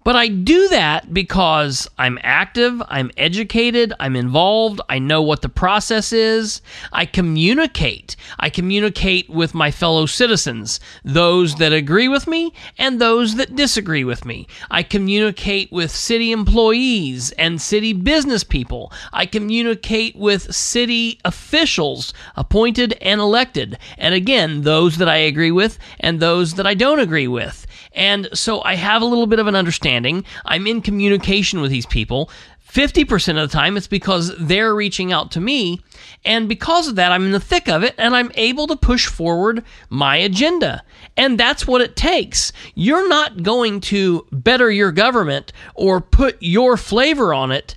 But 0.05 0.17
I 0.17 0.29
do 0.29 0.69
that 0.69 1.13
because 1.13 1.87
I'm 1.99 2.19
active, 2.23 2.81
I'm 2.89 3.11
educated, 3.17 3.93
I'm 4.01 4.17
involved, 4.17 4.81
I 4.89 4.99
know 4.99 5.21
what 5.21 5.43
the 5.43 5.49
process 5.51 6.13
is, 6.13 6.63
I 6.93 7.05
communicate. 7.05 8.17
I 8.39 8.49
communicate 8.49 9.29
with 9.29 9.55
my 9.55 9.71
fellow 9.71 10.07
citizens, 10.07 10.81
those 11.05 11.57
that 11.57 11.73
agree 11.73 12.09
with 12.09 12.27
me 12.27 12.55
and 12.79 13.01
those 13.01 13.35
that 13.35 13.57
disagree 13.57 14.05
with 14.05 14.25
me. 14.25 14.47
I 14.71 14.83
communicate 14.83 15.71
with 15.73 15.91
city 15.91 16.33
employees 16.33 17.33
and 17.33 17.61
city 17.61 17.93
business 17.93 18.45
people. 18.45 18.93
I 19.13 19.27
communicate 19.27 20.17
with 20.17 20.55
city 20.55 21.21
officials, 21.25 22.15
appointed 22.35 22.97
and 23.03 23.21
elected. 23.21 23.79
And 23.99 24.15
again, 24.15 24.63
those 24.63 24.97
that 24.99 25.09
I 25.09 25.17
agree 25.17 25.51
with 25.51 25.79
and 26.01 26.19
those 26.21 26.55
that 26.55 26.67
I 26.67 26.75
don't 26.75 27.01
agree 27.01 27.29
with. 27.29 27.67
And 27.93 28.28
so 28.34 28.62
I 28.62 28.74
have 28.74 29.03
a 29.03 29.07
little 29.07 29.26
bit 29.26 29.39
of 29.39 29.47
an 29.47 29.55
understanding. 29.55 30.24
I'm 30.45 30.66
in 30.66 30.82
communication 30.82 31.61
with 31.61 31.70
these 31.70 31.86
people. 31.86 32.30
50% 32.70 33.43
of 33.43 33.51
the 33.51 33.57
time, 33.57 33.76
it's 33.76 33.86
because 33.86 34.36
they're 34.39 34.74
reaching 34.74 35.12
out 35.12 35.30
to 35.32 35.41
me. 35.41 35.80
And 36.24 36.49
because 36.49 36.86
of 36.86 36.97
that, 36.97 37.12
I'm 37.12 37.24
in 37.24 37.32
the 37.32 37.41
thick 37.41 37.68
of 37.68 37.82
it 37.82 37.95
and 37.97 38.14
I'm 38.14 38.30
able 38.34 38.66
to 38.66 38.76
push 38.76 39.07
forward 39.07 39.64
my 39.89 40.16
agenda. 40.16 40.82
And 41.16 41.41
that's 41.41 41.66
what 41.66 41.80
it 41.80 41.97
takes. 41.97 42.53
You're 42.74 43.09
not 43.09 43.43
going 43.43 43.80
to 43.82 44.26
better 44.30 44.70
your 44.70 44.93
government 44.93 45.53
or 45.74 46.01
put 46.01 46.36
your 46.41 46.76
flavor 46.76 47.32
on 47.32 47.51
it 47.51 47.76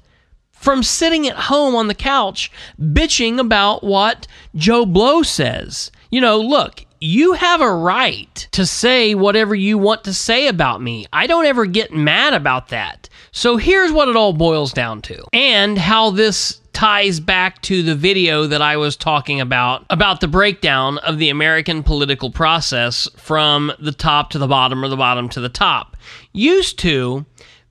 from 0.51 0.84
sitting 0.84 1.28
at 1.28 1.36
home 1.36 1.74
on 1.74 1.88
the 1.88 1.95
couch 1.95 2.51
bitching 2.80 3.39
about 3.39 3.84
what 3.84 4.28
Joe 4.55 4.86
Blow 4.86 5.24
says. 5.24 5.89
You 6.12 6.22
know, 6.22 6.39
look, 6.39 6.86
you 7.02 7.34
have 7.34 7.62
a 7.62 7.74
right 7.74 8.47
to 8.52 8.64
say 8.64 9.16
whatever 9.16 9.56
you 9.56 9.78
want 9.78 10.04
to 10.04 10.14
say 10.14 10.47
about 10.47 10.82
me. 10.84 11.08
I 11.12 11.26
don't 11.26 11.47
ever 11.47 11.66
get 11.66 11.91
mad 11.91 12.36
about 12.36 12.70
that. 12.70 13.10
So 13.32 13.58
here's 13.58 13.91
what 13.91 14.08
it 14.08 14.16
all 14.16 14.34
boils 14.34 14.72
down 14.72 15.02
to, 15.04 15.26
and 15.34 15.78
how 15.78 16.12
this 16.12 16.62
ties 16.74 17.20
back 17.20 17.62
to 17.64 17.82
the 17.84 17.95
video 17.95 18.45
that 18.45 18.62
I 18.62 18.78
was 18.78 18.95
talking 18.95 19.41
about 19.41 19.86
about 19.89 20.22
the 20.22 20.28
breakdown 20.28 20.99
of 20.99 21.18
the 21.18 21.30
American 21.30 21.84
political 21.84 22.30
process 22.30 23.10
from 23.18 23.72
the 23.80 23.91
top 23.91 24.30
to 24.32 24.38
the 24.38 24.47
bottom 24.47 24.84
or 24.84 24.88
the 24.88 24.95
bottom 24.95 25.28
to 25.30 25.41
the 25.41 25.49
top. 25.49 25.97
Used 26.34 26.78
to, 26.80 27.26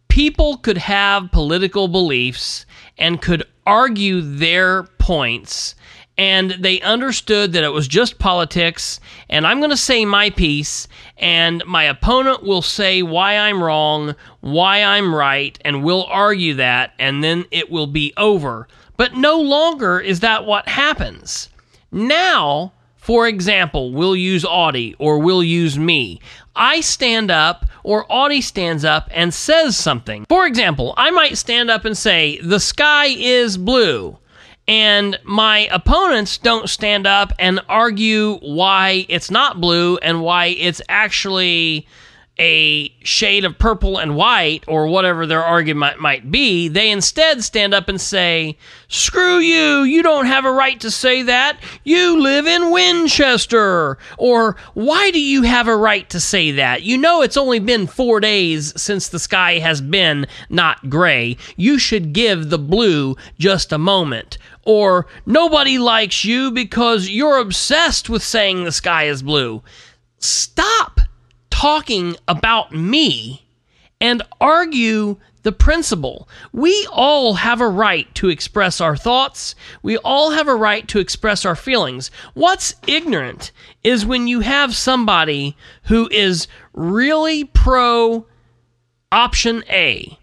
people 0.09 0.57
could 0.59 0.79
have 0.79 1.31
political 1.31 1.89
beliefs 1.89 2.67
and 2.99 3.23
could 3.23 3.45
argue 3.67 4.21
their 4.21 4.83
points 4.99 5.75
and 6.21 6.51
they 6.51 6.83
understood 6.83 7.55
that 7.55 7.65
it 7.65 7.73
was 7.73 7.89
just 7.89 8.19
politics 8.19 9.01
and 9.31 9.47
I'm 9.47 9.59
going 9.59 9.71
to 9.71 9.77
say 9.77 10.05
my 10.05 10.29
piece 10.29 10.87
and 11.17 11.65
my 11.65 11.85
opponent 11.85 12.43
will 12.43 12.61
say 12.61 13.03
why 13.03 13.39
I'm 13.39 13.63
wrong, 13.65 14.15
why 14.41 14.83
I'm 14.83 15.15
right 15.15 15.59
and 15.65 15.83
we'll 15.83 16.05
argue 16.05 16.53
that 16.57 16.93
and 16.99 17.25
then 17.25 17.47
it 17.51 17.71
will 17.71 17.87
be 17.87 18.13
over. 18.19 18.69
But 18.99 19.17
no 19.17 19.41
longer 19.41 19.99
is 19.99 20.21
that 20.21 20.45
what 20.45 20.69
happens. 20.69 21.49
Now, 21.91 22.75
for 22.99 23.27
example, 23.27 23.91
we'll 23.91 24.15
use 24.15 24.45
Audie 24.45 24.95
or 24.99 25.21
we'll 25.21 25.43
use 25.43 25.79
me. 25.79 26.21
I 26.55 26.83
stand 26.83 27.31
up 27.31 27.65
or 27.83 28.05
Audie 28.11 28.43
stands 28.43 28.85
up 28.85 29.09
and 29.11 29.33
says 29.33 29.75
something. 29.75 30.27
For 30.29 30.45
example, 30.45 30.93
I 30.99 31.13
might 31.13 31.39
stand 31.39 31.71
up 31.71 31.87
and 31.87 31.97
say, 31.97 32.39
The 32.43 32.61
sky 32.61 33.07
is 33.07 33.57
blue 33.57 34.19
and 34.71 35.19
my 35.25 35.69
opponents 35.73 36.39
don't 36.39 36.71
stand 36.71 37.05
up 37.05 37.33
and 37.41 37.61
argue 37.69 38.37
why 38.37 39.05
it's 39.09 39.29
not 39.29 39.61
blue 39.61 39.97
and 39.97 40.23
why 40.23 40.47
it's 40.47 40.81
actually 40.89 41.89
a 42.41 42.89
shade 43.03 43.45
of 43.45 43.59
purple 43.59 43.99
and 43.99 44.17
white 44.17 44.65
or 44.67 44.87
whatever 44.87 45.27
their 45.27 45.45
argument 45.45 46.01
might 46.01 46.31
be. 46.31 46.69
They 46.69 46.91
instead 46.91 47.45
stand 47.45 47.75
up 47.75 47.89
and 47.89 48.01
say, 48.01 48.57
Screw 48.89 49.39
you, 49.39 49.83
you 49.83 50.03
don't 50.03 50.25
have 50.27 50.47
a 50.47 50.51
right 50.51 50.81
to 50.81 50.91
say 50.91 51.23
that. 51.23 51.59
You 51.85 52.19
live 52.19 52.47
in 52.47 52.71
Winchester. 52.71 53.99
Or, 54.17 54.57
Why 54.73 55.11
do 55.11 55.21
you 55.21 55.43
have 55.43 55.69
a 55.69 55.77
right 55.77 56.09
to 56.11 56.19
say 56.19 56.53
that? 56.53 56.83
You 56.83 56.97
know 56.97 57.21
it's 57.21 57.37
only 57.37 57.59
been 57.59 57.87
four 57.87 58.21
days 58.21 58.73
since 58.81 59.09
the 59.09 59.19
sky 59.19 59.59
has 59.59 59.83
been 59.83 60.27
not 60.49 60.89
gray. 60.89 61.37
You 61.57 61.79
should 61.79 62.15
give 62.15 62.49
the 62.49 62.59
blue 62.59 63.17
just 63.39 63.71
a 63.71 63.79
moment 63.79 64.39
or 64.65 65.07
nobody 65.27 65.79
likes 65.79 66.25
you 66.25 66.51
because 66.51 67.09
you're 67.09 67.39
obsessed 67.39 68.09
with 68.09 68.23
saying 68.23 68.65
the 68.65 68.73
sky 68.73 69.05
is 69.05 69.23
blue. 69.23 69.63
Stop 70.19 71.01
talking 71.51 72.17
about 72.29 72.73
me 72.73 73.47
and 74.01 74.23
argue 74.41 75.17
the 75.43 75.53
principle. 75.53 76.29
We 76.53 76.87
all 76.93 77.35
have 77.35 77.61
a 77.61 77.69
right 77.69 78.13
to 78.17 78.29
express 78.29 78.81
our 78.81 78.97
thoughts. 78.97 79.55
We 79.83 79.97
all 79.99 80.31
have 80.31 80.49
a 80.49 80.55
right 80.55 80.87
to 80.89 80.99
express 80.99 81.45
our 81.45 81.57
feelings. 81.57 82.11
What's 82.35 82.75
ignorant 82.87 83.53
is 83.83 84.05
when 84.05 84.27
you 84.27 84.41
have 84.41 84.77
somebody 84.77 85.57
who 85.85 86.09
is 86.11 86.47
really 86.75 87.45
pro 87.45 88.27
option 89.11 89.65
A 89.71 90.19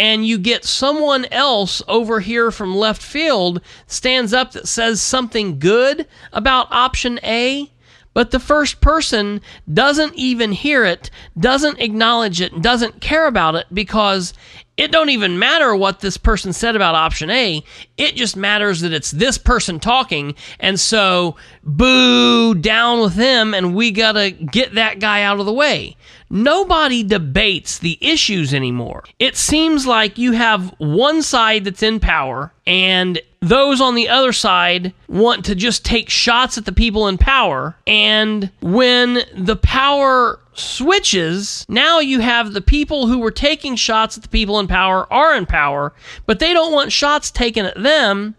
and 0.00 0.26
you 0.26 0.38
get 0.38 0.64
someone 0.64 1.26
else 1.26 1.82
over 1.86 2.20
here 2.20 2.50
from 2.50 2.74
left 2.74 3.02
field 3.02 3.60
stands 3.86 4.32
up 4.32 4.52
that 4.52 4.66
says 4.66 5.02
something 5.02 5.58
good 5.58 6.06
about 6.32 6.72
option 6.72 7.20
A, 7.22 7.70
but 8.14 8.30
the 8.30 8.40
first 8.40 8.80
person 8.80 9.42
doesn't 9.70 10.14
even 10.14 10.52
hear 10.52 10.86
it, 10.86 11.10
doesn't 11.38 11.80
acknowledge 11.80 12.40
it, 12.40 12.62
doesn't 12.62 13.02
care 13.02 13.26
about 13.26 13.54
it 13.56 13.66
because 13.74 14.32
it 14.80 14.90
don't 14.90 15.10
even 15.10 15.38
matter 15.38 15.76
what 15.76 16.00
this 16.00 16.16
person 16.16 16.54
said 16.54 16.74
about 16.74 16.94
option 16.94 17.28
A. 17.28 17.62
It 17.98 18.16
just 18.16 18.34
matters 18.34 18.80
that 18.80 18.94
it's 18.94 19.10
this 19.10 19.36
person 19.36 19.78
talking. 19.78 20.34
And 20.58 20.80
so, 20.80 21.36
boo, 21.62 22.54
down 22.54 23.02
with 23.02 23.14
them, 23.14 23.52
and 23.52 23.74
we 23.74 23.90
got 23.90 24.12
to 24.12 24.30
get 24.30 24.76
that 24.76 24.98
guy 24.98 25.22
out 25.22 25.38
of 25.38 25.44
the 25.44 25.52
way. 25.52 25.98
Nobody 26.30 27.02
debates 27.02 27.78
the 27.78 27.98
issues 28.00 28.54
anymore. 28.54 29.04
It 29.18 29.36
seems 29.36 29.86
like 29.86 30.16
you 30.16 30.32
have 30.32 30.74
one 30.78 31.20
side 31.20 31.64
that's 31.64 31.82
in 31.82 32.00
power, 32.00 32.50
and 32.66 33.20
those 33.40 33.82
on 33.82 33.94
the 33.94 34.08
other 34.08 34.32
side 34.32 34.94
want 35.08 35.44
to 35.44 35.54
just 35.54 35.84
take 35.84 36.08
shots 36.08 36.56
at 36.56 36.64
the 36.64 36.72
people 36.72 37.06
in 37.06 37.18
power. 37.18 37.76
And 37.86 38.50
when 38.62 39.24
the 39.34 39.56
power 39.56 40.40
switches, 40.60 41.64
now 41.68 41.98
you 41.98 42.20
have 42.20 42.52
the 42.52 42.60
people 42.60 43.06
who 43.06 43.18
were 43.18 43.30
taking 43.30 43.76
shots 43.76 44.16
at 44.16 44.22
the 44.22 44.28
people 44.28 44.58
in 44.60 44.66
power 44.66 45.10
are 45.12 45.34
in 45.34 45.46
power, 45.46 45.92
but 46.26 46.38
they 46.38 46.52
don't 46.52 46.72
want 46.72 46.92
shots 46.92 47.30
taken 47.30 47.66
at 47.66 47.82
them 47.82 48.34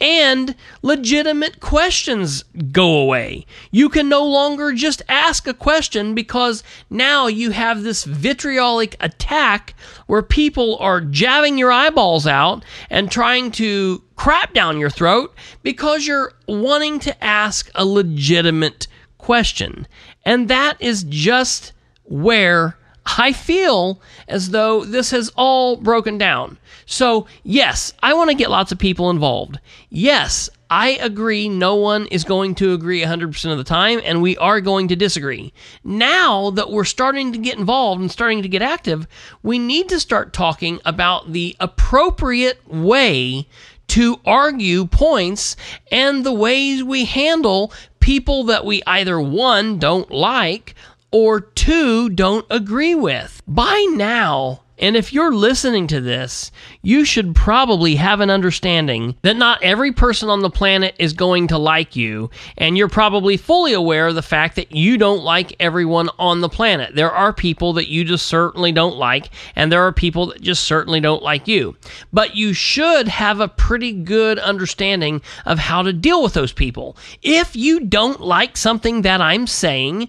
and 0.00 0.54
legitimate 0.82 1.60
questions 1.60 2.44
go 2.70 2.98
away. 2.98 3.46
You 3.70 3.88
can 3.88 4.08
no 4.08 4.24
longer 4.24 4.72
just 4.72 5.02
ask 5.08 5.46
a 5.46 5.54
question 5.54 6.14
because 6.14 6.62
now 6.90 7.26
you 7.26 7.50
have 7.50 7.82
this 7.82 8.04
vitriolic 8.04 8.96
attack 9.00 9.74
where 10.06 10.22
people 10.22 10.76
are 10.78 11.00
jabbing 11.00 11.56
your 11.56 11.72
eyeballs 11.72 12.26
out 12.26 12.64
and 12.90 13.10
trying 13.10 13.50
to 13.52 14.02
crap 14.16 14.52
down 14.52 14.78
your 14.78 14.90
throat 14.90 15.34
because 15.62 16.06
you're 16.06 16.32
wanting 16.46 16.98
to 17.00 17.24
ask 17.24 17.70
a 17.74 17.84
legitimate 17.84 18.86
question. 19.18 19.86
And 20.26 20.48
that 20.48 20.76
is 20.80 21.04
just 21.08 21.72
where 22.04 22.76
I 23.18 23.32
feel 23.32 24.02
as 24.26 24.50
though 24.50 24.84
this 24.84 25.12
has 25.12 25.30
all 25.36 25.76
broken 25.76 26.18
down. 26.18 26.58
So, 26.84 27.26
yes, 27.44 27.92
I 28.02 28.12
want 28.14 28.30
to 28.30 28.36
get 28.36 28.50
lots 28.50 28.72
of 28.72 28.78
people 28.78 29.08
involved. 29.08 29.60
Yes, 29.88 30.50
I 30.68 30.90
agree 31.00 31.48
no 31.48 31.76
one 31.76 32.06
is 32.06 32.24
going 32.24 32.56
to 32.56 32.74
agree 32.74 33.02
100% 33.02 33.52
of 33.52 33.58
the 33.58 33.64
time, 33.64 34.00
and 34.04 34.20
we 34.20 34.36
are 34.38 34.60
going 34.60 34.88
to 34.88 34.96
disagree. 34.96 35.52
Now 35.84 36.50
that 36.50 36.72
we're 36.72 36.84
starting 36.84 37.32
to 37.32 37.38
get 37.38 37.56
involved 37.56 38.00
and 38.00 38.10
starting 38.10 38.42
to 38.42 38.48
get 38.48 38.62
active, 38.62 39.06
we 39.44 39.60
need 39.60 39.88
to 39.90 40.00
start 40.00 40.32
talking 40.32 40.80
about 40.84 41.32
the 41.32 41.54
appropriate 41.60 42.66
way 42.68 43.46
to 43.88 44.20
argue 44.24 44.86
points 44.86 45.56
and 45.90 46.24
the 46.24 46.32
ways 46.32 46.82
we 46.82 47.04
handle 47.04 47.72
people 48.00 48.44
that 48.44 48.64
we 48.64 48.82
either 48.86 49.20
one 49.20 49.78
don't 49.78 50.10
like 50.10 50.74
or 51.10 51.40
two 51.40 52.08
don't 52.10 52.46
agree 52.50 52.94
with. 52.94 53.42
By 53.46 53.86
now, 53.90 54.62
And 54.78 54.96
if 54.96 55.12
you're 55.12 55.32
listening 55.32 55.86
to 55.88 56.00
this, 56.00 56.50
you 56.82 57.04
should 57.04 57.34
probably 57.34 57.96
have 57.96 58.20
an 58.20 58.30
understanding 58.30 59.16
that 59.22 59.36
not 59.36 59.62
every 59.62 59.92
person 59.92 60.28
on 60.28 60.40
the 60.40 60.50
planet 60.50 60.94
is 60.98 61.12
going 61.12 61.48
to 61.48 61.58
like 61.58 61.96
you, 61.96 62.30
and 62.58 62.76
you're 62.76 62.88
probably 62.88 63.36
fully 63.36 63.72
aware 63.72 64.08
of 64.08 64.14
the 64.14 64.22
fact 64.22 64.56
that 64.56 64.72
you 64.72 64.98
don't 64.98 65.22
like 65.22 65.56
everyone 65.60 66.10
on 66.18 66.40
the 66.40 66.48
planet. 66.48 66.94
There 66.94 67.10
are 67.10 67.32
people 67.32 67.72
that 67.74 67.88
you 67.88 68.04
just 68.04 68.26
certainly 68.26 68.70
don't 68.70 68.96
like, 68.96 69.30
and 69.54 69.72
there 69.72 69.86
are 69.86 69.92
people 69.92 70.26
that 70.26 70.42
just 70.42 70.64
certainly 70.64 71.00
don't 71.00 71.22
like 71.22 71.48
you. 71.48 71.76
But 72.12 72.36
you 72.36 72.52
should 72.52 73.08
have 73.08 73.40
a 73.40 73.48
pretty 73.48 73.92
good 73.92 74.38
understanding 74.38 75.22
of 75.46 75.58
how 75.58 75.82
to 75.82 75.92
deal 75.92 76.22
with 76.22 76.34
those 76.34 76.52
people. 76.52 76.96
If 77.22 77.56
you 77.56 77.80
don't 77.80 78.20
like 78.20 78.56
something 78.56 79.02
that 79.02 79.20
I'm 79.20 79.46
saying, 79.46 80.08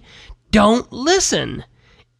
don't 0.50 0.90
listen 0.92 1.64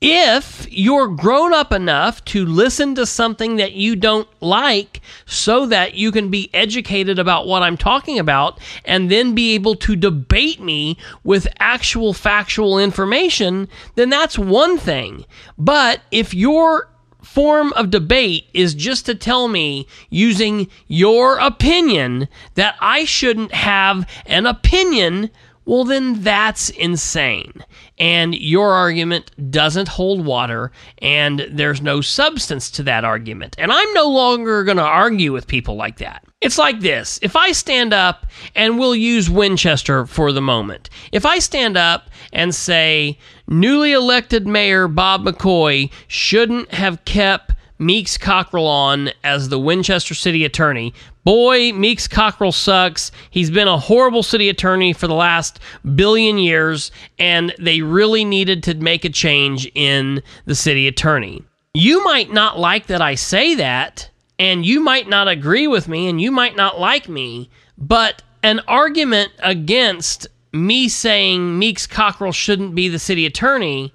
if 0.01 0.67
you're 0.71 1.09
grown 1.09 1.53
up 1.53 1.73
enough 1.73 2.25
to 2.25 2.47
listen 2.47 2.95
to 2.95 3.05
something 3.05 3.57
that 3.57 3.73
you 3.73 3.97
don't 3.97 4.29
like 4.41 5.01
so 5.27 5.67
that 5.67 5.95
you 5.95 6.13
can 6.13 6.31
be 6.31 6.51
educated 6.55 7.19
about 7.19 7.49
what 7.49 7.63
I'm 7.63 7.77
talking 7.77 8.19
about 8.19 8.61
and 8.85 9.11
then 9.11 9.35
be 9.35 9.55
able 9.55 9.75
to 9.77 9.97
debate 9.97 10.61
me 10.61 10.97
with 11.25 11.49
actual 11.59 12.13
factual 12.13 12.79
information, 12.79 13.69
then 13.97 14.09
that's 14.09 14.39
one 14.39 14.79
thing. 14.79 15.25
But 15.57 16.01
if 16.13 16.33
your 16.33 16.89
form 17.21 17.73
of 17.73 17.91
debate 17.91 18.47
is 18.55 18.75
just 18.75 19.05
to 19.07 19.15
tell 19.17 19.49
me 19.49 19.87
using 20.11 20.69
your 20.87 21.39
opinion 21.39 22.29
that 22.55 22.77
I 22.81 23.05
shouldn't 23.05 23.53
have 23.53 24.09
an 24.27 24.47
opinion, 24.47 25.31
well, 25.65 25.85
then 25.85 26.23
that's 26.23 26.71
insane 26.71 27.65
and 27.99 28.35
your 28.35 28.73
argument 28.73 29.31
doesn't 29.51 29.89
hold 29.89 30.25
water 30.25 30.71
and 30.99 31.47
there's 31.51 31.83
no 31.83 32.01
substance 32.01 32.71
to 32.73 32.83
that 32.85 33.05
argument. 33.05 33.57
And 33.59 33.73
I'm 33.73 33.93
no 33.95 34.09
longer 34.09 34.65
going 34.65 34.77
to 34.77 34.83
argue 34.83 35.33
with 35.33 35.47
people 35.47 35.77
like 35.77 35.99
that. 35.99 36.25
It's 36.41 36.59
like 36.59 36.81
this 36.81 37.19
if 37.21 37.35
I 37.35 37.51
stand 37.51 37.93
up, 37.93 38.27
and 38.55 38.79
we'll 38.79 38.95
use 38.95 39.29
Winchester 39.29 40.07
for 40.07 40.31
the 40.31 40.41
moment. 40.41 40.89
If 41.11 41.27
I 41.27 41.41
stand 41.41 41.77
up 41.77 42.11
and 42.33 42.55
say, 42.55 43.19
newly 43.49 43.93
elected 43.93 44.47
mayor 44.47 44.87
Bob 44.87 45.25
McCoy 45.25 45.91
shouldn't 46.07 46.73
have 46.73 47.05
kept 47.05 47.53
Meeks 47.79 48.18
Cockrell 48.18 48.66
on 48.66 49.11
as 49.22 49.49
the 49.49 49.59
Winchester 49.59 50.14
city 50.14 50.45
attorney. 50.45 50.93
Boy, 51.24 51.72
Meeks 51.72 52.09
Cockrell 52.09 52.53
sucks. 52.53 53.12
He's 53.31 53.51
been 53.51 53.68
a 53.68 53.79
horrible 53.79 54.22
city 54.22 54.49
attorney 54.49 54.93
for 54.93 55.07
the 55.07 55.14
last 55.14 55.61
billion 55.95 56.39
years, 56.39 56.91
and 57.18 57.55
they 57.59 57.81
really 57.81 58.24
needed 58.24 58.62
to 58.64 58.74
make 58.74 59.05
a 59.05 59.11
change 59.11 59.70
in 59.74 60.22
the 60.45 60.55
city 60.55 60.89
attorney. 60.89 61.45
You 61.74 62.03
might 62.03 62.33
not 62.33 62.59
like 62.59 62.87
that 62.89 63.01
I 63.01 63.14
say 63.14 63.55
that, 63.55 64.11
and 64.39 64.66
you 64.66 64.81
might 64.81 65.09
not 65.09 65.29
agree 65.29 65.66
with 65.66 65.87
me, 65.87 66.09
and 66.09 66.20
you 66.20 66.33
might 66.33 66.57
not 66.57 66.81
like 66.81 67.09
me, 67.09 67.51
but 67.76 68.22
an 68.43 68.61
argument 68.66 69.33
against 69.41 70.26
me 70.53 70.89
saying 70.89 71.59
Meeks 71.59 71.87
Cockrell 71.87 72.33
shouldn't 72.33 72.74
be 72.74 72.89
the 72.89 72.99
city 72.99 73.26
attorney 73.26 73.93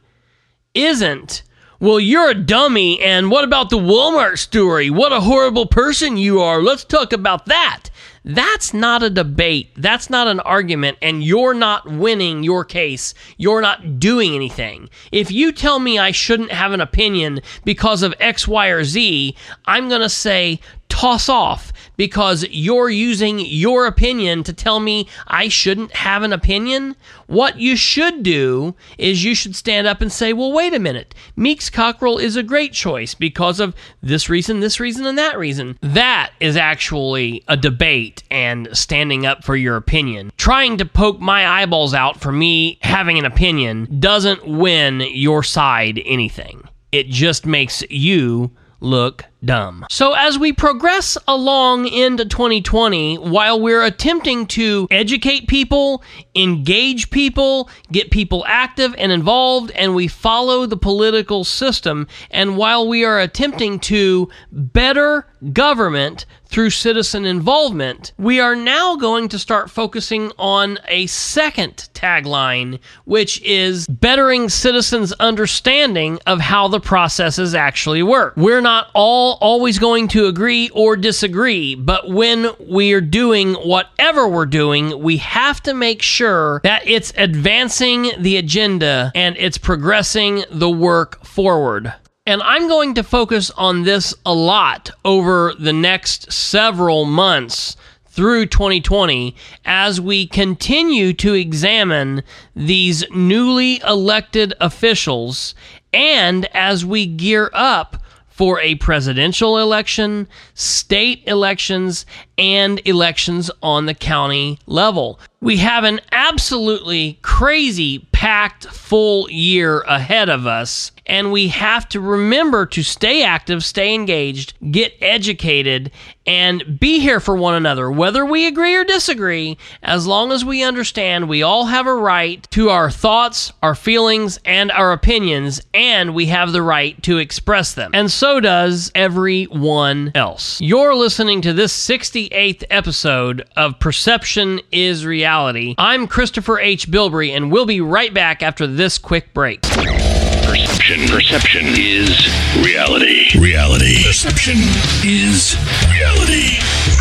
isn't 0.73 1.43
well, 1.84 1.99
you're 1.99 2.29
a 2.29 2.34
dummy, 2.34 3.01
and 3.01 3.29
what 3.29 3.43
about 3.43 3.69
the 3.69 3.77
Walmart 3.77 4.38
story? 4.38 4.89
What 4.89 5.11
a 5.11 5.19
horrible 5.19 5.65
person 5.65 6.15
you 6.15 6.39
are. 6.39 6.61
Let's 6.61 6.86
talk 6.86 7.11
about 7.11 7.47
that. 7.47 7.89
That's 8.23 8.73
not 8.73 9.03
a 9.03 9.09
debate. 9.09 9.71
That's 9.75 10.09
not 10.09 10.29
an 10.29 10.39
argument, 10.39 10.97
and 11.01 11.21
you're 11.21 11.53
not 11.53 11.86
winning 11.86 12.41
your 12.41 12.63
case. 12.63 13.13
You're 13.36 13.59
not 13.59 13.99
doing 13.99 14.34
anything. 14.34 14.89
If 15.11 15.29
you 15.29 15.51
tell 15.51 15.79
me 15.79 15.99
I 15.99 16.11
shouldn't 16.11 16.53
have 16.53 16.71
an 16.71 16.79
opinion 16.79 17.41
because 17.65 18.01
of 18.01 18.15
X, 18.17 18.47
Y, 18.47 18.67
or 18.67 18.86
Z, 18.86 19.36
I'm 19.65 19.89
going 19.89 19.99
to 19.99 20.07
say, 20.07 20.61
toss 20.88 21.27
off 21.27 21.73
because 21.97 22.45
you're 22.49 22.89
using 22.89 23.39
your 23.39 23.85
opinion 23.85 24.43
to 24.43 24.53
tell 24.53 24.79
me 24.79 25.07
I 25.27 25.47
shouldn't 25.47 25.91
have 25.95 26.23
an 26.23 26.33
opinion. 26.33 26.95
What 27.27 27.57
you 27.57 27.75
should 27.75 28.23
do 28.23 28.75
is 28.97 29.23
you 29.23 29.35
should 29.35 29.55
stand 29.55 29.87
up 29.87 30.01
and 30.01 30.11
say, 30.11 30.33
well, 30.33 30.51
wait 30.51 30.73
a 30.73 30.79
minute. 30.79 31.15
Meeks 31.35 31.69
Cockrell 31.69 32.17
is 32.17 32.35
a 32.35 32.43
great 32.43 32.73
choice 32.73 33.13
because 33.13 33.59
of 33.59 33.75
this 34.01 34.29
reason, 34.29 34.59
this 34.59 34.79
reason, 34.79 35.05
and 35.05 35.17
that 35.17 35.37
reason. 35.37 35.77
That 35.81 36.31
is 36.39 36.57
actually 36.57 37.43
a 37.47 37.57
debate 37.57 38.23
and 38.29 38.67
standing 38.73 39.25
up 39.25 39.43
for 39.43 39.55
your 39.55 39.75
opinion. 39.75 40.31
Trying 40.37 40.77
to 40.77 40.85
poke 40.85 41.19
my 41.19 41.47
eyeballs 41.47 41.93
out 41.93 42.19
for 42.19 42.31
me 42.31 42.79
having 42.81 43.17
an 43.17 43.25
opinion 43.25 43.99
doesn't 43.99 44.47
win 44.47 45.01
your 45.11 45.43
side 45.43 46.01
anything. 46.05 46.67
It 46.91 47.07
just 47.07 47.45
makes 47.45 47.83
you 47.89 48.51
look 48.79 49.25
dumb. 49.43 49.85
So, 49.89 50.13
as 50.13 50.37
we 50.37 50.53
progress 50.53 51.17
along 51.27 51.87
into 51.87 52.25
2020, 52.25 53.17
while 53.17 53.59
we're 53.59 53.83
attempting 53.83 54.47
to 54.47 54.87
educate 54.91 55.47
people, 55.47 56.03
engage 56.35 57.09
people, 57.09 57.69
get 57.91 58.11
people 58.11 58.43
active 58.47 58.95
and 58.97 59.11
involved, 59.11 59.71
and 59.71 59.95
we 59.95 60.07
follow 60.07 60.65
the 60.65 60.77
political 60.77 61.43
system, 61.43 62.07
and 62.31 62.57
while 62.57 62.87
we 62.87 63.03
are 63.05 63.19
attempting 63.19 63.79
to 63.79 64.29
better 64.51 65.27
government 65.51 66.25
through 66.53 66.69
citizen 66.69 67.25
involvement, 67.25 68.13
we 68.19 68.39
are 68.39 68.55
now 68.55 68.95
going 68.95 69.27
to 69.27 69.39
start 69.39 69.71
focusing 69.71 70.31
on 70.37 70.77
a 70.87 71.07
second 71.07 71.89
tagline, 71.95 72.79
which 73.05 73.41
is 73.41 73.87
bettering 73.87 74.47
citizens' 74.49 75.11
understanding 75.13 76.19
of 76.27 76.39
how 76.39 76.67
the 76.67 76.79
processes 76.79 77.55
actually 77.55 78.03
work. 78.03 78.37
We're 78.37 78.61
not 78.61 78.89
all 78.93 79.32
always 79.41 79.79
going 79.79 80.07
to 80.09 80.27
agree 80.27 80.69
or 80.69 80.95
disagree, 80.95 81.75
but 81.75 82.09
when 82.09 82.47
we're 82.59 83.01
doing 83.01 83.53
whatever 83.53 84.27
we're 84.27 84.45
doing, 84.45 85.01
we 85.01 85.17
have 85.17 85.61
to 85.63 85.73
make 85.73 86.01
sure 86.01 86.61
that 86.63 86.88
it's 86.88 87.13
advancing 87.17 88.11
the 88.17 88.38
agenda 88.38 89.11
and 89.15 89.36
it's 89.38 89.57
progressing 89.57 90.43
the 90.49 90.69
work 90.69 91.23
forward. 91.25 91.93
And 92.25 92.41
I'm 92.41 92.69
going 92.69 92.93
to 92.93 93.03
focus 93.03 93.51
on 93.51 93.84
this 93.84 94.13
a 94.25 94.34
lot 94.34 94.89
over 95.03 95.53
the 95.59 95.73
next 95.73 96.31
several 96.31 97.03
months 97.03 97.75
through 98.05 98.45
2020 98.45 99.36
as 99.65 99.99
we 99.99 100.27
continue 100.27 101.13
to 101.13 101.34
examine 101.34 102.23
these 102.55 103.03
newly 103.09 103.81
elected 103.81 104.53
officials 104.61 105.55
and 105.91 106.45
as 106.53 106.86
we 106.86 107.07
gear 107.07 107.49
up 107.53 107.97
for 108.43 108.59
a 108.59 108.75
presidential 108.75 109.57
election, 109.57 110.27
state 110.53 111.23
elections, 111.27 112.05
and 112.37 112.81
elections 112.83 113.49
on 113.61 113.85
the 113.85 113.93
county 113.93 114.59
level. 114.67 115.17
We 115.43 115.57
have 115.57 115.83
an 115.83 115.99
absolutely 116.13 117.19
crazy 117.21 118.07
packed 118.13 118.65
full 118.67 119.29
year 119.29 119.81
ahead 119.81 120.29
of 120.29 120.47
us, 120.47 120.93
and 121.05 121.33
we 121.33 121.49
have 121.49 121.89
to 121.89 121.99
remember 121.99 122.65
to 122.67 122.81
stay 122.81 123.23
active, 123.23 123.65
stay 123.65 123.93
engaged, 123.93 124.53
get 124.71 124.93
educated, 125.01 125.91
and 126.25 126.79
be 126.79 126.99
here 126.99 127.19
for 127.19 127.35
one 127.35 127.55
another, 127.55 127.91
whether 127.91 128.25
we 128.25 128.47
agree 128.47 128.73
or 128.75 128.85
disagree, 128.85 129.57
as 129.81 130.07
long 130.07 130.31
as 130.31 130.45
we 130.45 130.63
understand 130.63 131.27
we 131.27 131.43
all 131.43 131.65
have 131.65 131.87
a 131.87 131.93
right 131.93 132.49
to 132.51 132.69
our 132.69 132.89
thoughts, 132.89 133.51
our 133.61 133.75
feelings, 133.75 134.39
and 134.45 134.71
our 134.71 134.93
opinions, 134.93 135.61
and 135.73 136.15
we 136.15 136.27
have 136.27 136.53
the 136.53 136.61
right 136.61 137.01
to 137.03 137.17
express 137.17 137.73
them. 137.73 137.91
And 137.93 138.09
so 138.09 138.39
does 138.39 138.89
everyone 138.95 140.13
else. 140.15 140.61
You're 140.61 140.95
listening 140.95 141.41
to 141.41 141.51
this 141.51 141.75
68th 141.75 142.63
episode 142.69 143.45
of 143.57 143.77
Perception 143.79 144.61
is 144.71 145.05
Reality. 145.05 145.32
I'm 145.79 146.05
Christopher 146.05 146.59
H. 146.59 146.91
Bilbrey, 146.91 147.36
and 147.36 147.51
we'll 147.51 147.65
be 147.65 147.81
right 147.81 148.13
back 148.13 148.43
after 148.43 148.67
this 148.67 148.99
quick 148.99 149.34
break. 149.34 149.63
Perception. 149.63 151.07
Perception 151.07 151.65
is 151.69 152.27
reality. 152.63 153.27
Reality. 153.39 154.03
Perception 154.03 154.57
is 155.03 155.57
reality. 155.89 156.59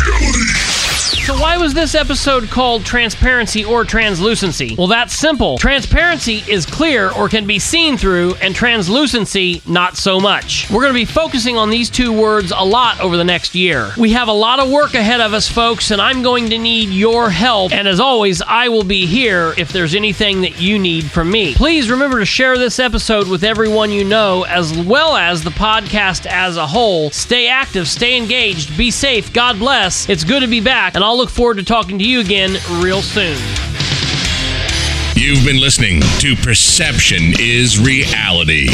Reality. 0.09 0.72
So, 1.23 1.39
why 1.39 1.55
was 1.55 1.73
this 1.73 1.95
episode 1.95 2.49
called 2.49 2.83
Transparency 2.83 3.63
or 3.63 3.85
Translucency? 3.85 4.75
Well, 4.75 4.87
that's 4.87 5.13
simple. 5.13 5.57
Transparency 5.57 6.43
is 6.49 6.65
clear 6.65 7.13
or 7.13 7.29
can 7.29 7.47
be 7.47 7.59
seen 7.59 7.97
through, 7.97 8.35
and 8.41 8.53
translucency, 8.53 9.61
not 9.65 9.95
so 9.95 10.19
much. 10.19 10.69
We're 10.69 10.81
going 10.81 10.91
to 10.91 10.99
be 10.99 11.05
focusing 11.05 11.55
on 11.55 11.69
these 11.69 11.89
two 11.89 12.11
words 12.11 12.51
a 12.53 12.65
lot 12.65 12.99
over 12.99 13.15
the 13.15 13.23
next 13.23 13.55
year. 13.55 13.93
We 13.97 14.11
have 14.11 14.27
a 14.27 14.33
lot 14.33 14.59
of 14.59 14.69
work 14.69 14.95
ahead 14.95 15.21
of 15.21 15.33
us, 15.33 15.47
folks, 15.47 15.91
and 15.91 16.01
I'm 16.01 16.23
going 16.23 16.49
to 16.49 16.57
need 16.57 16.89
your 16.89 17.29
help. 17.29 17.71
And 17.71 17.87
as 17.87 18.01
always, 18.01 18.41
I 18.41 18.67
will 18.67 18.83
be 18.83 19.05
here 19.05 19.53
if 19.57 19.71
there's 19.71 19.95
anything 19.95 20.41
that 20.41 20.59
you 20.59 20.77
need 20.77 21.05
from 21.05 21.31
me. 21.31 21.53
Please 21.53 21.89
remember 21.89 22.19
to 22.19 22.25
share 22.25 22.57
this 22.57 22.79
episode 22.79 23.29
with 23.29 23.45
everyone 23.45 23.91
you 23.91 24.03
know, 24.03 24.43
as 24.43 24.77
well 24.77 25.15
as 25.15 25.41
the 25.41 25.51
podcast 25.51 26.25
as 26.25 26.57
a 26.57 26.67
whole. 26.67 27.11
Stay 27.11 27.47
active, 27.47 27.87
stay 27.87 28.17
engaged, 28.17 28.77
be 28.77 28.91
safe, 28.91 29.31
God 29.31 29.57
bless. 29.57 30.09
It's 30.09 30.25
good 30.25 30.41
to 30.41 30.47
be 30.47 30.59
back, 30.59 30.95
and 30.95 31.03
I'll 31.03 31.12
look 31.17 31.29
forward 31.29 31.57
to 31.57 31.63
talking 31.63 31.99
to 31.99 32.05
you 32.05 32.19
again 32.19 32.57
real 32.81 33.01
soon. 33.01 33.37
You've 35.23 35.45
been 35.45 35.61
listening 35.61 36.01
to 36.19 36.35
Perception 36.35 37.31
is 37.39 37.79
Reality. 37.79 38.67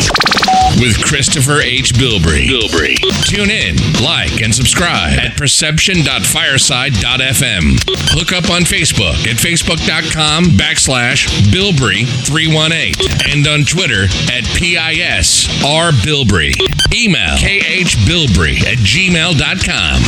with 0.81 0.97
Christopher 1.03 1.61
H. 1.61 1.93
Bilbrey. 1.93 2.47
Bilbrey. 2.47 2.95
Tune 3.27 3.51
in, 3.51 3.75
like, 4.03 4.41
and 4.41 4.53
subscribe 4.53 5.17
at 5.19 5.37
perception.fireside.fm. 5.37 7.79
Hook 8.17 8.33
up 8.33 8.49
on 8.49 8.63
Facebook 8.63 9.13
at 9.27 9.37
facebook.com 9.37 10.45
backslash 10.57 11.27
Bilbrey318 11.53 13.31
and 13.33 13.45
on 13.47 13.63
Twitter 13.65 14.05
at 14.33 14.43
PISR 14.57 15.91
Bilbrey. 16.01 16.53
Email 16.93 17.37
khbilbrey 17.37 18.61
at 18.65 18.77
gmail.com. 18.79 20.01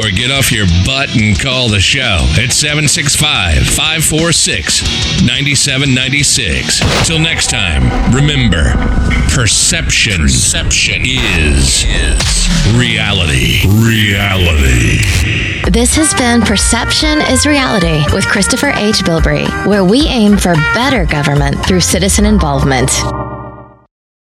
Or 0.00 0.10
get 0.10 0.30
off 0.30 0.50
your 0.52 0.66
butt 0.84 1.14
and 1.16 1.38
call 1.38 1.68
the 1.68 1.80
show 1.80 2.24
at 2.40 2.52
765 2.52 3.66
546 3.66 4.82
9796. 5.30 7.06
Till 7.06 7.20
next 7.20 7.50
time, 7.50 7.84
remember 8.12 8.72
perception, 9.32 10.22
perception 10.22 11.02
is, 11.04 11.84
is 11.86 12.74
reality. 12.74 13.62
Reality. 13.68 14.98
This 15.70 15.94
has 15.94 16.12
been 16.14 16.42
Perception 16.42 17.20
is 17.30 17.46
Reality 17.46 18.02
with 18.12 18.26
Christopher 18.26 18.70
H. 18.70 19.04
Bilbrey, 19.04 19.46
where 19.66 19.84
we 19.84 20.00
aim 20.08 20.36
for 20.36 20.54
better 20.74 21.06
government 21.06 21.64
through 21.64 21.80
citizen 21.80 22.26
involvement. 22.26 22.90